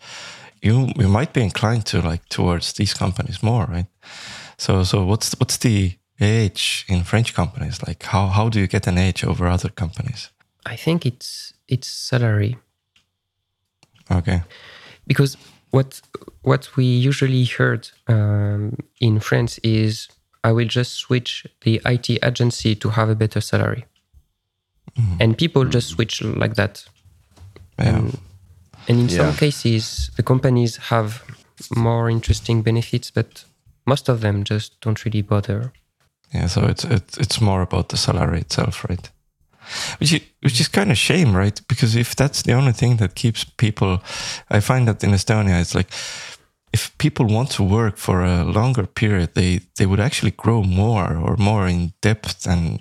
you 0.62 0.90
you 0.98 1.08
might 1.08 1.32
be 1.32 1.42
inclined 1.42 1.86
to 1.86 2.02
like 2.02 2.28
towards 2.30 2.74
these 2.74 2.94
companies 2.94 3.42
more, 3.42 3.66
right? 3.66 3.86
So 4.58 4.84
so 4.84 5.06
what's 5.06 5.36
what's 5.40 5.58
the 5.58 5.98
edge 6.20 6.86
in 6.90 7.04
French 7.04 7.34
companies? 7.34 7.80
Like 7.88 8.04
how 8.04 8.28
how 8.28 8.50
do 8.50 8.60
you 8.60 8.68
get 8.68 8.88
an 8.88 8.98
edge 8.98 9.24
over 9.24 9.48
other 9.48 9.70
companies? 9.70 10.32
I 10.66 10.76
think 10.76 11.06
it's 11.06 11.54
it's 11.68 11.88
salary. 11.88 12.58
Okay. 14.12 14.42
because 15.08 15.38
what 15.72 16.02
what 16.42 16.76
we 16.76 16.86
usually 16.86 17.46
heard 17.46 17.90
um, 18.08 18.78
in 19.00 19.20
France 19.20 19.60
is 19.60 20.08
I 20.44 20.52
will 20.52 20.68
just 20.68 20.94
switch 20.94 21.46
the 21.62 21.82
IT 21.86 22.10
agency 22.24 22.76
to 22.76 22.90
have 22.90 23.10
a 23.10 23.16
better 23.16 23.42
salary, 23.42 23.86
mm-hmm. 24.98 25.18
and 25.20 25.38
people 25.38 25.66
just 25.66 25.90
mm-hmm. 25.90 25.96
switch 25.96 26.22
like 26.24 26.56
that. 26.56 26.86
Yeah. 27.78 27.98
And, 27.98 28.18
and 28.88 29.00
in 29.02 29.10
some 29.10 29.36
cases, 29.36 30.10
the 30.16 30.24
companies 30.24 30.78
have 30.78 31.24
more 31.76 32.10
interesting 32.10 32.62
benefits, 32.62 33.12
but 33.12 33.46
most 33.86 34.10
of 34.10 34.22
them 34.22 34.44
just 34.44 34.80
don't 34.82 35.04
really 35.06 35.22
bother. 35.22 35.72
Yeah, 36.34 36.48
so 36.48 36.66
it's 36.66 36.84
it's 36.84 37.18
it's 37.18 37.42
more 37.42 37.62
about 37.62 37.90
the 37.90 37.98
salary 37.98 38.40
itself, 38.40 38.86
right? 38.90 39.10
Which 40.00 40.14
is, 40.14 40.22
which 40.42 40.60
is 40.60 40.68
kind 40.68 40.92
of 40.92 40.98
shame, 40.98 41.36
right? 41.36 41.60
Because 41.68 41.96
if 41.96 42.16
that's 42.16 42.42
the 42.44 42.54
only 42.54 42.74
thing 42.74 42.98
that 42.98 43.16
keeps 43.16 43.44
people, 43.44 44.02
I 44.50 44.60
find 44.60 44.88
that 44.88 45.04
in 45.04 45.12
Estonia, 45.12 45.60
it's 45.62 45.76
like 45.76 45.92
if 46.72 46.96
people 46.98 47.26
want 47.26 47.52
to 47.52 47.64
work 47.64 47.98
for 47.98 48.24
a 48.24 48.44
longer 48.44 48.86
period, 48.86 49.34
they 49.34 49.62
they 49.76 49.86
would 49.86 50.00
actually 50.00 50.32
grow 50.32 50.64
more 50.64 51.18
or 51.18 51.36
more 51.38 51.68
in 51.68 51.94
depth 52.02 52.48
and 52.48 52.80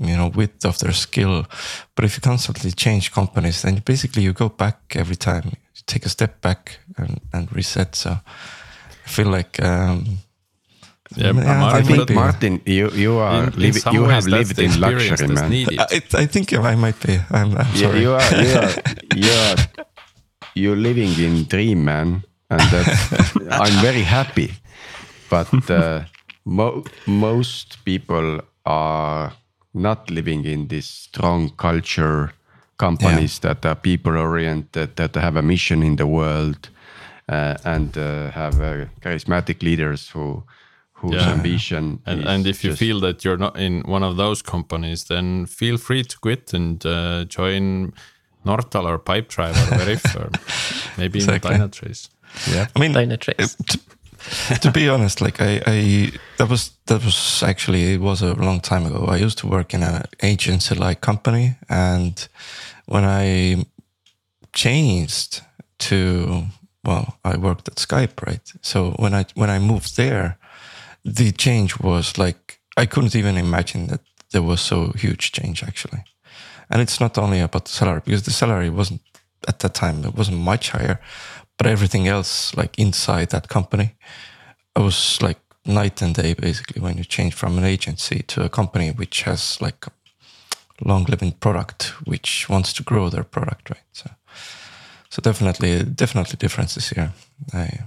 you 0.00 0.16
know 0.16 0.28
width 0.28 0.64
of 0.64 0.78
their 0.78 0.94
skill. 0.94 1.46
But 1.94 2.04
if 2.04 2.16
you 2.16 2.20
constantly 2.20 2.72
change 2.72 3.12
companies, 3.12 3.62
then 3.62 3.82
basically 3.84 4.22
you 4.22 4.32
go 4.32 4.48
back 4.48 4.96
every 4.96 5.16
time. 5.16 5.44
You 5.74 5.82
take 5.86 6.06
a 6.06 6.10
step 6.10 6.40
back 6.40 6.78
and, 6.96 7.20
and 7.32 7.52
reset. 7.52 7.94
So 7.96 8.10
I 8.10 9.08
feel 9.08 9.28
like. 9.28 9.62
Um, 9.62 10.18
Yeah, 11.14 11.26
Yeah, 11.26 11.32
Martin, 11.32 11.78
I 11.78 11.82
think 11.82 12.10
Martin, 12.10 12.60
you 12.66 12.90
you 12.90 13.18
are 13.18 13.44
in- 13.44 13.62
in 13.62 13.74
you 13.92 14.02
ways 14.02 14.14
have 14.14 14.26
lived 14.26 14.58
in 14.58 14.80
luxury, 14.80 15.26
man. 15.28 15.50
needed. 15.50 15.80
I, 15.80 16.22
I 16.22 16.26
think 16.26 16.52
I 16.52 16.74
might 16.74 16.98
be. 17.06 17.14
I'm, 17.30 17.56
I'm 17.56 17.66
You, 17.74 17.78
sorry. 17.86 18.00
you 18.02 18.12
are 18.12 18.30
you 18.44 18.52
are 18.58 18.74
you 19.24 19.30
are 19.32 19.56
you're 20.54 20.76
living 20.76 21.12
in 21.18 21.44
dream, 21.44 21.84
man, 21.84 22.22
and 22.50 22.60
that's, 22.60 23.12
I'm 23.50 23.80
very 23.82 24.02
happy. 24.02 24.50
But 25.30 25.70
uh, 25.70 26.04
mo- 26.44 26.84
most 27.06 27.84
people 27.84 28.40
are 28.64 29.32
not 29.74 30.10
living 30.10 30.44
in 30.44 30.68
this 30.68 30.86
strong 30.86 31.50
culture 31.56 32.32
companies 32.78 33.38
that 33.40 33.64
are 33.66 33.74
people 33.74 34.16
oriented, 34.16 34.96
that 34.96 35.14
have 35.14 35.36
a 35.36 35.42
mission 35.42 35.82
in 35.82 35.96
the 35.96 36.06
world, 36.06 36.70
uh, 37.28 37.54
and 37.64 37.96
uh, 37.96 38.30
have 38.30 38.60
uh, 38.60 38.86
charismatic 39.02 39.62
leaders 39.62 40.10
who 40.10 40.42
whose 41.00 41.14
Yeah. 41.14 41.32
ambition 41.32 42.00
And, 42.06 42.20
is 42.20 42.26
and 42.26 42.46
if 42.46 42.64
you 42.64 42.70
just- 42.70 42.78
feel 42.80 43.00
that 43.00 43.24
you're 43.24 43.38
not 43.38 43.56
in 43.58 43.82
one 43.86 44.02
of 44.06 44.16
those 44.16 44.42
companies, 44.42 45.04
then 45.04 45.46
feel 45.46 45.76
free 45.78 46.02
to 46.04 46.18
quit 46.18 46.54
and 46.54 46.84
uh, 46.86 47.24
join 47.28 47.92
Nortal 48.44 48.84
or 48.86 48.98
Pipedrive 48.98 49.56
or 49.72 49.76
Veriff 49.78 50.04
or 50.16 50.30
maybe 50.98 51.18
Exactly. 51.18 51.54
even 51.54 51.68
Dynatrace. 51.70 52.08
yeah. 52.54 52.66
I 52.76 52.78
mean, 52.80 52.92
Dynatrace. 52.94 53.56
to, 53.66 53.78
to 54.60 54.70
be 54.70 54.88
honest, 54.88 55.20
like 55.20 55.40
I, 55.40 55.60
I, 55.66 56.10
that 56.38 56.48
was 56.48 56.70
that 56.86 57.04
was 57.04 57.42
actually 57.42 57.94
it 57.94 58.00
was 58.00 58.22
a 58.22 58.34
long 58.34 58.60
time 58.60 58.86
ago. 58.86 59.04
I 59.06 59.16
used 59.24 59.38
to 59.38 59.46
work 59.48 59.74
in 59.74 59.82
an 59.82 60.02
agency-like 60.22 61.00
company, 61.00 61.56
and 61.68 62.28
when 62.86 63.04
I 63.04 63.64
changed 64.52 65.42
to 65.78 66.44
well, 66.84 67.18
I 67.24 67.36
worked 67.36 67.68
at 67.68 67.76
Skype, 67.76 68.24
right? 68.26 68.52
So 68.62 68.92
when 68.98 69.12
I 69.14 69.24
when 69.34 69.50
I 69.50 69.58
moved 69.58 69.96
there, 69.96 70.38
the 71.06 71.32
change 71.32 71.78
was 71.80 72.18
like 72.18 72.60
I 72.76 72.86
couldn't 72.86 73.16
even 73.16 73.36
imagine 73.36 73.86
that 73.86 74.00
there 74.30 74.42
was 74.42 74.60
so 74.60 74.92
huge 74.96 75.32
change 75.32 75.62
actually. 75.62 76.04
And 76.68 76.82
it's 76.82 77.00
not 77.00 77.16
only 77.16 77.40
about 77.40 77.64
the 77.66 77.70
salary 77.70 78.02
because 78.04 78.24
the 78.24 78.32
salary 78.32 78.70
wasn't 78.70 79.00
at 79.48 79.60
that 79.60 79.74
time 79.74 80.04
it 80.04 80.14
wasn't 80.14 80.38
much 80.38 80.70
higher, 80.70 81.00
but 81.56 81.66
everything 81.66 82.08
else 82.08 82.54
like 82.56 82.78
inside 82.78 83.30
that 83.30 83.48
company, 83.48 83.96
I 84.74 84.80
was 84.80 85.22
like 85.22 85.38
night 85.64 86.02
and 86.02 86.14
day 86.14 86.34
basically 86.34 86.82
when 86.82 86.98
you 86.98 87.04
change 87.04 87.34
from 87.34 87.56
an 87.58 87.64
agency 87.64 88.22
to 88.22 88.44
a 88.44 88.48
company 88.48 88.90
which 88.90 89.22
has 89.22 89.60
like 89.60 89.86
a 89.86 89.92
long 90.88 91.04
living 91.04 91.32
product 91.32 91.94
which 92.04 92.48
wants 92.48 92.72
to 92.72 92.82
grow 92.82 93.08
their 93.08 93.24
product, 93.24 93.70
right? 93.70 93.88
So 93.92 94.10
so 95.08 95.22
definitely 95.22 95.84
definitely 95.84 96.36
differences 96.36 96.88
here. 96.88 97.12
I, 97.54 97.84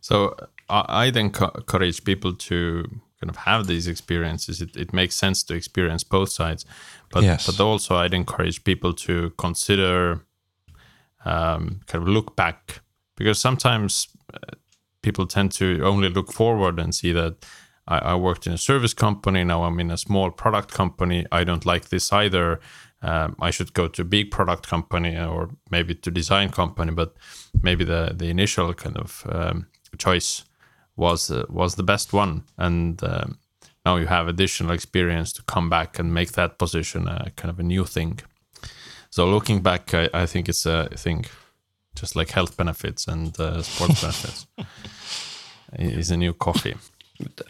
So 0.00 0.34
I, 0.68 1.06
I 1.06 1.10
then 1.10 1.30
co- 1.30 1.52
encourage 1.54 2.04
people 2.04 2.34
to 2.34 2.84
kind 3.20 3.30
of 3.30 3.36
have 3.36 3.66
these 3.66 3.88
experiences. 3.88 4.60
It, 4.60 4.76
it 4.76 4.92
makes 4.92 5.16
sense 5.16 5.42
to 5.44 5.54
experience 5.54 6.04
both 6.04 6.30
sides, 6.30 6.64
but 7.10 7.24
Yes. 7.24 7.46
but 7.46 7.60
also 7.60 7.96
I'd 7.96 8.14
encourage 8.14 8.64
people 8.64 8.92
to 8.94 9.30
consider 9.38 10.24
um, 11.24 11.80
kind 11.86 12.02
of 12.02 12.08
look 12.08 12.36
back 12.36 12.80
because 13.16 13.38
sometimes 13.38 14.08
uh, 14.32 14.38
people 15.02 15.26
tend 15.26 15.52
to 15.52 15.82
only 15.84 16.08
look 16.08 16.32
forward 16.32 16.78
and 16.78 16.94
see 16.94 17.12
that 17.12 17.44
I, 17.88 17.98
I 17.98 18.14
worked 18.14 18.46
in 18.46 18.52
a 18.52 18.58
service 18.58 18.94
company 18.94 19.44
now 19.44 19.64
I'm 19.64 19.80
in 19.80 19.90
a 19.90 19.96
small 19.96 20.30
product 20.30 20.72
company 20.72 21.26
I 21.32 21.44
don't 21.44 21.66
like 21.66 21.88
this 21.88 22.12
either 22.12 22.60
um, 23.02 23.36
I 23.40 23.50
should 23.50 23.72
go 23.72 23.88
to 23.88 24.02
a 24.02 24.04
big 24.04 24.30
product 24.30 24.68
company 24.68 25.18
or 25.18 25.50
maybe 25.70 25.94
to 25.94 26.10
design 26.10 26.50
company 26.50 26.92
but 26.92 27.16
maybe 27.62 27.84
the 27.84 28.12
the 28.14 28.28
initial 28.30 28.72
kind 28.74 28.96
of 28.96 29.26
um, 29.28 29.66
choice 29.98 30.44
was 30.98 31.30
uh, 31.30 31.44
was 31.48 31.74
the 31.74 31.82
best 31.92 32.12
one 32.12 32.42
and 32.56 33.02
um, 33.02 33.38
now 33.86 33.96
you 33.96 34.06
have 34.06 34.28
additional 34.28 34.72
experience 34.72 35.32
to 35.32 35.42
come 35.42 35.70
back 35.70 35.98
and 35.98 36.12
make 36.12 36.32
that 36.32 36.58
position 36.58 37.08
a 37.08 37.30
kind 37.36 37.50
of 37.50 37.58
a 37.58 37.62
new 37.62 37.84
thing 37.84 38.20
so 39.10 39.26
looking 39.26 39.62
back, 39.62 39.94
I, 39.94 40.08
I 40.12 40.26
think 40.26 40.48
it's 40.48 40.66
a 40.66 40.88
thing, 40.96 41.24
just 41.94 42.14
like 42.14 42.30
health 42.30 42.56
benefits 42.56 43.06
and 43.08 43.38
uh, 43.40 43.62
sports 43.62 44.00
benefits. 44.06 44.46
Is 45.78 46.10
a 46.10 46.16
new 46.16 46.32
coffee. 46.32 46.76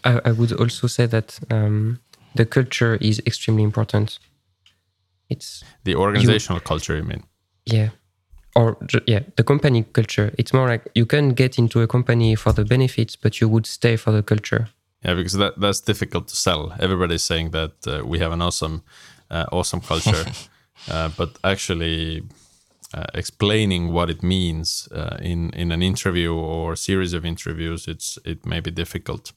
I, 0.04 0.20
I 0.24 0.32
would 0.32 0.52
also 0.52 0.86
say 0.86 1.06
that 1.06 1.38
um, 1.50 2.00
the 2.34 2.46
culture 2.46 2.96
is 3.00 3.20
extremely 3.26 3.62
important. 3.62 4.18
It's 5.28 5.62
The 5.84 5.94
organizational 5.94 6.60
culture, 6.60 6.96
you 6.96 7.04
mean? 7.04 7.24
yeah, 7.66 7.90
or 8.58 8.76
yeah, 9.06 9.20
the 9.36 9.44
company 9.44 9.84
culture. 9.92 10.34
It's 10.36 10.52
more 10.52 10.68
like 10.68 10.82
you 10.94 11.06
can 11.06 11.34
get 11.34 11.58
into 11.58 11.80
a 11.80 11.86
company 11.86 12.34
for 12.34 12.52
the 12.52 12.64
benefits, 12.64 13.16
but 13.16 13.40
you 13.40 13.48
would 13.48 13.66
stay 13.66 13.96
for 13.96 14.12
the 14.12 14.22
culture. 14.22 14.68
Yeah, 15.04 15.14
because 15.14 15.38
that 15.38 15.60
that's 15.60 15.80
difficult 15.80 16.28
to 16.28 16.36
sell. 16.36 16.72
Everybody's 16.80 17.22
saying 17.22 17.52
that 17.52 17.72
uh, 17.86 18.04
we 18.04 18.18
have 18.18 18.32
an 18.32 18.42
awesome, 18.42 18.82
uh, 19.30 19.44
awesome 19.52 19.80
culture, 19.80 20.24
uh, 20.90 21.10
but 21.16 21.38
actually 21.44 22.22
uh, 22.94 23.04
explaining 23.14 23.92
what 23.92 24.10
it 24.10 24.22
means 24.22 24.88
uh, 24.92 25.16
in 25.22 25.50
in 25.54 25.72
an 25.72 25.82
interview 25.82 26.34
or 26.34 26.76
series 26.76 27.14
of 27.14 27.24
interviews, 27.24 27.86
it's 27.86 28.18
it 28.24 28.44
may 28.44 28.60
be 28.60 28.70
difficult. 28.70 29.32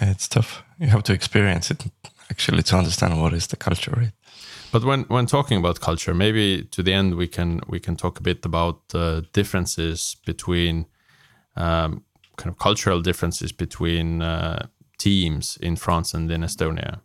it's 0.00 0.28
tough. 0.28 0.62
You 0.78 0.90
have 0.90 1.02
to 1.02 1.12
experience 1.12 1.74
it 1.74 1.84
actually 2.30 2.62
to 2.62 2.76
understand 2.76 3.20
what 3.20 3.32
is 3.32 3.46
the 3.46 3.56
culture, 3.56 3.92
right? 3.96 4.12
But 4.72 4.84
when 4.84 5.02
when 5.04 5.26
talking 5.26 5.58
about 5.58 5.80
culture, 5.80 6.14
maybe 6.14 6.64
to 6.70 6.82
the 6.82 6.92
end 6.92 7.14
we 7.16 7.26
can 7.26 7.60
we 7.66 7.80
can 7.80 7.96
talk 7.96 8.18
a 8.18 8.22
bit 8.22 8.44
about 8.44 8.80
uh, 8.94 9.22
differences 9.32 10.16
between 10.24 10.86
um, 11.56 12.04
kind 12.36 12.50
of 12.52 12.58
cultural 12.58 13.00
differences 13.00 13.52
between 13.52 14.22
uh, 14.22 14.68
teams 14.98 15.58
in 15.60 15.76
France 15.76 16.14
and 16.14 16.30
in 16.30 16.42
Estonia. 16.42 17.00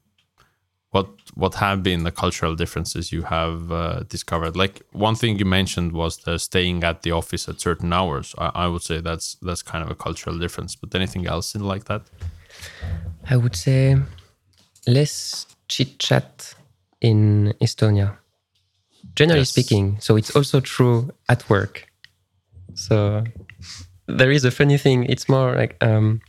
What 0.91 1.07
what 1.33 1.55
have 1.55 1.81
been 1.81 2.03
the 2.03 2.11
cultural 2.11 2.55
differences 2.55 3.11
you 3.11 3.23
have 3.23 3.71
uh, 3.71 4.03
discovered? 4.07 4.55
Like 4.55 4.83
one 4.91 5.15
thing 5.15 5.39
you 5.39 5.45
mentioned 5.45 5.91
was 5.91 6.17
the 6.17 6.37
staying 6.37 6.83
at 6.83 7.01
the 7.01 7.11
office 7.11 7.49
at 7.49 7.59
certain 7.59 7.91
hours. 7.91 8.35
I, 8.37 8.51
I 8.65 8.67
would 8.67 8.83
say 8.83 9.01
that's 9.01 9.37
that's 9.41 9.63
kind 9.63 9.83
of 9.83 9.89
a 9.89 9.95
cultural 9.95 10.37
difference. 10.37 10.75
But 10.75 10.93
anything 10.93 11.25
else 11.25 11.55
in 11.55 11.63
like 11.63 11.85
that? 11.85 12.03
I 13.27 13.35
would 13.37 13.55
say 13.55 13.97
less 14.87 15.47
chit 15.67 15.97
chat 15.97 16.55
in 17.05 17.53
Estonia. 17.61 18.17
Generally 19.15 19.41
Yes. 19.41 19.49
speaking, 19.51 19.97
so 20.01 20.17
it's 20.17 20.35
also 20.35 20.59
true 20.59 21.09
at 21.29 21.47
work. 21.49 21.87
So 22.73 23.23
there 24.07 24.31
is 24.33 24.45
a 24.45 24.51
funny 24.51 24.77
thing. 24.77 25.05
It's 25.09 25.29
more 25.29 25.55
like 25.55 25.75
um, 25.81 26.19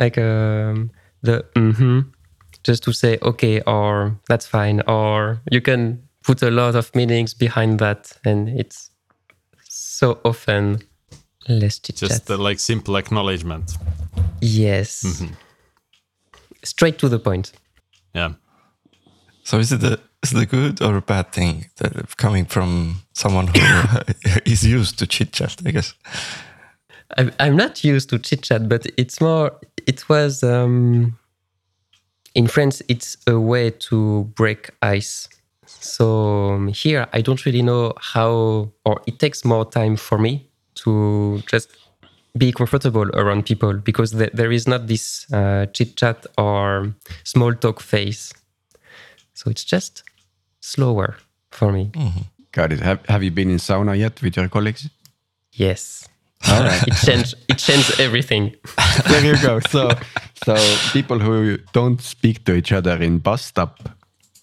like 0.00 0.18
um, 0.18 0.90
the 1.22 1.44
mm-hmm, 1.54 2.00
just 2.64 2.82
to 2.82 2.92
say 2.92 3.18
okay 3.22 3.60
or 3.66 4.18
that's 4.28 4.46
fine 4.46 4.82
or 4.88 5.40
you 5.50 5.60
can 5.62 6.02
put 6.26 6.42
a 6.42 6.50
lot 6.50 6.74
of 6.74 6.90
meanings 6.94 7.34
behind 7.34 7.78
that, 7.78 8.12
and 8.24 8.48
it's 8.48 8.90
so 9.68 10.18
often 10.24 10.78
less 11.48 11.78
chit. 11.78 11.96
Just 11.96 12.26
the 12.26 12.36
like 12.36 12.58
simple 12.60 12.96
acknowledgement. 12.96 13.78
yes, 14.40 15.02
Mm-hmm. 15.04 15.34
straight 16.64 16.98
to 16.98 17.08
the 17.08 17.18
point. 17.18 17.52
Yeah. 18.14 18.32
So 19.44 19.58
is 19.58 19.72
it 19.72 19.82
a 19.82 20.00
is 20.22 20.32
it 20.32 20.42
a 20.42 20.46
good 20.46 20.82
or 20.82 20.96
a 20.96 21.02
bad 21.02 21.32
thing 21.32 21.66
that 21.76 22.16
coming 22.16 22.46
from 22.46 23.02
someone 23.12 23.48
who 23.48 23.60
is 24.46 24.66
used 24.66 24.98
to 24.98 25.06
chit 25.06 25.32
chat? 25.32 25.56
I 25.66 25.70
guess. 25.70 25.94
I'm, 27.38 27.56
not 27.56 27.84
used 27.84 28.08
to 28.10 28.18
chit 28.18 28.42
chat, 28.42 28.68
but 28.68 28.86
it's 28.96 29.20
more, 29.20 29.52
it 29.86 30.08
was, 30.08 30.42
um, 30.42 31.18
in 32.34 32.46
France, 32.46 32.82
it's 32.88 33.16
a 33.26 33.38
way 33.38 33.70
to 33.70 34.24
break 34.34 34.70
ice. 34.82 35.28
So 35.66 36.54
um, 36.54 36.68
here, 36.68 37.06
I 37.12 37.20
don't 37.20 37.44
really 37.44 37.62
know 37.62 37.92
how, 38.00 38.72
or 38.84 39.00
it 39.06 39.18
takes 39.18 39.44
more 39.44 39.64
time 39.64 39.96
for 39.96 40.18
me 40.18 40.48
to 40.76 41.42
just 41.46 41.70
be 42.36 42.50
comfortable 42.50 43.08
around 43.10 43.46
people 43.46 43.74
because 43.74 44.10
th- 44.12 44.32
there 44.32 44.50
is 44.50 44.66
not 44.66 44.88
this 44.88 45.30
uh, 45.32 45.66
chit 45.66 45.96
chat 45.96 46.26
or 46.36 46.94
small 47.22 47.54
talk 47.54 47.80
phase. 47.80 48.32
So 49.44 49.50
it's 49.50 49.64
just 49.64 50.02
slower 50.60 51.16
for 51.50 51.70
me. 51.70 51.90
Got 52.52 52.72
it. 52.72 52.80
Have, 52.80 53.04
have 53.06 53.22
you 53.22 53.30
been 53.30 53.50
in 53.50 53.58
sauna 53.58 53.98
yet 53.98 54.22
with 54.22 54.36
your 54.36 54.48
colleagues? 54.48 54.88
Yes. 55.52 56.08
it 56.46 56.94
changed. 57.04 57.34
It 57.48 57.58
changed 57.58 58.00
everything. 58.00 58.54
there 59.08 59.24
you 59.24 59.42
go. 59.42 59.60
So, 59.60 59.90
so 60.44 60.54
people 60.92 61.18
who 61.18 61.58
don't 61.72 62.00
speak 62.00 62.44
to 62.44 62.54
each 62.54 62.72
other 62.72 62.96
in 63.02 63.18
bus 63.18 63.44
stop 63.44 63.80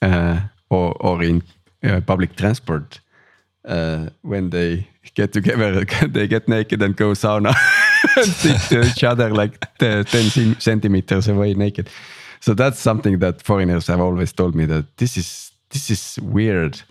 uh, 0.01 0.41
or 0.69 0.95
or 0.99 1.23
in 1.23 1.43
uh, 1.83 2.01
public 2.01 2.35
transport, 2.35 2.99
uh, 3.65 4.09
when 4.21 4.49
they 4.49 4.87
get 5.15 5.33
together, 5.33 5.85
they 6.07 6.27
get 6.27 6.47
naked 6.47 6.81
and 6.81 6.95
go 6.95 7.13
sauna 7.13 7.53
and 8.15 8.25
stick 8.27 8.61
to 8.69 8.81
each 8.81 9.03
other 9.03 9.29
like 9.29 9.59
t- 9.77 10.03
ten 10.03 10.59
centimeters 10.59 11.27
away 11.27 11.53
naked. 11.53 11.89
So 12.41 12.53
that's 12.55 12.79
something 12.79 13.19
that 13.19 13.41
foreigners 13.41 13.87
have 13.87 14.01
always 14.01 14.33
told 14.33 14.55
me 14.55 14.65
that 14.65 14.97
this 14.97 15.15
is 15.15 15.51
this 15.69 15.89
is 15.89 16.19
weird. 16.21 16.81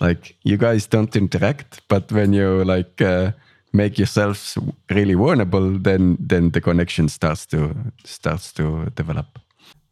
Like 0.00 0.36
you 0.42 0.58
guys 0.58 0.86
don't 0.86 1.16
interact, 1.16 1.80
but 1.88 2.12
when 2.12 2.32
you 2.32 2.64
like 2.64 3.00
uh, 3.00 3.30
make 3.72 3.98
yourselves 3.98 4.58
really 4.90 5.14
vulnerable, 5.14 5.78
then 5.78 6.16
then 6.20 6.50
the 6.50 6.60
connection 6.60 7.08
starts 7.08 7.46
to 7.46 7.74
starts 8.04 8.52
to 8.54 8.90
develop. 8.96 9.38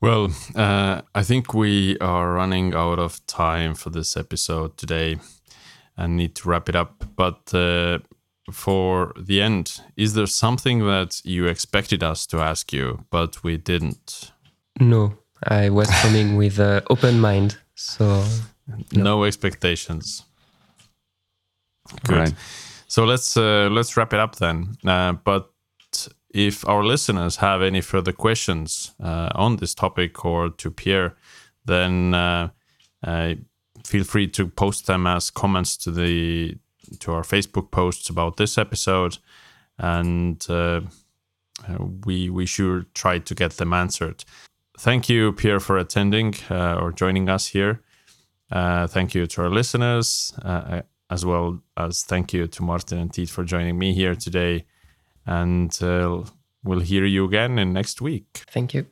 Well, 0.00 0.34
uh, 0.54 1.00
I 1.14 1.22
think 1.22 1.54
we 1.54 1.96
are 1.98 2.34
running 2.34 2.74
out 2.74 2.98
of 2.98 3.24
time 3.26 3.74
for 3.74 3.90
this 3.90 4.16
episode 4.16 4.76
today 4.76 5.16
and 5.96 6.16
need 6.16 6.34
to 6.34 6.48
wrap 6.48 6.68
it 6.68 6.76
up. 6.76 7.04
But 7.16 7.54
uh, 7.54 8.00
for 8.52 9.14
the 9.16 9.40
end, 9.40 9.80
is 9.96 10.12
there 10.12 10.26
something 10.26 10.80
that 10.80 11.22
you 11.24 11.46
expected 11.46 12.02
us 12.02 12.26
to 12.26 12.40
ask 12.40 12.72
you, 12.72 13.06
but 13.10 13.42
we 13.42 13.56
didn't? 13.56 14.33
No, 14.80 15.16
I 15.46 15.70
was 15.70 15.88
coming 16.02 16.36
with 16.36 16.58
an 16.58 16.82
open 16.90 17.20
mind. 17.20 17.58
So, 17.74 18.24
no, 18.92 19.24
expectations. 19.24 20.24
Good. 22.04 22.16
Right. 22.16 22.34
So 22.86 23.04
let's 23.04 23.36
uh, 23.36 23.68
let's 23.70 23.96
wrap 23.96 24.12
it 24.12 24.20
up 24.20 24.36
then. 24.36 24.76
Uh, 24.86 25.12
but 25.12 25.50
if 26.30 26.66
our 26.68 26.84
listeners 26.84 27.36
have 27.36 27.62
any 27.62 27.80
further 27.80 28.12
questions 28.12 28.94
uh, 29.02 29.30
on 29.34 29.56
this 29.56 29.74
topic 29.74 30.24
or 30.24 30.50
to 30.50 30.70
Pierre, 30.70 31.14
then 31.64 32.14
uh, 32.14 32.48
uh, 33.02 33.34
feel 33.84 34.04
free 34.04 34.26
to 34.28 34.48
post 34.48 34.86
them 34.86 35.06
as 35.06 35.30
comments 35.30 35.76
to 35.78 35.90
the 35.90 36.56
to 37.00 37.12
our 37.12 37.22
Facebook 37.22 37.70
posts 37.70 38.10
about 38.10 38.36
this 38.36 38.58
episode, 38.58 39.18
and 39.78 40.44
uh, 40.48 40.80
we 42.04 42.28
we 42.30 42.46
sure 42.46 42.86
try 42.94 43.18
to 43.18 43.34
get 43.34 43.52
them 43.52 43.72
answered 43.72 44.24
thank 44.78 45.08
you, 45.08 45.32
Pierre, 45.32 45.60
for 45.60 45.78
attending 45.78 46.34
uh, 46.50 46.76
or 46.80 46.92
joining 46.92 47.28
us 47.28 47.48
here. 47.48 47.80
Uh, 48.50 48.86
thank 48.86 49.14
you 49.14 49.26
to 49.26 49.42
our 49.42 49.50
listeners, 49.50 50.32
uh, 50.42 50.82
as 51.10 51.24
well 51.24 51.60
as 51.76 52.02
thank 52.02 52.32
you 52.32 52.46
to 52.46 52.62
Martin 52.62 52.98
and 52.98 53.12
Tiit 53.12 53.30
for 53.30 53.44
joining 53.44 53.78
me 53.78 53.94
here 53.94 54.14
today. 54.14 54.64
And 55.26 55.76
uh, 55.82 56.22
we'll 56.62 56.80
hear 56.80 57.04
you 57.04 57.24
again 57.24 57.58
in 57.58 57.72
next 57.72 58.00
week. 58.00 58.44
Thank 58.48 58.74
you. 58.74 58.86